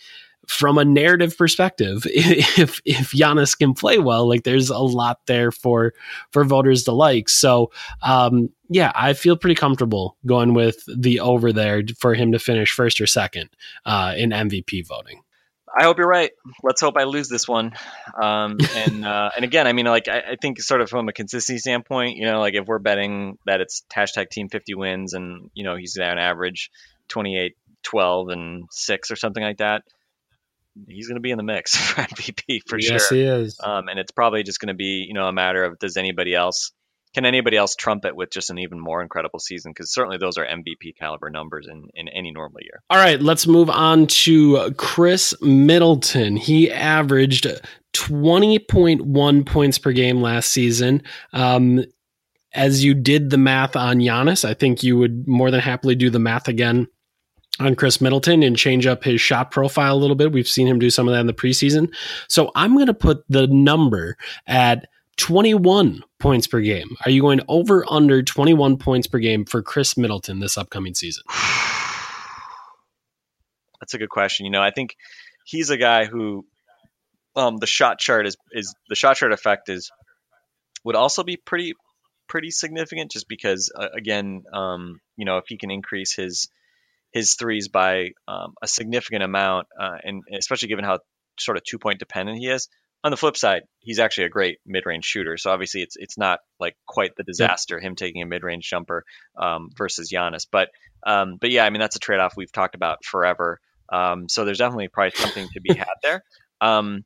from 0.47 0.79
a 0.79 0.85
narrative 0.85 1.37
perspective, 1.37 2.05
if 2.07 2.81
if 2.85 3.11
Giannis 3.11 3.59
can 3.59 3.75
play 3.75 3.99
well, 3.99 4.29
like 4.29 4.45
there's 4.45 4.71
a 4.71 4.79
lot 4.79 5.21
there 5.27 5.51
for 5.51 5.93
for 6.31 6.45
voters 6.45 6.85
to 6.85 6.93
like. 6.93 7.29
So 7.29 7.71
um, 8.03 8.51
yeah, 8.69 8.93
I 8.95 9.13
feel 9.13 9.37
pretty 9.37 9.55
comfortable 9.55 10.17
going 10.25 10.55
with 10.55 10.79
the 10.87 11.21
over 11.21 11.53
there 11.53 11.83
for 11.99 12.15
him 12.15 12.33
to 12.33 12.39
finish 12.39 12.73
first 12.73 13.01
or 13.01 13.07
second 13.07 13.51
uh, 13.85 14.15
in 14.17 14.31
MVP 14.31 14.87
voting. 14.87 15.23
I 15.79 15.85
hope 15.85 15.99
you're 15.99 16.09
right. 16.09 16.31
Let's 16.63 16.81
hope 16.81 16.97
I 16.97 17.05
lose 17.05 17.29
this 17.29 17.47
one. 17.47 17.73
Um, 18.21 18.57
and 18.77 19.05
uh, 19.05 19.31
and 19.37 19.45
again, 19.45 19.67
I 19.67 19.73
mean, 19.73 19.87
like 19.87 20.09
I, 20.09 20.19
I 20.33 20.37
think 20.41 20.61
sort 20.61 20.81
of 20.81 20.89
from 20.89 21.09
a 21.09 21.13
consistency 21.13 21.59
standpoint, 21.59 22.17
you 22.17 22.25
know, 22.25 22.41
like 22.41 22.55
if 22.55 22.67
we're 22.67 22.79
betting 22.79 23.39
that 23.45 23.61
it's 23.61 23.85
hashtag 23.95 24.31
Team 24.31 24.49
50 24.49 24.75
wins, 24.75 25.13
and 25.13 25.51
you 25.55 25.65
know 25.65 25.77
he's 25.77 25.99
on 25.99 26.19
average 26.19 26.71
28, 27.09 27.57
12, 27.83 28.29
and 28.29 28.65
six 28.71 29.11
or 29.11 29.17
something 29.17 29.43
like 29.43 29.59
that, 29.59 29.83
he's 30.89 31.09
going 31.09 31.17
to 31.17 31.23
be 31.23 31.31
in 31.31 31.37
the 31.37 31.43
mix 31.43 31.77
for 31.77 32.01
MVP 32.01 32.61
for 32.67 32.79
yes, 32.79 33.09
sure. 33.09 33.17
he 33.17 33.25
is. 33.25 33.61
Um, 33.63 33.89
and 33.89 33.99
it's 33.99 34.13
probably 34.13 34.43
just 34.43 34.61
going 34.61 34.69
to 34.69 34.75
be 34.75 35.05
you 35.07 35.15
know 35.15 35.27
a 35.27 35.33
matter 35.33 35.65
of 35.65 35.79
does 35.79 35.97
anybody 35.97 36.35
else 36.35 36.73
can 37.17 37.25
anybody 37.25 37.57
else 37.57 37.75
trump 37.75 38.05
it 38.05 38.15
with 38.15 38.29
just 38.29 38.51
an 38.51 38.59
even 38.59 38.79
more 38.79 39.01
incredible 39.01 39.39
season? 39.39 39.73
Because 39.73 39.91
certainly 39.91 40.19
those 40.19 40.37
are 40.37 40.45
MVP 40.45 40.99
caliber 40.99 41.31
numbers 41.31 41.67
in, 41.67 41.89
in 41.95 42.09
any 42.09 42.31
normal 42.31 42.61
year. 42.61 42.83
All 42.91 42.99
right, 42.99 43.19
let's 43.19 43.47
move 43.47 43.71
on 43.71 44.07
to 44.09 44.71
Khris 44.77 45.33
Middleton. 45.41 46.37
He 46.37 46.71
averaged 46.71 47.47
20.1 47.95 49.47
points 49.47 49.79
per 49.79 49.93
game 49.93 50.21
last 50.21 50.51
season. 50.51 51.03
Um, 51.33 51.87
as 52.53 52.85
you 52.85 52.93
did 52.93 53.31
the 53.31 53.39
math 53.39 53.77
on 53.77 53.97
Giannis, 53.97 54.45
I 54.45 54.53
think 54.53 54.83
you 54.83 54.99
would 54.99 55.27
more 55.27 55.51
than 55.51 55.61
happily 55.61 55.95
do 55.95 56.11
the 56.11 56.19
math 56.19 56.49
again 56.49 56.87
on 57.59 57.77
Khris 57.77 57.99
Middleton 58.03 58.43
and 58.43 58.59
change 58.59 58.87
up 58.87 59.05
his 59.05 59.23
shot 59.23 59.51
profile 59.51 59.95
a 59.95 59.97
little 59.97 60.17
bit. 60.17 60.33
We've 60.33 60.47
seen 60.47 60.69
him 60.69 60.79
do 60.79 60.91
some 60.91 61.09
of 61.09 61.15
that 61.15 61.21
in 61.21 61.27
the 61.27 61.33
preseason. 61.33 61.95
So 62.29 62.53
I'm 62.55 62.75
going 62.75 62.89
to 62.89 62.95
put 62.95 63.25
the 63.31 63.47
number 63.47 64.19
at 64.47 64.87
21 65.17 66.03
points 66.19 66.47
per 66.47 66.61
game. 66.61 66.97
Are 67.05 67.11
you 67.11 67.23
going 67.23 67.41
over 67.49 67.85
under 67.91 68.23
21 68.23 68.77
points 68.79 69.07
per 69.07 69.19
game 69.19 69.45
for 69.45 69.63
Khris 69.63 69.97
Middleton 69.97 70.41
this 70.41 70.59
upcoming 70.59 70.95
season? 70.95 71.25
That's 73.81 73.95
a 73.95 73.99
good 73.99 74.11
question. 74.11 74.47
You 74.47 74.53
know, 74.53 74.63
I 74.63 74.71
think 74.71 74.97
he's 75.45 75.71
a 75.71 75.77
guy 75.77 76.07
who 76.07 76.45
um, 77.37 77.59
the 77.59 77.67
shot 77.67 77.99
chart 77.99 78.27
is 78.27 78.37
is 78.53 78.75
the 78.89 78.95
shot 78.95 79.17
chart 79.17 79.33
effect 79.33 79.69
is 79.69 79.91
would 80.85 80.97
also 80.97 81.23
be 81.23 81.37
pretty 81.37 81.75
pretty 82.29 82.51
significant 82.51 83.11
just 83.13 83.29
because 83.29 83.71
uh, 83.75 83.89
again 83.95 84.43
um, 84.53 85.01
you 85.17 85.25
know 85.25 85.39
if 85.39 85.45
he 85.47 85.57
can 85.59 85.71
increase 85.71 86.15
his 86.15 86.49
his 87.13 87.35
threes 87.35 87.69
by 87.69 88.11
um, 88.27 88.55
a 88.63 88.67
significant 88.67 89.23
amount 89.23 89.69
uh, 89.79 89.97
and 90.03 90.23
especially 90.37 90.69
given 90.69 90.85
how 90.85 90.99
sort 91.39 91.57
of 91.57 91.65
two 91.65 91.79
point 91.79 91.99
dependent 91.99 92.39
he 92.39 92.49
is 92.49 92.69
on 93.07 93.11
the 93.11 93.17
flip 93.17 93.37
side 93.37 93.63
he's 93.81 93.99
actually 93.99 94.25
a 94.25 94.29
great 94.29 94.59
mid-range 94.67 95.05
shooter 95.05 95.37
so 95.37 95.51
obviously 95.51 95.81
it's 95.83 95.97
it's 95.97 96.19
not 96.19 96.41
like 96.59 96.77
quite 96.87 97.15
the 97.17 97.23
disaster 97.23 97.79
him 97.79 97.95
taking 97.95 98.23
a 98.23 98.27
mid-range 98.27 98.69
jumper 98.69 99.05
um, 99.37 99.71
versus 99.77 100.11
Giannis 100.13 100.47
but 100.51 100.71
um, 101.07 101.37
but 101.41 101.51
yeah 101.51 101.65
I 101.65 101.71
mean 101.71 101.81
that's 101.81 101.97
a 101.97 102.01
trade-off 102.01 102.37
we've 102.37 102.53
talked 102.53 102.75
about 102.75 103.05
forever 103.05 103.61
um, 103.93 104.29
so 104.29 104.45
there's 104.45 104.59
definitely 104.59 104.89
probably 104.89 105.13
something 105.15 105.49
to 105.53 105.61
be 105.61 105.75
had 105.75 105.87
there 106.03 106.25
um, 106.61 107.05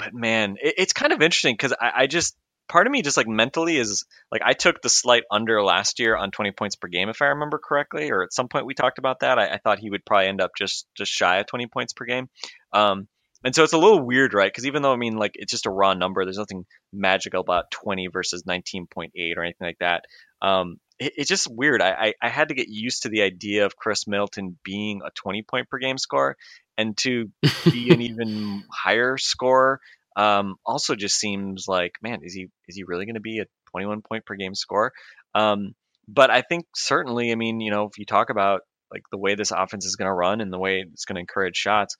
but 0.00 0.14
man, 0.14 0.56
it, 0.60 0.74
it's 0.78 0.92
kind 0.92 1.12
of 1.12 1.22
interesting 1.22 1.54
because 1.54 1.72
I, 1.72 1.92
I 1.94 2.06
just 2.06 2.34
part 2.68 2.86
of 2.86 2.92
me 2.92 3.02
just 3.02 3.16
like 3.16 3.28
mentally 3.28 3.76
is 3.76 4.06
like 4.32 4.42
I 4.44 4.54
took 4.54 4.80
the 4.80 4.88
slight 4.88 5.24
under 5.30 5.62
last 5.62 5.98
year 5.98 6.16
on 6.16 6.30
20 6.30 6.52
points 6.52 6.76
per 6.76 6.88
game 6.88 7.08
if 7.08 7.20
I 7.20 7.26
remember 7.26 7.58
correctly, 7.58 8.10
or 8.10 8.22
at 8.22 8.32
some 8.32 8.48
point 8.48 8.66
we 8.66 8.74
talked 8.74 8.98
about 8.98 9.20
that. 9.20 9.38
I, 9.38 9.54
I 9.54 9.58
thought 9.58 9.78
he 9.78 9.90
would 9.90 10.04
probably 10.04 10.28
end 10.28 10.40
up 10.40 10.52
just 10.56 10.86
just 10.96 11.12
shy 11.12 11.38
of 11.38 11.46
20 11.46 11.66
points 11.66 11.92
per 11.92 12.06
game. 12.06 12.28
Um, 12.72 13.08
and 13.44 13.54
so 13.54 13.64
it's 13.64 13.72
a 13.72 13.78
little 13.78 14.00
weird, 14.00 14.34
right? 14.34 14.50
Because 14.50 14.66
even 14.66 14.82
though 14.82 14.92
I 14.92 14.96
mean 14.96 15.16
like 15.16 15.32
it's 15.34 15.52
just 15.52 15.66
a 15.66 15.70
raw 15.70 15.94
number, 15.94 16.24
there's 16.24 16.38
nothing 16.38 16.66
magical 16.92 17.40
about 17.40 17.70
20 17.70 18.08
versus 18.08 18.42
19.8 18.42 19.10
or 19.36 19.42
anything 19.42 19.66
like 19.66 19.78
that. 19.80 20.04
Um, 20.42 20.76
it, 20.98 21.14
it's 21.16 21.28
just 21.28 21.48
weird. 21.50 21.82
I, 21.82 21.90
I 21.90 22.14
I 22.22 22.28
had 22.28 22.48
to 22.48 22.54
get 22.54 22.68
used 22.68 23.02
to 23.02 23.08
the 23.08 23.22
idea 23.22 23.66
of 23.66 23.76
Khris 23.76 24.06
Middleton 24.06 24.58
being 24.62 25.00
a 25.04 25.10
20 25.14 25.42
point 25.42 25.68
per 25.68 25.78
game 25.78 25.98
scorer, 25.98 26.36
and 26.76 26.96
to 26.98 27.30
be 27.70 27.90
an 27.90 28.00
even 28.02 28.64
higher 28.72 29.16
scorer. 29.16 29.80
Um, 30.16 30.56
also, 30.66 30.96
just 30.96 31.18
seems 31.18 31.66
like, 31.68 31.92
man, 32.02 32.20
is 32.22 32.34
he 32.34 32.48
is 32.68 32.76
he 32.76 32.84
really 32.84 33.06
going 33.06 33.14
to 33.14 33.20
be 33.20 33.38
a 33.38 33.46
21 33.70 34.02
point 34.02 34.26
per 34.26 34.34
game 34.34 34.54
scorer? 34.54 34.92
Um, 35.34 35.74
but 36.08 36.30
I 36.30 36.42
think 36.42 36.66
certainly, 36.74 37.30
I 37.32 37.36
mean, 37.36 37.60
you 37.60 37.70
know, 37.70 37.84
if 37.84 37.98
you 37.98 38.04
talk 38.04 38.30
about 38.30 38.62
like 38.92 39.02
the 39.12 39.18
way 39.18 39.36
this 39.36 39.52
offense 39.52 39.86
is 39.86 39.96
going 39.96 40.08
to 40.08 40.12
run 40.12 40.40
and 40.40 40.52
the 40.52 40.58
way 40.58 40.84
it's 40.92 41.04
going 41.04 41.14
to 41.14 41.20
encourage 41.20 41.56
shots, 41.56 41.96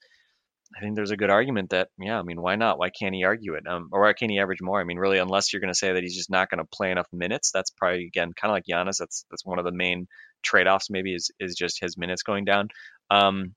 I 0.75 0.79
think 0.79 0.95
there's 0.95 1.11
a 1.11 1.17
good 1.17 1.29
argument 1.29 1.71
that, 1.71 1.89
yeah, 1.99 2.17
I 2.17 2.23
mean, 2.23 2.41
why 2.41 2.55
not? 2.55 2.79
Why 2.79 2.89
can't 2.89 3.13
he 3.13 3.25
argue 3.25 3.55
it? 3.55 3.67
Um, 3.67 3.89
or 3.91 4.01
why 4.01 4.13
can't 4.13 4.31
he 4.31 4.39
average 4.39 4.61
more? 4.61 4.79
I 4.79 4.85
mean, 4.85 4.97
really, 4.97 5.17
unless 5.17 5.51
you're 5.51 5.59
going 5.59 5.73
to 5.73 5.77
say 5.77 5.93
that 5.93 6.01
he's 6.01 6.15
just 6.15 6.29
not 6.29 6.49
going 6.49 6.59
to 6.59 6.69
play 6.71 6.91
enough 6.91 7.07
minutes, 7.11 7.51
that's 7.51 7.71
probably 7.71 8.05
again 8.05 8.31
kind 8.39 8.51
of 8.51 8.55
like 8.55 8.63
Giannis. 8.69 8.97
That's 8.99 9.25
that's 9.29 9.45
one 9.45 9.59
of 9.59 9.65
the 9.65 9.73
main 9.73 10.07
trade-offs. 10.43 10.89
Maybe 10.89 11.13
is 11.13 11.31
is 11.39 11.55
just 11.55 11.81
his 11.81 11.97
minutes 11.97 12.23
going 12.23 12.45
down. 12.45 12.69
Um, 13.09 13.53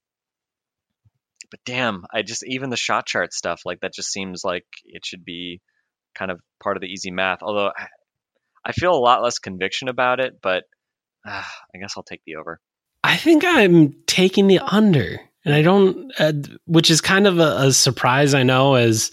but 1.49 1.59
damn, 1.65 2.03
I 2.13 2.21
just 2.21 2.43
even 2.45 2.69
the 2.69 2.77
shot 2.77 3.05
chart 3.05 3.33
stuff 3.33 3.61
like 3.65 3.79
that 3.81 3.93
just 3.93 4.11
seems 4.11 4.43
like 4.43 4.65
it 4.85 5.05
should 5.05 5.23
be 5.23 5.61
kind 6.15 6.31
of 6.31 6.39
part 6.61 6.77
of 6.77 6.81
the 6.81 6.87
easy 6.87 7.11
math. 7.11 7.39
Although 7.41 7.71
I, 8.65 8.71
feel 8.71 8.93
a 8.93 8.97
lot 8.97 9.23
less 9.23 9.39
conviction 9.39 9.87
about 9.87 10.19
it, 10.19 10.33
but 10.41 10.63
uh, 11.25 11.43
I 11.73 11.77
guess 11.79 11.93
I'll 11.95 12.03
take 12.03 12.21
the 12.25 12.37
over. 12.37 12.59
I 13.03 13.17
think 13.17 13.43
I'm 13.45 13.95
taking 14.07 14.47
the 14.47 14.59
under, 14.59 15.19
and 15.45 15.53
I 15.53 15.61
don't, 15.61 16.11
uh, 16.19 16.33
which 16.65 16.89
is 16.89 16.99
kind 16.99 17.27
of 17.27 17.39
a, 17.39 17.67
a 17.67 17.71
surprise. 17.71 18.33
I 18.33 18.43
know, 18.43 18.75
as 18.75 19.11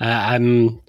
uh, 0.00 0.04
I'm, 0.04 0.80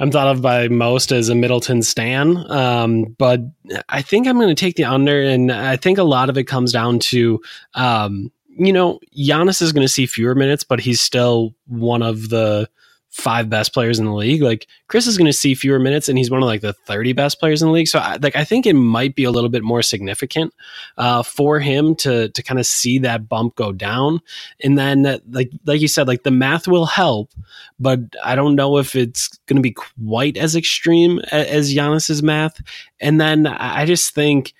I'm 0.00 0.10
thought 0.10 0.28
of 0.28 0.42
by 0.42 0.68
most 0.68 1.12
as 1.12 1.28
a 1.28 1.34
Middleton 1.34 1.82
stan, 1.82 2.50
um, 2.50 3.14
but 3.18 3.40
I 3.88 4.02
think 4.02 4.26
I'm 4.26 4.36
going 4.36 4.48
to 4.48 4.54
take 4.54 4.76
the 4.76 4.84
under, 4.84 5.22
and 5.22 5.52
I 5.52 5.76
think 5.76 5.98
a 5.98 6.02
lot 6.02 6.28
of 6.28 6.36
it 6.36 6.44
comes 6.44 6.72
down 6.72 6.98
to, 7.00 7.40
um, 7.74 8.32
you 8.48 8.72
know, 8.72 8.98
Giannis 9.16 9.62
is 9.62 9.72
going 9.72 9.84
to 9.84 9.92
see 9.92 10.06
fewer 10.06 10.34
minutes, 10.34 10.64
but 10.64 10.80
he's 10.80 11.00
still 11.00 11.54
one 11.66 12.02
of 12.02 12.30
the 12.30 12.68
five 13.10 13.50
best 13.50 13.74
players 13.74 13.98
in 13.98 14.04
the 14.04 14.14
league. 14.14 14.40
Like 14.40 14.66
Khris 14.88 15.06
is 15.06 15.18
going 15.18 15.26
to 15.26 15.32
see 15.32 15.54
fewer 15.54 15.78
minutes, 15.78 16.08
and 16.08 16.16
he's 16.16 16.30
one 16.30 16.42
of 16.42 16.46
like 16.46 16.60
the 16.60 16.72
thirty 16.72 17.12
best 17.12 17.40
players 17.40 17.60
in 17.60 17.68
the 17.68 17.74
league. 17.74 17.88
So, 17.88 17.98
I, 17.98 18.16
like, 18.16 18.36
I 18.36 18.44
think 18.44 18.66
it 18.66 18.74
might 18.74 19.14
be 19.14 19.24
a 19.24 19.30
little 19.30 19.50
bit 19.50 19.62
more 19.62 19.82
significant 19.82 20.54
uh, 20.96 21.22
for 21.22 21.60
him 21.60 21.94
to 21.96 22.28
to 22.28 22.42
kind 22.42 22.60
of 22.60 22.66
see 22.66 22.98
that 23.00 23.28
bump 23.28 23.56
go 23.56 23.72
down, 23.72 24.20
and 24.62 24.78
then 24.78 25.04
uh, 25.06 25.18
like 25.30 25.50
like 25.66 25.80
you 25.80 25.88
said, 25.88 26.08
like 26.08 26.22
the 26.22 26.30
math 26.30 26.68
will 26.68 26.86
help, 26.86 27.30
but 27.78 28.00
I 28.24 28.34
don't 28.34 28.54
know 28.56 28.78
if 28.78 28.94
it's 28.94 29.28
going 29.46 29.56
to 29.56 29.62
be 29.62 29.74
quite 30.06 30.36
as 30.36 30.56
extreme 30.56 31.18
a- 31.32 31.52
as 31.52 31.74
Giannis's 31.74 32.22
math. 32.22 32.60
And 33.00 33.20
then 33.20 33.46
I 33.46 33.86
just 33.86 34.14
think 34.14 34.52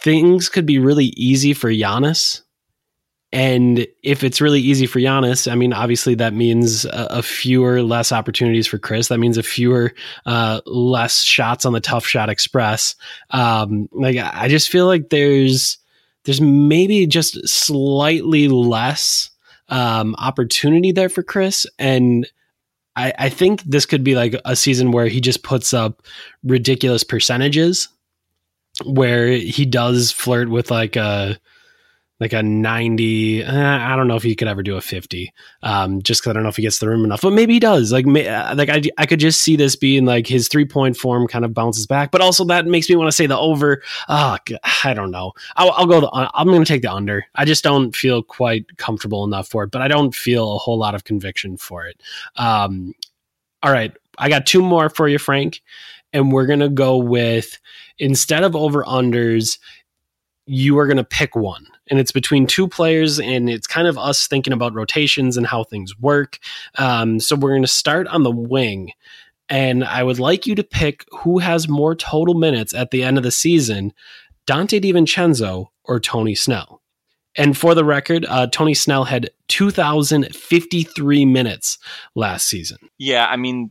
things 0.00 0.48
could 0.48 0.66
be 0.66 0.78
really 0.78 1.06
easy 1.16 1.52
for 1.54 1.70
Giannis. 1.70 2.43
And 3.34 3.84
if 4.04 4.22
it's 4.22 4.40
really 4.40 4.60
easy 4.60 4.86
for 4.86 5.00
Giannis, 5.00 5.50
I 5.50 5.56
mean, 5.56 5.72
obviously 5.72 6.14
that 6.14 6.32
means 6.32 6.84
a, 6.84 7.08
a 7.10 7.22
fewer, 7.22 7.82
less 7.82 8.12
opportunities 8.12 8.68
for 8.68 8.78
Khris. 8.78 9.08
That 9.08 9.18
means 9.18 9.36
a 9.36 9.42
fewer, 9.42 9.92
uh, 10.24 10.60
less 10.66 11.24
shots 11.24 11.64
on 11.64 11.72
the 11.72 11.80
tough 11.80 12.06
shot 12.06 12.30
express. 12.30 12.94
Um, 13.30 13.88
like 13.90 14.18
I 14.18 14.46
just 14.46 14.70
feel 14.70 14.86
like 14.86 15.10
there's 15.10 15.78
there's 16.22 16.40
maybe 16.40 17.08
just 17.08 17.48
slightly 17.48 18.46
less 18.46 19.30
um, 19.68 20.14
opportunity 20.16 20.92
there 20.92 21.08
for 21.08 21.24
Khris, 21.24 21.66
and 21.76 22.30
I, 22.94 23.12
I 23.18 23.28
think 23.30 23.64
this 23.64 23.84
could 23.84 24.04
be 24.04 24.14
like 24.14 24.40
a 24.44 24.54
season 24.54 24.92
where 24.92 25.08
he 25.08 25.20
just 25.20 25.42
puts 25.42 25.74
up 25.74 26.02
ridiculous 26.44 27.02
percentages, 27.02 27.88
where 28.84 29.26
he 29.32 29.66
does 29.66 30.12
flirt 30.12 30.48
with 30.48 30.70
like 30.70 30.94
a 30.94 31.36
like 32.20 32.32
a 32.32 32.42
90 32.42 33.42
eh, 33.42 33.76
i 33.76 33.96
don't 33.96 34.08
know 34.08 34.16
if 34.16 34.22
he 34.22 34.34
could 34.34 34.48
ever 34.48 34.62
do 34.62 34.76
a 34.76 34.80
50 34.80 35.32
um 35.62 36.02
just 36.02 36.20
because 36.20 36.30
i 36.30 36.32
don't 36.32 36.42
know 36.42 36.48
if 36.48 36.56
he 36.56 36.62
gets 36.62 36.78
the 36.78 36.88
room 36.88 37.04
enough 37.04 37.22
but 37.22 37.32
maybe 37.32 37.54
he 37.54 37.60
does 37.60 37.92
like 37.92 38.06
may, 38.06 38.28
uh, 38.28 38.54
like 38.54 38.68
I, 38.68 38.82
I 38.98 39.06
could 39.06 39.20
just 39.20 39.42
see 39.42 39.56
this 39.56 39.76
being 39.76 40.04
like 40.04 40.26
his 40.26 40.48
three 40.48 40.64
point 40.64 40.96
form 40.96 41.26
kind 41.26 41.44
of 41.44 41.54
bounces 41.54 41.86
back 41.86 42.10
but 42.10 42.20
also 42.20 42.44
that 42.46 42.66
makes 42.66 42.88
me 42.88 42.96
want 42.96 43.08
to 43.08 43.12
say 43.12 43.26
the 43.26 43.38
over 43.38 43.82
oh 44.08 44.36
i 44.84 44.94
don't 44.94 45.10
know. 45.10 45.32
I'll, 45.56 45.72
I'll 45.72 45.86
go 45.86 46.00
the, 46.00 46.30
i'm 46.34 46.46
going 46.46 46.64
to 46.64 46.72
take 46.72 46.82
the 46.82 46.92
under. 46.92 47.26
I 47.34 47.44
just 47.44 47.64
don't 47.64 47.94
feel 47.94 48.22
quite 48.22 48.76
comfortable 48.76 49.24
enough 49.24 49.48
for 49.48 49.64
it 49.64 49.70
but 49.70 49.82
i 49.82 49.88
don't 49.88 50.14
feel 50.14 50.54
a 50.54 50.58
whole 50.58 50.78
lot 50.78 50.94
of 50.94 51.04
conviction 51.04 51.56
for 51.56 51.86
it. 51.86 52.00
Um 52.36 52.94
all 53.62 53.72
right 53.72 53.96
i 54.18 54.28
got 54.28 54.46
two 54.46 54.62
more 54.62 54.88
for 54.88 55.08
you 55.08 55.18
frank 55.18 55.62
and 56.12 56.30
we're 56.30 56.46
to 56.46 56.68
go 56.68 56.96
with 56.96 57.58
instead 57.98 58.44
of 58.44 58.54
over 58.54 58.84
unders 58.84 59.58
you 60.46 60.78
are 60.78 60.86
going 60.86 60.98
to 60.98 61.04
pick 61.04 61.34
one. 61.34 61.66
And 61.88 61.98
it's 61.98 62.12
between 62.12 62.46
two 62.46 62.68
players 62.68 63.20
and 63.20 63.48
it's 63.48 63.66
kind 63.66 63.86
of 63.86 63.98
us 63.98 64.26
thinking 64.26 64.52
about 64.52 64.74
rotations 64.74 65.36
and 65.36 65.46
how 65.46 65.64
things 65.64 65.98
work. 65.98 66.38
Um, 66.78 67.20
so 67.20 67.36
we're 67.36 67.50
going 67.50 67.62
to 67.62 67.68
start 67.68 68.06
on 68.08 68.22
the 68.22 68.30
wing. 68.30 68.92
And 69.50 69.84
i 69.84 70.02
would 70.02 70.18
like 70.18 70.46
you 70.46 70.54
to 70.54 70.64
pick 70.64 71.04
who 71.10 71.38
has 71.38 71.68
more 71.68 71.94
total 71.94 72.34
minutes 72.34 72.72
at 72.72 72.90
the 72.90 73.02
end 73.02 73.18
of 73.18 73.22
the 73.22 73.30
season 73.30 73.92
Donte 74.46 74.82
DiVincenzo 74.82 75.66
or 75.84 76.00
tony 76.00 76.34
snell. 76.34 76.80
And 77.36 77.56
for 77.56 77.74
the 77.74 77.84
record 77.84 78.24
uh, 78.26 78.46
tony 78.46 78.72
snell 78.72 79.04
had 79.04 79.28
2053 79.48 81.26
minutes 81.26 81.76
last 82.14 82.48
season. 82.48 82.78
Yeah, 82.96 83.26
I 83.26 83.36
mean, 83.36 83.70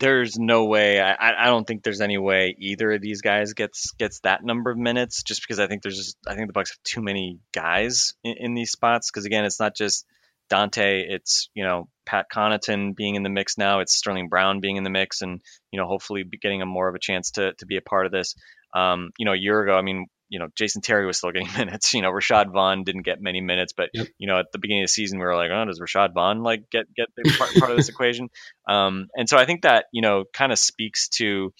there's 0.00 0.38
no 0.38 0.64
way. 0.64 1.00
I, 1.00 1.44
I 1.44 1.46
don't 1.46 1.66
think 1.66 1.82
there's 1.82 2.00
any 2.00 2.18
way 2.18 2.56
either 2.58 2.90
of 2.92 3.02
these 3.02 3.20
guys 3.20 3.52
gets 3.52 3.92
gets 3.92 4.20
that 4.20 4.42
number 4.42 4.70
of 4.70 4.78
minutes. 4.78 5.22
Just 5.22 5.42
because 5.42 5.60
I 5.60 5.66
think 5.66 5.82
there's 5.82 5.96
just 5.96 6.16
I 6.26 6.34
think 6.34 6.48
the 6.48 6.52
Bucks 6.52 6.70
have 6.70 6.82
too 6.82 7.02
many 7.02 7.38
guys 7.52 8.14
in, 8.24 8.34
in 8.38 8.54
these 8.54 8.72
spots. 8.72 9.10
Because 9.10 9.26
again, 9.26 9.44
it's 9.44 9.60
not 9.60 9.76
just 9.76 10.06
Donte. 10.50 10.78
It's 10.78 11.50
you 11.54 11.62
know 11.62 11.88
Pat 12.06 12.26
Connaughton 12.34 12.96
being 12.96 13.14
in 13.14 13.22
the 13.22 13.28
mix 13.28 13.58
now. 13.58 13.80
It's 13.80 13.94
Sterling 13.94 14.28
Brown 14.28 14.60
being 14.60 14.76
in 14.76 14.84
the 14.84 14.90
mix, 14.90 15.20
and 15.20 15.40
you 15.70 15.78
know 15.78 15.86
hopefully 15.86 16.24
getting 16.24 16.62
a 16.62 16.66
more 16.66 16.88
of 16.88 16.94
a 16.94 17.00
chance 17.00 17.32
to 17.32 17.52
to 17.58 17.66
be 17.66 17.76
a 17.76 17.82
part 17.82 18.06
of 18.06 18.12
this. 18.12 18.34
Um, 18.74 19.10
you 19.18 19.26
know, 19.26 19.32
a 19.32 19.38
year 19.38 19.60
ago, 19.62 19.74
I 19.76 19.82
mean, 19.82 20.06
you 20.30 20.38
know, 20.38 20.46
Jason 20.56 20.80
Terry 20.80 21.06
was 21.06 21.18
still 21.18 21.32
getting 21.32 21.52
minutes. 21.58 21.92
You 21.92 22.00
know, 22.02 22.10
Rashad 22.10 22.50
Vaughn 22.52 22.84
didn't 22.84 23.02
get 23.02 23.20
many 23.20 23.40
minutes, 23.40 23.74
but 23.76 23.90
Yep. 23.92 24.06
you 24.18 24.26
know, 24.26 24.38
at 24.38 24.46
the 24.52 24.58
beginning 24.58 24.82
of 24.84 24.86
the 24.86 24.92
season, 24.92 25.18
we 25.18 25.24
were 25.26 25.36
like, 25.36 25.50
oh, 25.52 25.64
does 25.66 25.80
Rashad 25.80 26.14
Vaughn 26.14 26.42
like 26.42 26.70
get 26.70 26.86
get 26.94 27.08
part, 27.38 27.50
part 27.58 27.70
of 27.72 27.76
this 27.76 27.88
equation? 27.90 28.30
Um, 28.68 29.08
and 29.14 29.28
so 29.28 29.36
I 29.36 29.44
think 29.44 29.62
that 29.62 29.86
you 29.92 30.00
know 30.02 30.24
kind 30.32 30.52
of 30.52 30.58
speaks 30.58 31.08
to 31.18 31.52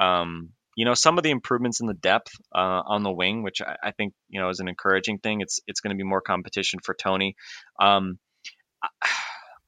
um, 0.00 0.50
you 0.76 0.84
know 0.86 0.94
some 0.94 1.18
of 1.18 1.24
the 1.24 1.30
improvements 1.30 1.80
in 1.80 1.86
the 1.86 1.94
depth 1.94 2.32
uh, 2.54 2.82
on 2.86 3.02
the 3.02 3.10
wing, 3.12 3.42
which 3.42 3.60
I, 3.60 3.76
I 3.82 3.90
think 3.90 4.14
you 4.28 4.40
know 4.40 4.48
is 4.48 4.60
an 4.60 4.68
encouraging 4.68 5.18
thing. 5.18 5.40
It's 5.40 5.60
it's 5.66 5.80
going 5.80 5.94
to 5.94 5.96
be 6.02 6.08
more 6.08 6.20
competition 6.22 6.80
for 6.82 6.94
Tony. 6.94 7.36
Um, 7.80 8.18
I- 8.82 8.88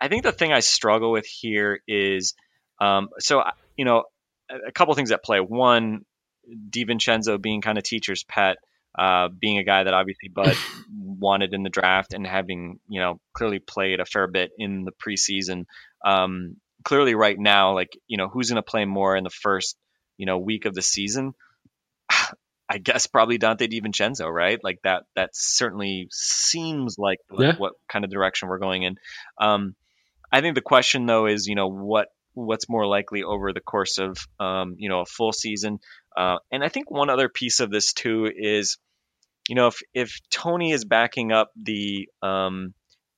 I 0.00 0.09
think 0.09 0.22
the 0.24 0.32
thing 0.32 0.52
I 0.52 0.61
struggle 0.61 1.12
with 1.12 1.24
here 1.24 1.80
is 1.88 2.34
um, 2.80 3.09
so 3.20 3.40
I- 3.40 3.52
you 3.76 3.84
know 3.84 4.05
a, 4.50 4.68
a 4.68 4.72
couple 4.72 4.94
things 4.94 5.11
at 5.12 5.22
play. 5.24 5.38
One, 5.40 6.05
DiVincenzo 6.70 7.40
being 7.40 7.61
kind 7.62 7.78
of 7.78 7.84
teacher's 7.84 8.24
pet, 8.24 8.57
uh, 8.99 9.28
being 9.28 9.59
a 9.59 9.64
guy 9.64 9.84
that 9.84 9.95
obviously 9.95 10.28
Bud 10.28 10.55
wanted 10.99 11.53
in 11.55 11.62
the 11.62 11.70
draft 11.70 12.14
and 12.14 12.26
having, 12.26 12.78
you 12.88 13.01
know, 13.01 13.20
clearly 13.32 13.59
played 13.59 14.01
a 14.01 14.05
fair 14.05 14.26
bit 14.26 14.51
in 14.59 14.84
the 14.84 14.92
preseason. 14.92 15.64
Um, 16.05 16.57
clearly, 16.84 17.14
right 17.14 17.38
now, 17.38 17.74
like, 17.74 17.97
you 18.07 18.16
know, 18.18 18.28
who's 18.28 18.51
going 18.51 18.62
to 18.62 18.70
play 18.70 18.84
more 18.84 19.16
in 19.16 19.24
the 19.24 19.30
first, 19.30 19.76
you 20.16 20.26
know, 20.26 20.38
week 20.38 20.64
of 20.64 20.74
the 20.74 20.82
season? 20.82 21.34
I 22.66 22.78
guess 22.78 23.07
probably 23.07 23.38
Donte 23.38 23.70
DiVincenzo, 23.70 24.26
right? 24.26 24.59
Like 24.62 24.78
that. 24.84 25.05
That 25.16 25.30
certainly 25.34 26.09
seems 26.11 26.97
like 26.99 27.18
what, 27.28 27.42
Yeah. 27.45 27.57
what 27.57 27.72
kind 27.92 28.05
of 28.07 28.11
direction 28.11 28.49
we're 28.49 28.59
going 28.59 28.84
in. 28.84 28.97
Um, 29.38 29.74
I 30.32 30.40
think 30.40 30.55
the 30.55 30.62
question 30.62 31.05
though 31.07 31.26
is, 31.26 31.47
you 31.47 31.57
know, 31.57 31.68
what 31.68 32.09
what's 32.35 32.68
more 32.68 32.87
likely 32.87 33.22
over 33.22 33.53
the 33.53 33.61
course 33.61 33.99
of, 33.99 34.18
um, 34.39 34.76
you 34.78 34.89
know, 34.89 35.01
a 35.01 35.07
full 35.07 35.32
season. 35.32 35.78
Uh, 36.16 36.37
and 36.53 36.62
I 36.62 36.68
think 36.68 36.91
one 36.91 37.11
other 37.11 37.28
piece 37.28 37.61
of 37.61 37.70
this 37.70 37.93
too 37.93 38.30
is, 38.35 38.78
you 39.49 39.55
know, 39.55 39.68
if 39.68 39.80
if 39.93 40.20
Tony 40.30 40.72
is 40.72 40.85
backing 40.85 41.32
up 41.32 41.51
the, 41.61 42.09
um, 42.22 42.74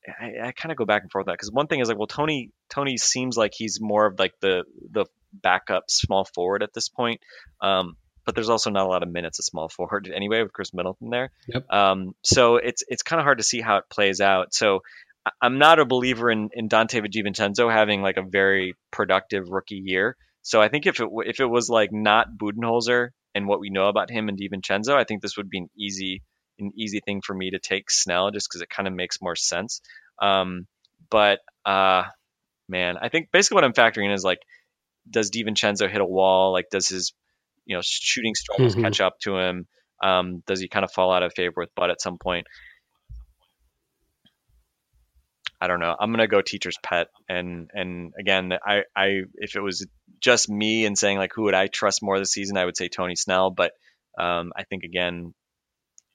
I, 0.07 0.47
I 0.47 0.51
kind 0.51 0.71
of 0.71 0.77
go 0.77 0.85
back 0.85 1.01
and 1.01 1.11
forth 1.11 1.23
with 1.23 1.31
that 1.31 1.37
because 1.37 1.51
one 1.51 1.67
thing 1.67 1.79
is 1.79 1.89
like, 1.89 1.97
well, 1.97 2.07
Tony 2.07 2.51
Tony 2.69 2.97
seems 2.97 3.37
like 3.37 3.53
he's 3.55 3.79
more 3.81 4.05
of 4.05 4.19
like 4.19 4.33
the 4.41 4.63
the 4.91 5.05
backup 5.33 5.85
small 5.89 6.25
forward 6.25 6.63
at 6.63 6.73
this 6.73 6.89
point. 6.89 7.21
Um, 7.61 7.97
but 8.25 8.35
there's 8.35 8.49
also 8.49 8.69
not 8.69 8.85
a 8.85 8.89
lot 8.89 9.03
of 9.03 9.09
minutes 9.09 9.39
at 9.39 9.45
small 9.45 9.69
forward 9.75 10.11
anyway 10.13 10.43
with 10.43 10.53
Khris 10.53 10.73
Middleton 10.73 11.09
there. 11.09 11.31
Yep. 11.47 11.71
Um, 11.71 12.13
so 12.23 12.57
it's 12.57 12.83
it's 12.87 13.03
kind 13.03 13.19
of 13.19 13.23
hard 13.23 13.39
to 13.39 13.43
see 13.43 13.61
how 13.61 13.77
it 13.77 13.85
plays 13.89 14.21
out. 14.21 14.53
So 14.53 14.81
I'm 15.41 15.57
not 15.57 15.79
a 15.79 15.85
believer 15.85 16.29
in 16.29 16.49
in 16.53 16.69
Donte 16.69 17.01
DiVincenzo 17.01 17.71
having 17.71 18.01
like 18.01 18.17
a 18.17 18.23
very 18.23 18.75
productive 18.91 19.49
rookie 19.49 19.81
year. 19.83 20.15
So 20.41 20.61
I 20.61 20.69
think 20.69 20.85
if 20.85 20.99
it 20.99 21.07
if 21.25 21.39
it 21.39 21.45
was 21.45 21.69
like 21.69 21.91
not 21.91 22.27
Budenholzer 22.37 23.09
and 23.35 23.47
what 23.47 23.59
we 23.59 23.69
know 23.69 23.87
about 23.87 24.09
him 24.09 24.29
and 24.29 24.39
DiVincenzo, 24.39 24.93
I 24.95 25.03
think 25.03 25.21
this 25.21 25.37
would 25.37 25.49
be 25.49 25.59
an 25.59 25.69
easy 25.77 26.21
an 26.59 26.71
easy 26.75 27.01
thing 27.05 27.21
for 27.21 27.33
me 27.35 27.51
to 27.51 27.59
take 27.59 27.91
Snell 27.91 28.31
just 28.31 28.47
because 28.49 28.61
it 28.61 28.69
kind 28.69 28.87
of 28.87 28.93
makes 28.93 29.21
more 29.21 29.35
sense. 29.35 29.81
Um, 30.21 30.65
but 31.09 31.39
uh, 31.65 32.03
man, 32.67 32.95
I 33.01 33.09
think 33.09 33.29
basically 33.31 33.55
what 33.55 33.63
I'm 33.63 33.73
factoring 33.73 34.05
in 34.05 34.11
is 34.11 34.23
like, 34.23 34.39
does 35.09 35.29
DiVincenzo 35.31 35.89
hit 35.89 36.01
a 36.01 36.05
wall? 36.05 36.51
Like, 36.53 36.69
does 36.71 36.87
his 36.87 37.13
you 37.65 37.75
know 37.75 37.81
shooting 37.83 38.33
struggles 38.35 38.75
Mhm. 38.75 38.81
catch 38.81 39.01
up 39.01 39.19
to 39.23 39.37
him? 39.37 39.67
Um, 40.01 40.43
does 40.47 40.59
he 40.59 40.67
kind 40.67 40.83
of 40.83 40.91
fall 40.91 41.11
out 41.11 41.23
of 41.23 41.33
favor 41.33 41.55
with 41.57 41.73
Bud 41.75 41.89
at 41.89 42.01
some 42.01 42.17
point? 42.17 42.47
I 45.59 45.67
don't 45.67 45.79
know. 45.79 45.95
I'm 45.99 46.11
gonna 46.11 46.27
go 46.27 46.41
teacher's 46.41 46.77
pet, 46.83 47.07
and 47.27 47.69
and 47.73 48.13
again, 48.19 48.53
I 48.65 48.83
I 48.95 49.21
if 49.35 49.55
it 49.55 49.61
was 49.61 49.85
just 50.19 50.49
me 50.49 50.85
and 50.85 50.97
saying 50.97 51.17
like 51.17 51.31
who 51.33 51.43
would 51.43 51.55
I 51.55 51.67
trust 51.67 52.03
more 52.03 52.19
this 52.19 52.31
season, 52.31 52.57
I 52.57 52.65
would 52.65 52.77
say 52.77 52.89
Tony 52.89 53.15
Snell, 53.15 53.49
but 53.51 53.71
um, 54.17 54.51
I 54.55 54.63
think 54.63 54.83
again, 54.83 55.33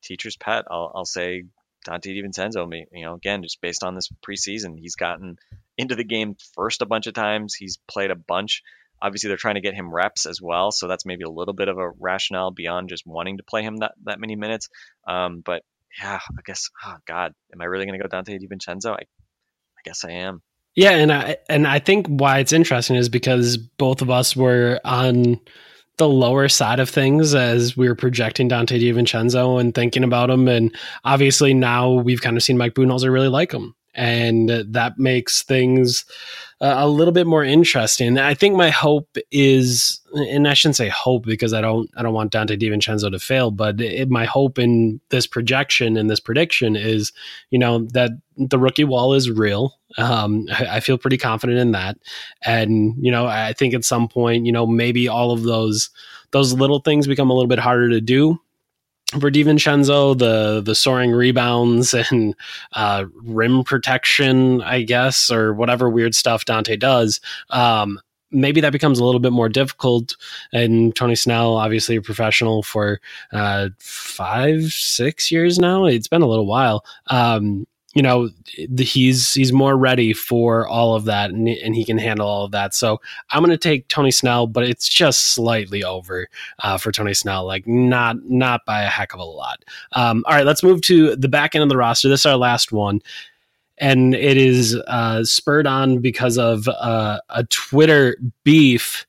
teacher's 0.03 0.36
pet. 0.36 0.64
I'll 0.70 0.93
I'll 0.95 1.05
say 1.05 1.45
Donte 1.86 2.05
DiVincenzo. 2.16 2.68
me- 2.68 2.86
You 2.93 3.05
know, 3.07 3.14
again, 3.14 3.43
just 3.43 3.61
based 3.61 3.82
on 3.82 3.95
this 3.95 4.09
preseason, 4.26 4.78
he's 4.78 4.95
gotten 4.97 5.36
into 5.76 5.97
the 5.97 6.05
game 6.05 6.36
first 6.55 6.82
a 6.82 6.86
bunch 6.86 7.07
of 7.09 7.14
times. 7.14 7.55
He's 7.55 7.78
played 7.88 8.11
a 8.11 8.16
bunch. 8.16 8.62
Obviously, 9.01 9.28
they're 9.28 9.36
trying 9.36 9.57
to 9.57 9.61
get 9.61 9.74
him 9.74 9.93
reps 9.93 10.26
as 10.26 10.40
well, 10.40 10.70
so 10.70 10.86
that's 10.86 11.05
maybe 11.05 11.24
a 11.24 11.28
little 11.30 11.55
bit 11.55 11.66
of 11.68 11.78
a 11.78 11.90
rationale 11.99 12.53
beyond 12.53 12.88
just 12.88 13.05
wanting 13.05 13.38
to 13.38 13.43
play 13.43 13.62
him 13.62 13.78
that 13.78 13.95
that 14.05 14.20
many 14.20 14.36
minutes. 14.36 14.68
Um, 15.09 15.43
but 15.45 15.64
yeah, 16.01 16.20
I 16.38 16.43
guess. 16.45 16.70
Oh 16.86 16.95
God, 17.07 17.34
am 17.53 17.61
I 17.61 17.64
really 17.64 17.86
going 17.86 17.99
to 18.01 18.09
go 18.09 18.16
Donte 18.16 18.38
DiVincenzo? 18.40 18.93
I 18.95 19.03
guess 19.85 20.05
I 20.05 20.12
am. 20.12 20.43
Yeah, 20.74 20.93
and 20.93 21.12
I 21.12 21.37
and 21.49 21.66
I 21.66 21.78
think 21.78 22.07
why 22.07 22.39
it's 22.39 22.53
interesting 22.53 22.97
is 22.97 23.09
because 23.09 23.57
both 23.57 24.01
of 24.01 24.11
us 24.11 24.35
were 24.35 24.80
on 24.85 25.39
the 25.99 26.09
lower 26.09 26.49
side 26.49 26.80
of 26.80 26.89
things 26.89 27.35
as 27.35 27.76
we 27.76 27.89
were 27.89 27.95
projecting 27.95 28.49
Donte 28.49 28.80
DiVincenzo 28.80 29.61
and 29.61 29.74
thinking 29.74 30.05
about 30.05 30.30
him, 30.30 30.49
and 30.49 30.74
obviously 31.05 31.53
now 31.53 31.91
we've 31.91 32.22
kind 32.22 32.37
of 32.37 32.43
seen 32.43 32.57
Mike 32.57 32.74
Budenholzer 32.74 33.12
really 33.12 33.28
like 33.28 33.53
him, 33.53 33.74
and 33.95 34.49
that 34.49 34.99
makes 34.99 35.43
things 35.43 36.05
uh, 36.61 36.76
a 36.78 36.88
little 36.88 37.12
bit 37.12 37.26
more 37.26 37.45
interesting. 37.45 38.16
I 38.18 38.34
think 38.34 38.57
my 38.57 38.70
hope 38.70 39.16
is, 39.30 40.01
and 40.14 40.47
I 40.47 40.55
shouldn't 40.55 40.76
say 40.76 40.88
hope 40.88 41.24
because 41.24 41.53
I 41.53 41.61
don't 41.61 41.90
I 41.97 42.03
don't 42.03 42.14
want 42.14 42.32
Donte 42.32 42.59
DiVincenzo 42.59 43.11
to 43.11 43.18
fail, 43.18 43.51
but 43.51 43.80
it, 43.80 44.09
my 44.09 44.24
hope 44.24 44.59
in 44.59 45.01
this 45.11 45.26
projection 45.26 45.97
and 45.97 46.09
this 46.09 46.20
prediction 46.20 46.76
is, 46.76 47.12
you 47.51 47.59
know, 47.59 47.86
that 47.93 48.12
the 48.36 48.59
rookie 48.59 48.84
wall 48.84 49.12
is 49.12 49.30
real. 49.30 49.78
Um, 49.99 50.47
I, 50.53 50.76
I 50.76 50.80
feel 50.80 50.99
pretty 50.99 51.18
confident 51.18 51.59
in 51.59 51.72
that, 51.72 51.99
and 52.45 52.95
you 52.99 53.11
know, 53.11 53.26
I 53.26 53.53
think 53.53 53.74
at 53.74 53.84
some 53.84 54.09
point, 54.09 54.47
you 54.47 54.53
know, 54.53 54.66
maybe 54.66 55.09
all 55.09 55.32
of 55.32 55.43
those 55.43 55.90
those 56.30 56.53
little 56.55 56.80
things 56.80 57.07
become 57.07 57.28
a 57.28 57.34
little 57.34 57.49
bit 57.49 57.59
harder 57.59 57.90
to 57.90 58.01
do 58.01 58.38
for 59.21 59.31
DiVincenzo, 59.31 60.19
the 60.19 60.61
the 60.61 60.75
soaring 60.75 61.13
rebounds 61.13 61.95
and 62.11 62.35
uh, 62.73 63.05
rim 63.23 63.65
protection, 63.65 64.63
I 64.63 64.83
guess, 64.83 65.31
or 65.31 65.53
whatever 65.55 65.89
weird 65.89 66.15
stuff 66.15 66.45
Donte 66.45 66.79
does. 66.79 67.21
Um, 67.51 68.01
maybe 68.33 68.61
that 68.63 68.73
becomes 68.73 68.99
a 68.99 69.05
little 69.05 69.21
bit 69.21 69.33
more 69.33 69.49
difficult. 69.49 70.17
And 70.53 70.97
Tony 70.97 71.15
Snell, 71.15 71.57
obviously 71.57 71.97
a 71.97 72.03
professional 72.03 72.63
for 72.63 73.01
uh, 73.33 73.69
five, 73.79 74.65
six 74.73 75.31
years 75.31 75.59
now. 75.59 75.85
It's 75.85 76.09
been 76.09 76.23
a 76.23 76.29
little 76.29 76.47
while. 76.47 76.85
Um, 77.09 77.67
you 77.95 78.03
know, 78.03 78.30
the, 78.68 78.84
he's 78.84 79.32
he's 79.32 79.53
more 79.53 79.76
ready 79.76 80.12
for 80.12 80.66
all 80.66 80.95
of 80.95 81.05
that, 81.05 81.30
and, 81.30 81.47
and 81.49 81.74
he 81.74 81.84
can 81.84 81.99
handle 81.99 82.26
all 82.26 82.45
of 82.45 82.53
that. 82.53 82.74
So 82.74 83.01
I'm 83.30 83.43
going 83.43 83.51
to 83.51 83.59
take 83.59 83.88
Tony 83.88 84.11
Snell, 84.11 84.47
but 84.47 84.64
it's 84.64 84.88
just 84.88 85.34
slightly 85.34 85.84
over 85.84 86.28
uh, 86.61 86.78
for 86.78 86.90
Tony 86.90 87.14
Snell, 87.14 87.47
like 87.47 87.66
not 87.66 88.16
not 88.24 88.62
by 88.66 88.82
a 88.82 88.88
heck 88.88 89.12
of 89.12 89.20
a 89.20 89.24
lot. 89.24 89.64
Um, 89.93 90.24
all 90.26 90.34
right, 90.34 90.47
let's 90.47 90.62
move 90.62 90.80
to 90.82 91.16
the 91.16 91.28
back 91.28 91.55
end 91.55 91.62
of 91.62 91.68
the 91.68 91.76
roster. 91.76 92.09
This 92.09 92.20
is 92.20 92.26
our 92.26 92.36
last 92.36 92.72
one, 92.72 93.01
and 93.76 94.14
it 94.14 94.38
is 94.38 94.74
uh, 94.86 95.22
spurred 95.24 95.66
on 95.66 95.99
because 95.99 96.38
of 96.38 96.68
uh, 96.68 97.20
a 97.28 97.45
Twitter 97.45 98.16
beef 98.43 99.07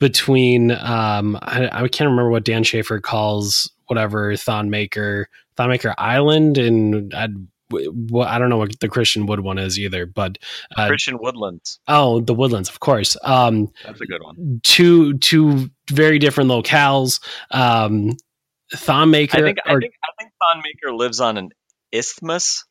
between 0.00 0.72
um, 0.72 1.38
I, 1.42 1.68
I 1.72 1.88
can't 1.88 2.10
remember 2.10 2.30
what 2.30 2.44
Dan 2.44 2.62
Schaefer 2.62 3.00
calls 3.00 3.70
whatever 3.86 4.32
Thonmaker 4.34 5.24
Island, 5.98 6.58
and 6.58 7.14
I, 7.14 7.28
well, 7.70 8.26
I 8.26 8.38
don't 8.38 8.48
know 8.48 8.56
what 8.56 8.78
the 8.80 8.88
Christian 8.88 9.26
Wood 9.26 9.40
one 9.40 9.58
is 9.58 9.78
either, 9.78 10.06
but 10.06 10.38
uh, 10.76 10.88
Christian 10.88 11.18
Woodlands. 11.18 11.80
oh, 11.88 12.20
the 12.20 12.34
Woodlands, 12.34 12.68
of 12.68 12.80
course. 12.80 13.16
Um, 13.22 13.68
That's 13.84 14.00
a 14.00 14.06
good 14.06 14.22
one. 14.22 14.60
two 14.62 15.18
two 15.18 15.70
very 15.90 16.18
different 16.18 16.50
locales. 16.50 17.20
Um, 17.50 18.16
Thonmaker, 18.74 19.34
I 19.34 19.42
think 19.42 19.58
I 19.64 19.78
think 19.78 19.94
I 20.02 20.10
think 20.18 20.32
Thonmaker 20.42 20.96
lives 20.96 21.20
on 21.20 21.36
an 21.36 21.50
isthmus. 21.92 22.64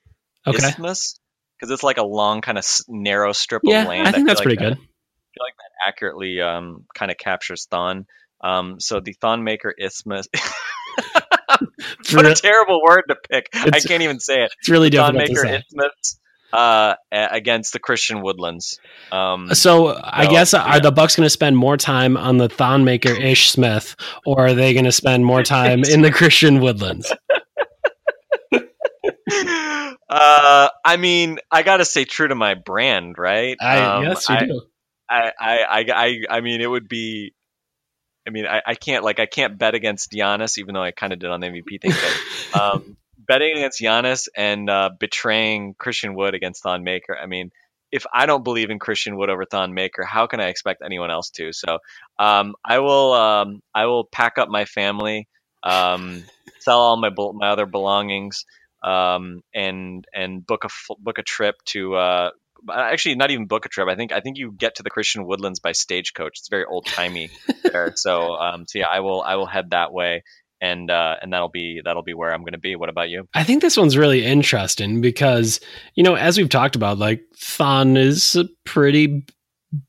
okay, 0.46 0.58
Isthmus, 0.58 1.20
because 1.58 1.72
it's 1.72 1.84
like 1.84 1.98
a 1.98 2.06
long 2.06 2.42
kind 2.42 2.58
of 2.58 2.66
narrow 2.88 3.34
strip 3.34 3.62
yeah, 3.66 3.84
of 3.84 3.88
land. 3.88 4.08
I 4.08 4.12
think 4.12 4.28
that's 4.28 4.40
feel 4.40 4.46
pretty 4.46 4.64
like 4.64 4.76
good. 4.76 4.78
I 4.78 5.32
feel 5.34 5.46
like 5.46 5.56
that 5.58 5.88
accurately 5.88 6.42
um, 6.42 6.86
kind 6.96 7.12
of 7.12 7.18
captures 7.18 7.68
Thon. 7.70 8.06
Um, 8.42 8.80
so 8.80 9.00
the 9.00 9.16
Thonmaker 9.16 9.72
Isthmus. 9.80 10.28
What 12.12 12.26
a 12.26 12.36
terrible 12.36 12.82
word 12.82 13.04
to 13.08 13.16
pick. 13.30 13.48
I 13.54 13.80
can't 13.80 14.04
even 14.04 14.20
say 14.20 14.44
it. 14.44 14.54
it's 14.60 14.70
really 14.70 14.90
Thonmaker 14.90 15.38
say. 15.38 15.58
Isthmus 15.58 16.20
uh, 16.54 16.96
against 17.12 17.74
the 17.74 17.80
Christian 17.80 18.22
Woodlands. 18.22 18.80
Um, 19.12 19.54
So 19.54 20.00
I 20.02 20.28
guess 20.28 20.54
yeah. 20.54 20.64
are 20.64 20.80
the 20.80 20.92
Bucks 20.92 21.16
going 21.16 21.26
to 21.26 21.30
spend 21.30 21.58
more 21.58 21.78
time 21.78 22.18
on 22.18 22.38
the 22.38 22.48
Thonmaker 22.48 23.18
Ish 23.20 23.52
Smith, 23.52 23.96
or 24.26 24.48
are 24.48 24.54
they 24.54 24.74
going 24.74 24.86
to 24.86 24.92
spend 24.92 25.26
more 25.26 25.44
time 25.44 25.84
in 25.84 26.02
the 26.02 26.12
Christian 26.12 26.60
Woodlands? 26.60 27.14
uh, 30.10 30.70
I 30.86 30.98
mean, 30.98 31.40
I 31.52 31.64
got 31.64 31.78
to 31.78 31.86
stay 31.86 32.06
true 32.06 32.28
to 32.28 32.36
my 32.36 32.54
brand, 32.56 33.18
right? 33.18 33.58
I 33.60 33.80
Um, 33.80 34.04
yes, 34.04 34.30
you 34.30 34.36
I, 34.36 34.46
do. 34.46 34.62
I, 35.10 35.32
I, 35.40 35.58
I, 35.60 35.86
I, 35.94 36.38
I 36.38 36.42
mean, 36.42 36.62
it 36.62 36.68
would 36.68 36.88
be. 36.88 37.34
I 38.28 38.30
mean, 38.30 38.46
I, 38.46 38.62
I 38.66 38.76
can't 38.76 39.04
like 39.04 39.20
I 39.20 39.26
can't 39.26 39.58
bet 39.58 39.74
against 39.74 40.12
Giannis, 40.12 40.58
even 40.58 40.74
though 40.74 40.84
I 40.84 40.92
kind 40.92 41.14
of 41.14 41.20
did 41.20 41.30
on 41.30 41.40
the 41.40 41.48
MVP 41.48 41.82
thing. 41.82 41.92
But 42.52 42.62
um, 42.62 42.98
betting 43.28 43.58
against 43.58 43.80
Giannis 43.80 44.28
and 44.36 44.70
uh, 44.70 44.90
betraying 45.00 45.76
Christian 45.78 46.14
Wood 46.14 46.34
against 46.34 46.64
Thon 46.64 46.84
Maker. 46.84 47.18
I 47.18 47.26
mean, 47.26 47.52
if 47.92 48.06
I 48.14 48.26
don't 48.26 48.44
believe 48.44 48.70
in 48.70 48.80
Christian 48.80 49.16
Wood 49.18 49.30
over 49.30 49.46
Thon 49.46 49.74
Maker, 49.74 50.04
how 50.04 50.28
can 50.28 50.40
I 50.40 50.48
expect 50.48 50.82
anyone 50.84 51.10
else 51.10 51.30
to? 51.32 51.54
So 51.54 51.80
um, 52.20 52.56
I 52.66 52.80
will 52.80 53.14
um, 53.14 53.62
I 53.74 53.86
will 53.86 54.06
pack 54.06 54.38
up 54.38 54.50
my 54.50 54.66
family, 54.66 55.28
um, 55.64 56.24
sell 56.60 56.80
all 56.80 56.98
my 56.98 57.10
my 57.34 57.50
other 57.50 57.66
belongings, 57.66 58.46
um, 58.84 59.42
and 59.54 60.06
and 60.14 60.46
book 60.46 60.66
a 60.66 60.70
book 61.00 61.18
a 61.18 61.24
trip 61.24 61.56
to. 61.68 61.96
Uh, 61.96 62.30
actually, 62.72 63.16
not 63.16 63.32
even 63.32 63.46
book 63.48 63.66
a 63.66 63.70
trip. 63.70 63.88
I 63.88 63.96
think 63.96 64.12
I 64.12 64.20
think 64.22 64.38
you 64.38 64.52
get 64.52 64.76
to 64.76 64.84
the 64.84 64.90
Christian 64.90 65.26
Woodlands 65.26 65.60
by 65.60 65.72
stagecoach. 65.72 66.40
It's 66.40 66.50
very 66.50 66.66
old 66.66 66.86
timey 66.86 67.30
there. 67.64 67.94
So 67.96 68.34
um, 68.36 68.66
so 68.68 68.80
yeah, 68.80 68.88
I 68.88 69.00
will 69.02 69.22
I 69.22 69.36
will 69.36 69.46
head 69.48 69.72
that 69.72 69.92
way. 69.94 70.24
And 70.60 70.90
uh, 70.90 71.18
and 71.22 71.32
that'll 71.32 71.50
be 71.50 71.82
that'll 71.86 72.02
be 72.02 72.16
where 72.16 72.34
I'm 72.34 72.42
going 72.42 72.54
to 72.54 72.58
be. 72.60 72.76
What 72.76 72.90
about 72.90 73.10
you? 73.10 73.28
I 73.36 73.44
think 73.44 73.62
this 73.62 73.78
one's 73.78 73.96
really 73.96 74.26
interesting 74.26 75.02
because, 75.02 75.60
you 75.94 76.04
know, 76.04 76.16
as 76.16 76.36
we've 76.36 76.50
talked 76.50 76.76
about, 76.76 76.98
like 76.98 77.22
Thon 77.38 77.96
is 77.96 78.36
a 78.36 78.46
pretty 78.66 79.24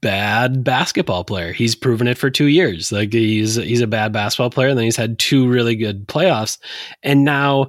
bad 0.02 0.64
basketball 0.64 1.24
player. 1.24 1.52
He's 1.52 1.74
proven 1.74 2.06
it 2.08 2.18
for 2.18 2.28
two 2.30 2.46
years. 2.46 2.92
Like 2.92 3.12
he's 3.12 3.54
he's 3.54 3.80
a 3.80 3.86
bad 3.86 4.12
basketball 4.12 4.50
player, 4.50 4.68
and 4.68 4.76
then 4.78 4.84
he's 4.84 4.96
had 4.96 5.18
two 5.18 5.48
really 5.48 5.74
good 5.76 6.06
playoffs. 6.06 6.58
And 7.02 7.24
now 7.24 7.62
i- 7.62 7.68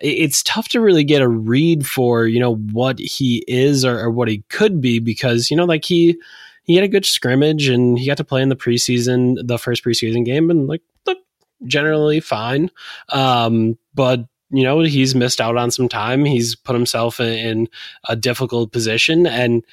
it's 0.00 0.42
tough 0.42 0.68
to 0.68 0.80
really 0.80 1.04
get 1.04 1.22
a 1.22 1.28
read 1.28 1.86
for, 1.86 2.26
you 2.26 2.40
know, 2.40 2.56
what 2.56 2.98
he 2.98 3.44
is 3.46 3.84
or, 3.84 3.98
or 3.98 4.10
what 4.10 4.28
he 4.28 4.42
could 4.48 4.80
be 4.80 4.98
because, 4.98 5.50
you 5.50 5.56
know, 5.56 5.64
like 5.64 5.84
he 5.84 6.18
he 6.64 6.74
had 6.74 6.84
a 6.84 6.88
good 6.88 7.06
scrimmage 7.06 7.68
and 7.68 7.98
he 7.98 8.06
got 8.06 8.16
to 8.16 8.24
play 8.24 8.42
in 8.42 8.48
the 8.48 8.56
preseason, 8.56 9.36
the 9.46 9.58
first 9.58 9.84
preseason 9.84 10.24
game, 10.24 10.50
and 10.50 10.66
like 10.68 10.82
look 11.06 11.18
generally 11.64 12.20
fine. 12.20 12.70
Um, 13.10 13.76
but 13.94 14.26
you 14.50 14.64
know, 14.64 14.80
he's 14.80 15.14
missed 15.14 15.40
out 15.40 15.56
on 15.56 15.70
some 15.70 15.88
time. 15.88 16.24
He's 16.24 16.56
put 16.56 16.74
himself 16.74 17.20
in, 17.20 17.32
in 17.32 17.68
a 18.08 18.16
difficult 18.16 18.72
position, 18.72 19.26
and 19.26 19.64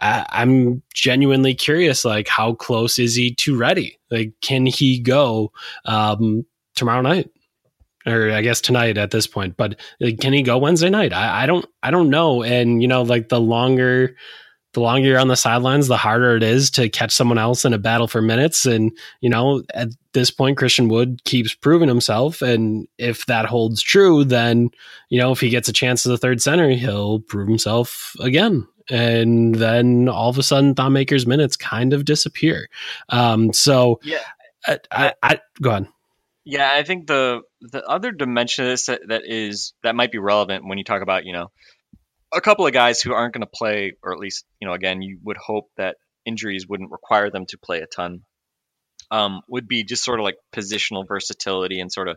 I, 0.00 0.26
I'm 0.30 0.82
genuinely 0.92 1.54
curious. 1.54 2.04
Like, 2.04 2.28
how 2.28 2.54
close 2.54 2.98
is 2.98 3.14
he 3.14 3.34
to 3.34 3.56
ready? 3.56 3.98
Like, 4.10 4.32
can 4.40 4.66
he 4.66 4.98
go 4.98 5.52
um, 5.84 6.46
tomorrow 6.74 7.02
night? 7.02 7.30
Or 8.06 8.30
I 8.30 8.42
guess 8.42 8.60
tonight 8.60 8.98
at 8.98 9.10
this 9.10 9.26
point, 9.26 9.56
but 9.56 9.80
like, 9.98 10.20
can 10.20 10.34
he 10.34 10.42
go 10.42 10.58
Wednesday 10.58 10.90
night? 10.90 11.12
I, 11.12 11.44
I 11.44 11.46
don't, 11.46 11.64
I 11.82 11.90
don't 11.90 12.10
know. 12.10 12.42
And 12.42 12.82
you 12.82 12.88
know, 12.88 13.02
like 13.02 13.30
the 13.30 13.40
longer, 13.40 14.14
the 14.74 14.80
longer 14.80 15.08
you're 15.08 15.18
on 15.18 15.28
the 15.28 15.36
sidelines, 15.36 15.88
the 15.88 15.96
harder 15.96 16.36
it 16.36 16.42
is 16.42 16.70
to 16.72 16.88
catch 16.90 17.12
someone 17.12 17.38
else 17.38 17.64
in 17.64 17.72
a 17.72 17.78
battle 17.78 18.06
for 18.06 18.20
minutes. 18.20 18.66
And 18.66 18.92
you 19.20 19.30
know, 19.30 19.62
at 19.72 19.88
this 20.12 20.30
point, 20.30 20.58
Christian 20.58 20.88
Wood 20.88 21.22
keeps 21.24 21.54
proving 21.54 21.88
himself. 21.88 22.42
And 22.42 22.86
if 22.98 23.24
that 23.26 23.46
holds 23.46 23.80
true, 23.80 24.24
then, 24.24 24.70
you 25.08 25.18
know, 25.18 25.32
if 25.32 25.40
he 25.40 25.48
gets 25.48 25.68
a 25.68 25.72
chance 25.72 26.04
as 26.04 26.12
a 26.12 26.18
third 26.18 26.42
center, 26.42 26.70
he'll 26.70 27.20
prove 27.20 27.48
himself 27.48 28.14
again. 28.20 28.66
And 28.90 29.54
then 29.54 30.10
all 30.10 30.28
of 30.28 30.36
a 30.36 30.42
sudden, 30.42 30.74
Thon 30.74 30.92
Maker's 30.92 31.26
minutes 31.26 31.56
kind 31.56 31.94
of 31.94 32.04
disappear. 32.04 32.68
Um, 33.08 33.52
so, 33.52 33.98
Yeah. 34.02 34.18
I, 34.66 34.78
I, 34.90 35.12
I 35.22 35.40
go 35.62 35.70
on. 35.70 35.88
Yeah, 36.44 36.70
I 36.72 36.82
think 36.84 37.06
the 37.06 37.42
the 37.60 37.82
other 37.84 38.12
dimension 38.12 38.64
of 38.64 38.70
this 38.70 38.86
that, 38.86 39.00
that 39.08 39.22
is 39.26 39.74
that 39.82 39.94
might 39.94 40.12
be 40.12 40.18
relevant 40.18 40.66
when 40.66 40.78
you 40.78 40.84
talk 40.84 41.02
about 41.02 41.24
you 41.24 41.32
know 41.32 41.48
a 42.34 42.40
couple 42.40 42.66
of 42.66 42.72
guys 42.72 43.00
who 43.02 43.12
aren't 43.14 43.34
going 43.34 43.42
to 43.46 43.50
play, 43.54 43.92
or 44.02 44.12
at 44.12 44.18
least 44.20 44.44
you 44.60 44.68
know 44.68 44.74
again 44.74 45.02
you 45.02 45.18
would 45.24 45.36
hope 45.38 45.68
that 45.76 45.96
injuries 46.26 46.66
wouldn't 46.68 46.92
require 46.92 47.30
them 47.30 47.46
to 47.48 47.58
play 47.58 47.80
a 47.80 47.86
ton. 47.86 48.22
um, 49.10 49.42
would 49.48 49.68
be 49.68 49.84
just 49.84 50.04
sort 50.04 50.20
of 50.20 50.24
like 50.24 50.36
positional 50.54 51.06
versatility 51.06 51.80
and 51.80 51.92
sort 51.92 52.08
of, 52.08 52.16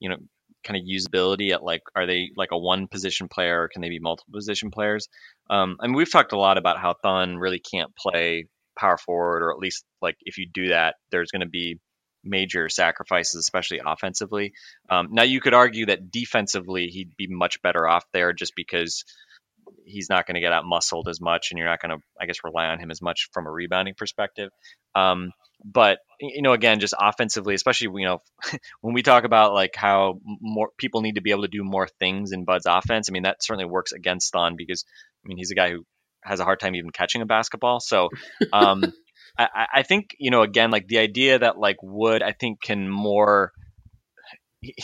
you 0.00 0.08
know, 0.08 0.16
kind 0.64 0.78
of 0.78 0.84
usability 0.86 1.52
at 1.52 1.62
like, 1.62 1.82
are 1.96 2.06
they 2.06 2.30
like 2.36 2.50
a 2.52 2.58
one 2.58 2.88
position 2.88 3.28
player 3.28 3.62
or 3.62 3.68
can 3.68 3.82
they 3.82 3.88
be 3.88 3.98
multiple 4.00 4.32
position 4.34 4.70
players? 4.70 5.08
Um, 5.50 5.76
I 5.80 5.86
mean, 5.86 5.96
we've 5.96 6.10
talked 6.10 6.32
a 6.32 6.38
lot 6.38 6.58
about 6.58 6.80
how 6.80 6.94
Thon 7.02 7.36
really 7.36 7.60
can't 7.60 7.94
play 7.96 8.46
power 8.78 8.96
forward, 8.98 9.42
or 9.42 9.52
at 9.52 9.58
least 9.58 9.84
like 10.00 10.16
if 10.22 10.38
you 10.38 10.46
do 10.52 10.68
that, 10.68 10.96
there's 11.10 11.30
going 11.30 11.42
to 11.42 11.48
be 11.48 11.78
major 12.24 12.68
sacrifices, 12.68 13.36
especially 13.36 13.80
offensively. 13.84 14.52
Um, 14.88 15.08
now, 15.10 15.22
you 15.22 15.40
could 15.40 15.54
argue 15.54 15.86
that 15.86 16.10
defensively 16.10 16.86
he'd 16.86 17.16
be 17.16 17.26
much 17.28 17.62
better 17.62 17.88
off 17.88 18.04
there 18.12 18.32
just 18.32 18.54
because 18.54 19.04
he's 19.84 20.08
not 20.08 20.26
going 20.26 20.34
to 20.34 20.40
get 20.40 20.52
out 20.52 20.64
muscled 20.64 21.08
as 21.08 21.20
much, 21.20 21.50
and 21.50 21.58
you're 21.58 21.68
not 21.68 21.80
going 21.80 21.96
to, 21.96 22.04
I 22.20 22.26
guess, 22.26 22.44
rely 22.44 22.66
on 22.66 22.78
him 22.78 22.90
as 22.90 23.02
much 23.02 23.28
from 23.32 23.46
a 23.46 23.50
rebounding 23.50 23.94
perspective. 23.96 24.50
Um, 24.94 25.30
but 25.64 25.98
you 26.20 26.42
know, 26.42 26.52
again, 26.52 26.80
just 26.80 26.94
offensively, 26.98 27.54
especially 27.54 28.00
you 28.00 28.06
know, 28.06 28.18
when 28.80 28.94
we 28.94 29.02
talk 29.02 29.24
about 29.24 29.52
like 29.52 29.74
how 29.74 30.20
more 30.40 30.70
people 30.78 31.02
need 31.02 31.16
to 31.16 31.20
be 31.20 31.30
able 31.32 31.42
to 31.42 31.48
do 31.48 31.64
more 31.64 31.86
things 31.98 32.32
in 32.32 32.44
Bud's 32.44 32.66
offense. 32.66 33.08
I 33.08 33.12
mean, 33.12 33.24
that 33.24 33.42
certainly 33.42 33.66
works 33.66 33.92
against 33.92 34.32
Thon 34.32 34.56
because 34.56 34.84
I 35.24 35.28
mean 35.28 35.36
he's 35.36 35.50
a 35.50 35.54
guy 35.54 35.70
who 35.70 35.84
has 36.24 36.40
a 36.40 36.44
hard 36.44 36.60
time 36.60 36.74
even 36.74 36.90
catching 36.90 37.22
a 37.22 37.26
basketball. 37.26 37.80
So. 37.80 38.08
Um, 38.52 38.92
I, 39.54 39.66
I 39.76 39.82
think 39.82 40.16
you 40.18 40.30
know 40.30 40.42
again 40.42 40.70
like 40.70 40.88
the 40.88 40.98
idea 40.98 41.38
that 41.38 41.58
like 41.58 41.76
Wood 41.82 42.22
I 42.22 42.32
think 42.32 42.60
can 42.60 42.88
more 42.88 43.52
you 44.60 44.74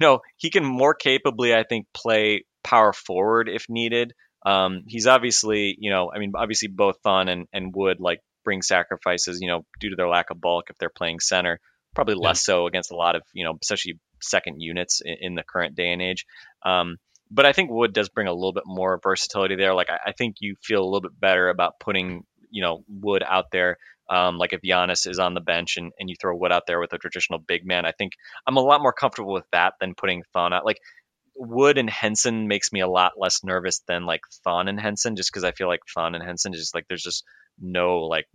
know 0.00 0.20
he 0.36 0.50
can 0.50 0.64
more 0.64 0.94
capably 0.94 1.54
I 1.54 1.64
think 1.64 1.86
play 1.92 2.44
power 2.62 2.92
forward 2.92 3.48
if 3.48 3.66
needed. 3.68 4.12
Um, 4.44 4.82
he's 4.86 5.06
obviously 5.06 5.76
you 5.78 5.90
know 5.90 6.10
I 6.14 6.18
mean 6.18 6.32
obviously 6.34 6.68
both 6.68 6.96
Thon 7.02 7.28
and, 7.28 7.46
and 7.52 7.74
Wood 7.74 7.98
like 8.00 8.20
bring 8.44 8.62
sacrifices 8.62 9.38
you 9.40 9.48
know 9.48 9.64
due 9.80 9.90
to 9.90 9.96
their 9.96 10.08
lack 10.08 10.30
of 10.30 10.40
bulk 10.40 10.70
if 10.70 10.78
they're 10.78 10.90
playing 10.90 11.20
center 11.20 11.60
probably 11.94 12.14
less 12.14 12.42
so 12.42 12.66
against 12.66 12.90
a 12.90 12.96
lot 12.96 13.16
of 13.16 13.22
you 13.32 13.44
know 13.44 13.56
especially 13.60 13.98
second 14.20 14.60
units 14.60 15.00
in, 15.04 15.16
in 15.20 15.34
the 15.34 15.42
current 15.42 15.74
day 15.74 15.92
and 15.92 16.02
age. 16.02 16.26
Um, 16.64 16.96
but 17.30 17.46
I 17.46 17.52
think 17.52 17.70
Wood 17.70 17.92
does 17.92 18.08
bring 18.08 18.26
a 18.26 18.32
little 18.32 18.52
bit 18.52 18.64
more 18.66 19.00
versatility 19.02 19.56
there. 19.56 19.74
Like 19.74 19.88
I, 19.90 20.10
I 20.10 20.12
think 20.12 20.36
you 20.40 20.54
feel 20.62 20.82
a 20.82 20.84
little 20.84 21.00
bit 21.00 21.18
better 21.18 21.48
about 21.48 21.80
putting 21.80 22.24
you 22.50 22.62
know 22.62 22.84
Wood 22.88 23.22
out 23.26 23.46
there 23.50 23.78
um, 24.10 24.38
like 24.38 24.52
if 24.52 24.60
Giannis 24.60 25.08
is 25.08 25.18
on 25.18 25.34
the 25.34 25.40
bench 25.40 25.76
and, 25.76 25.92
and 25.98 26.08
you 26.08 26.16
throw 26.20 26.36
Wood 26.36 26.52
out 26.52 26.64
there 26.66 26.80
with 26.80 26.92
a 26.92 26.98
traditional 26.98 27.38
big 27.38 27.64
man, 27.64 27.84
I 27.86 27.92
think 27.92 28.12
I'm 28.46 28.56
a 28.56 28.60
lot 28.60 28.82
more 28.82 28.92
comfortable 28.92 29.32
with 29.32 29.46
that 29.52 29.74
than 29.80 29.94
putting 29.94 30.22
Thon 30.32 30.52
out. 30.52 30.66
Like 30.66 30.78
Wood 31.34 31.78
and 31.78 31.88
Henson 31.88 32.48
makes 32.48 32.72
me 32.72 32.80
a 32.80 32.88
lot 32.88 33.12
less 33.16 33.42
nervous 33.42 33.80
than 33.86 34.04
like 34.04 34.20
Thon 34.44 34.68
and 34.68 34.80
Henson, 34.80 35.16
just 35.16 35.32
because 35.32 35.44
I 35.44 35.52
feel 35.52 35.68
like 35.68 35.80
Thon 35.94 36.14
and 36.14 36.24
Henson 36.24 36.54
is 36.54 36.60
just 36.60 36.74
like 36.74 36.86
there's 36.88 37.02
just 37.02 37.24
no 37.60 38.00
like 38.00 38.26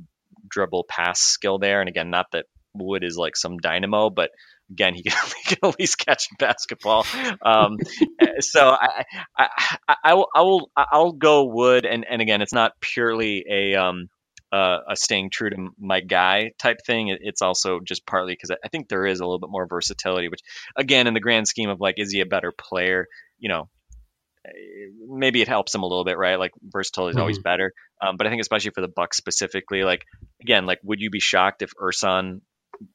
dribble 0.49 0.85
pass 0.89 1.19
skill 1.19 1.59
there. 1.59 1.79
And 1.79 1.89
again, 1.89 2.09
not 2.09 2.27
that 2.31 2.45
Wood 2.73 3.03
is 3.03 3.17
like 3.17 3.35
some 3.35 3.57
dynamo, 3.57 4.09
but 4.09 4.31
again, 4.69 4.93
he 4.93 5.03
can, 5.07 5.17
he 5.43 5.55
can 5.55 5.69
at 5.69 5.79
least 5.79 5.97
catch 5.99 6.27
basketball. 6.39 7.05
Um, 7.41 7.77
so 8.39 8.69
I, 8.69 9.05
I, 9.37 9.47
I, 9.87 9.95
I, 10.03 10.13
will, 10.13 10.27
I 10.35 10.41
will, 10.41 10.71
I'll 10.75 11.11
go 11.11 11.45
Wood. 11.45 11.85
And, 11.85 12.05
and 12.09 12.21
again, 12.21 12.41
it's 12.41 12.53
not 12.53 12.73
purely 12.81 13.45
a, 13.49 13.75
um, 13.75 14.09
uh, 14.51 14.79
a 14.89 14.95
staying 14.95 15.29
true 15.29 15.49
to 15.49 15.69
my 15.79 15.99
guy 15.99 16.51
type 16.59 16.77
thing. 16.85 17.15
It's 17.21 17.41
also 17.41 17.79
just 17.79 18.05
partly 18.05 18.33
because 18.33 18.51
I 18.51 18.69
think 18.69 18.87
there 18.87 19.05
is 19.05 19.19
a 19.19 19.25
little 19.25 19.39
bit 19.39 19.49
more 19.49 19.67
versatility, 19.67 20.29
which 20.29 20.41
again, 20.75 21.07
in 21.07 21.13
the 21.13 21.19
grand 21.19 21.47
scheme 21.47 21.69
of 21.69 21.79
like, 21.79 21.95
is 21.97 22.11
he 22.11 22.21
a 22.21 22.25
better 22.25 22.51
player? 22.51 23.07
You 23.39 23.49
know, 23.49 23.69
eh, 24.45 24.51
maybe 25.07 25.41
it 25.41 25.47
helps 25.47 25.75
him 25.75 25.83
a 25.83 25.87
little 25.87 26.05
bit, 26.05 26.17
right? 26.17 26.39
Like 26.39 26.51
versatility 26.63 27.11
is 27.11 27.15
mm-hmm. 27.15 27.21
always 27.21 27.39
better. 27.39 27.73
Um, 28.01 28.15
but 28.17 28.27
I 28.27 28.29
think 28.29 28.41
especially 28.41 28.71
for 28.71 28.81
the 28.81 28.87
Bucks 28.87 29.17
specifically, 29.17 29.83
like 29.83 30.05
again, 30.41 30.65
like 30.65 30.79
would 30.83 31.01
you 31.01 31.09
be 31.09 31.19
shocked 31.19 31.61
if 31.61 31.71
Ersan 31.81 32.41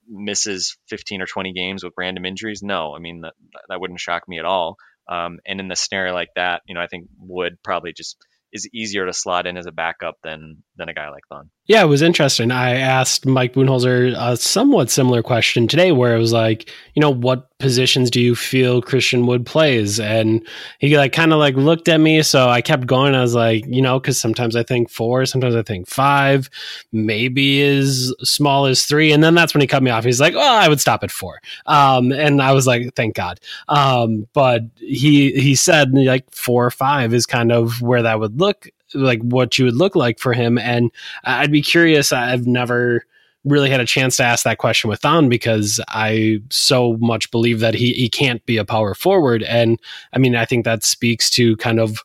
misses 0.09 0.79
15 0.89 1.23
or 1.23 1.27
20 1.27 1.53
games 1.53 1.85
with 1.85 1.93
random 1.99 2.25
injuries? 2.25 2.63
No, 2.63 2.95
I 2.95 2.99
mean 2.99 3.23
that 3.23 3.35
that 3.69 3.81
wouldn't 3.81 4.01
shock 4.01 4.27
me 4.27 4.39
at 4.39 4.47
all. 4.47 4.77
Um, 5.09 5.41
and 5.45 5.61
in 5.61 5.69
the 5.69 5.77
scenario 5.77 6.15
like 6.15 6.31
that, 6.37 6.63
you 6.67 6.75
know, 6.75 6.81
I 6.81 6.87
think 6.87 7.09
Wood 7.19 7.59
probably 7.63 7.93
just 7.93 8.17
is 8.53 8.69
easier 8.73 9.07
to 9.07 9.13
slot 9.13 9.47
in 9.47 9.57
as 9.57 9.67
a 9.67 9.73
backup 9.73 10.17
than 10.23 10.63
than 10.77 10.89
a 10.89 10.95
guy 10.95 11.09
like 11.09 11.23
Thon. 11.29 11.51
Yeah, 11.67 11.83
it 11.83 11.89
was 11.89 12.03
interesting. 12.03 12.51
I 12.51 12.77
asked 12.77 13.25
Mike 13.25 13.55
Budenholzer 13.55 14.15
a 14.17 14.37
somewhat 14.37 14.91
similar 14.91 15.23
question 15.23 15.69
today, 15.69 15.93
where 15.93 16.15
it 16.15 16.19
was 16.19 16.33
like, 16.33 16.71
you 16.95 17.01
know, 17.01 17.13
what 17.13 17.49
positions 17.63 18.11
do 18.11 18.21
you 18.21 18.35
feel 18.35 18.83
Christian 18.83 19.27
Wood 19.27 19.47
plays? 19.47 19.99
And 19.99 20.47
he 20.81 20.99
like 20.99 21.13
kind 21.13 21.33
of 21.33 21.39
like 21.39 21.55
looked 21.55 21.89
at 21.89 22.01
me, 22.01 22.21
so 22.23 22.49
I 22.49 22.61
kept 22.61 22.87
going. 22.87 23.15
I 23.15 23.23
was 23.23 23.35
like, 23.35 23.65
you 23.67 23.81
know, 23.81 23.99
because 23.99 24.19
sometimes 24.19 24.57
I 24.57 24.63
think 24.63 24.91
four, 24.91 25.25
sometimes 25.25 25.55
I 25.55 25.63
think 25.63 25.89
five, 25.89 26.51
maybe 26.91 27.63
as 27.63 28.13
small 28.23 28.67
as 28.67 28.85
three, 28.85 29.13
and 29.13 29.25
then 29.25 29.35
that's 29.35 29.55
when 29.55 29.63
he 29.63 29.67
cut 29.67 29.83
me 29.83 29.91
off. 29.91 30.05
He's 30.05 30.21
like, 30.21 30.35
oh, 30.35 30.41
I 30.41 30.69
would 30.69 30.81
stop 30.81 31.03
at 31.03 31.11
four, 31.11 31.41
um, 31.67 32.13
and 32.13 32.43
I 32.43 32.53
was 32.53 32.67
like, 32.67 32.95
thank 32.95 33.15
God. 33.15 33.41
Um, 33.69 34.27
but 34.35 34.63
he 34.77 35.33
he 35.33 35.55
said 35.55 35.95
like 35.95 36.31
four 36.35 36.67
or 36.67 36.71
five 36.71 37.15
is 37.15 37.25
kind 37.25 37.53
of 37.53 37.81
where 37.81 38.03
that 38.03 38.21
would 38.21 38.39
look 38.39 38.69
like 38.95 39.23
what 39.23 39.59
you 39.59 39.65
would 39.65 39.77
look 39.77 39.97
like 39.97 40.19
for 40.19 40.35
him. 40.35 40.59
And 40.59 40.91
I'd 41.25 41.53
be 41.53 41.63
curious. 41.63 42.13
I've 42.13 42.47
never 42.47 43.07
really 43.45 43.70
had 43.70 43.80
a 43.80 43.86
chance 43.86 44.16
to 44.16 44.24
ask 44.24 44.45
that 44.45 44.59
question 44.59 44.88
with 44.88 45.01
Thon 45.01 45.28
because 45.28 45.80
I 45.88 46.40
so 46.51 46.97
much 47.01 47.30
believe 47.30 47.61
that 47.61 47.74
he 47.74 47.93
he 47.93 48.09
can't 48.09 48.45
be 48.47 48.57
a 48.57 48.64
power 48.64 48.95
forward. 48.95 49.43
And 49.43 49.80
I 50.12 50.18
mean, 50.18 50.36
I 50.36 50.45
think 50.45 50.64
that 50.64 50.84
speaks 50.84 51.30
to 51.30 51.57
kind 51.57 51.80
of 51.80 51.99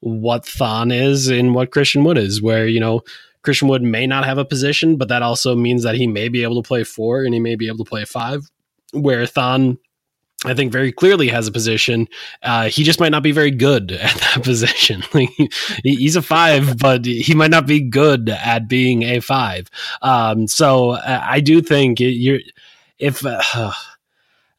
what 0.00 0.46
Thon 0.46 0.90
is 0.90 1.28
and 1.28 1.54
what 1.54 1.70
Christian 1.72 2.04
Wood 2.04 2.18
is, 2.18 2.42
where 2.42 2.66
you 2.66 2.80
know. 2.80 3.02
Christian 3.42 3.68
Wood 3.68 3.82
may 3.82 4.06
not 4.06 4.24
have 4.24 4.38
a 4.38 4.44
position, 4.46 4.96
but 4.96 5.08
that 5.08 5.20
also 5.20 5.54
means 5.54 5.82
that 5.82 5.96
he 5.96 6.06
may 6.06 6.30
be 6.30 6.42
able 6.42 6.62
to 6.62 6.66
play 6.66 6.82
four 6.82 7.24
and 7.24 7.34
he 7.34 7.40
may 7.40 7.56
be 7.56 7.66
able 7.66 7.84
to 7.84 7.90
play 7.90 8.06
five. 8.06 8.50
Where 8.92 9.26
Thon 9.26 9.76
I 10.44 10.54
think 10.54 10.72
very 10.72 10.92
clearly 10.92 11.28
has 11.28 11.48
a 11.48 11.52
position. 11.52 12.08
Uh, 12.42 12.68
he 12.68 12.84
just 12.84 13.00
might 13.00 13.10
not 13.10 13.22
be 13.22 13.32
very 13.32 13.50
good 13.50 13.92
at 13.92 14.14
that 14.14 14.42
position. 14.42 15.02
he's 15.82 16.16
a 16.16 16.22
five, 16.22 16.78
but 16.78 17.04
he 17.04 17.34
might 17.34 17.50
not 17.50 17.66
be 17.66 17.80
good 17.80 18.28
at 18.28 18.68
being 18.68 19.02
a 19.02 19.20
five. 19.20 19.70
Um, 20.02 20.46
so 20.46 20.90
uh, 20.90 21.20
I 21.22 21.40
do 21.40 21.60
think 21.60 21.98
you're 22.00 22.40
if 22.98 23.24
uh, 23.24 23.42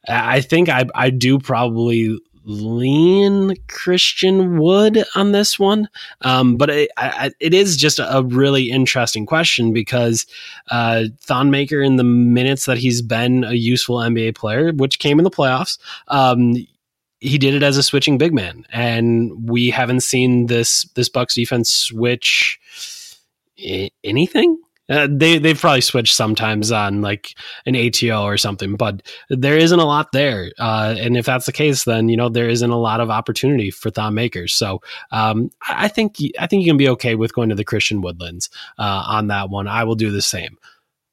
I 0.08 0.40
think 0.40 0.68
I 0.68 0.86
I 0.94 1.10
do 1.10 1.38
probably 1.38 2.18
lean 2.46 3.54
Christian 3.68 4.58
Wood 4.58 5.04
on 5.14 5.32
this 5.32 5.58
one, 5.58 5.88
um, 6.22 6.56
but 6.56 6.70
it, 6.70 6.90
I, 6.96 7.32
it 7.40 7.52
is 7.52 7.76
just 7.76 7.98
a 7.98 8.22
really 8.24 8.70
interesting 8.70 9.26
question 9.26 9.72
because 9.72 10.26
uh, 10.70 11.04
Thonmaker, 11.26 11.84
in 11.84 11.96
the 11.96 12.04
minutes 12.04 12.66
that 12.66 12.78
he's 12.78 13.02
been 13.02 13.44
a 13.44 13.54
useful 13.54 13.96
NBA 13.96 14.36
player, 14.36 14.72
which 14.72 14.98
came 14.98 15.18
in 15.18 15.24
the 15.24 15.30
playoffs, 15.30 15.78
um, 16.08 16.54
he 17.18 17.38
did 17.38 17.54
it 17.54 17.62
as 17.62 17.76
a 17.76 17.82
switching 17.82 18.18
big 18.18 18.32
man, 18.32 18.64
and 18.70 19.48
we 19.48 19.70
haven't 19.70 20.00
seen 20.00 20.46
this 20.46 20.84
this 20.94 21.08
Bucks 21.08 21.34
defense 21.34 21.70
switch 21.70 22.58
anything 24.04 24.58
uh, 24.88 25.08
they 25.10 25.38
they've 25.38 25.60
probably 25.60 25.80
switched 25.80 26.14
sometimes 26.14 26.70
on 26.70 27.02
like 27.02 27.34
an 27.66 27.74
ATO 27.74 28.22
or 28.22 28.36
something, 28.36 28.76
but 28.76 29.02
there 29.28 29.56
isn't 29.56 29.78
a 29.78 29.84
lot 29.84 30.12
there. 30.12 30.52
Uh, 30.58 30.94
and 30.98 31.16
if 31.16 31.26
that's 31.26 31.46
the 31.46 31.52
case, 31.52 31.84
then 31.84 32.08
you 32.08 32.16
know 32.16 32.28
there 32.28 32.48
isn't 32.48 32.70
a 32.70 32.78
lot 32.78 33.00
of 33.00 33.10
opportunity 33.10 33.70
for 33.70 33.90
Thon 33.90 34.14
makers. 34.14 34.54
So 34.54 34.80
um, 35.10 35.50
I 35.68 35.88
think 35.88 36.16
I 36.38 36.46
think 36.46 36.64
you 36.64 36.70
can 36.70 36.76
be 36.76 36.88
okay 36.90 37.14
with 37.16 37.34
going 37.34 37.48
to 37.48 37.54
the 37.54 37.64
Christian 37.64 38.00
Woodlands 38.00 38.48
uh, 38.78 39.04
on 39.06 39.26
that 39.28 39.50
one. 39.50 39.66
I 39.66 39.84
will 39.84 39.96
do 39.96 40.10
the 40.10 40.22
same. 40.22 40.56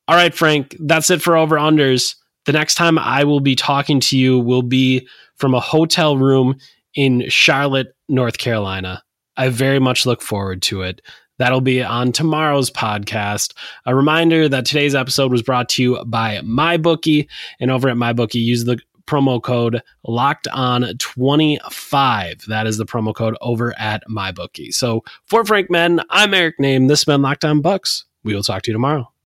All 0.07 0.15
right, 0.15 0.33
Frank, 0.33 0.75
that's 0.79 1.09
it 1.09 1.21
for 1.21 1.35
over 1.37 1.55
unders. 1.55 2.15
The 2.45 2.51
next 2.51 2.75
time 2.75 2.99
I 2.99 3.23
will 3.23 3.39
be 3.39 3.55
talking 3.55 3.99
to 4.01 4.17
you 4.17 4.37
will 4.37 4.61
be 4.61 5.07
from 5.37 5.53
a 5.53 5.59
hotel 5.61 6.17
room 6.17 6.57
in 6.93 7.27
Charlotte, 7.29 7.95
North 8.09 8.37
Carolina. 8.37 9.01
I 9.37 9.49
very 9.49 9.79
much 9.79 10.05
look 10.05 10.21
forward 10.21 10.61
to 10.63 10.83
it. 10.83 11.01
That'll 11.39 11.61
be 11.61 11.83
on 11.83 12.11
tomorrow's 12.11 12.69
podcast. 12.69 13.53
A 13.85 13.95
reminder 13.95 14.47
that 14.49 14.65
today's 14.65 14.95
episode 14.95 15.31
was 15.31 15.41
brought 15.41 15.69
to 15.69 15.83
you 15.83 16.05
by 16.05 16.39
MyBookie. 16.39 17.27
And 17.59 17.71
over 17.71 17.89
at 17.89 17.97
MyBookie, 17.97 18.35
use 18.35 18.65
the 18.65 18.79
promo 19.05 19.41
code 19.41 19.81
locked 20.05 20.47
on 20.49 20.97
25. 20.97 22.45
That 22.47 22.67
is 22.67 22.77
the 22.77 22.85
promo 22.85 23.13
code 23.13 23.35
over 23.41 23.77
at 23.77 24.03
MyBookie. 24.09 24.73
So 24.73 25.03
for 25.25 25.43
Frank 25.45 25.69
Madden, 25.69 26.01
I'm 26.09 26.33
Eric 26.33 26.55
Nehm. 26.59 26.87
This 26.87 27.01
has 27.01 27.05
been 27.05 27.21
Locked 27.21 27.45
On 27.45 27.61
Bucks. 27.61 28.05
We 28.23 28.33
will 28.33 28.43
talk 28.43 28.63
to 28.63 28.71
you 28.71 28.73
tomorrow. 28.73 29.12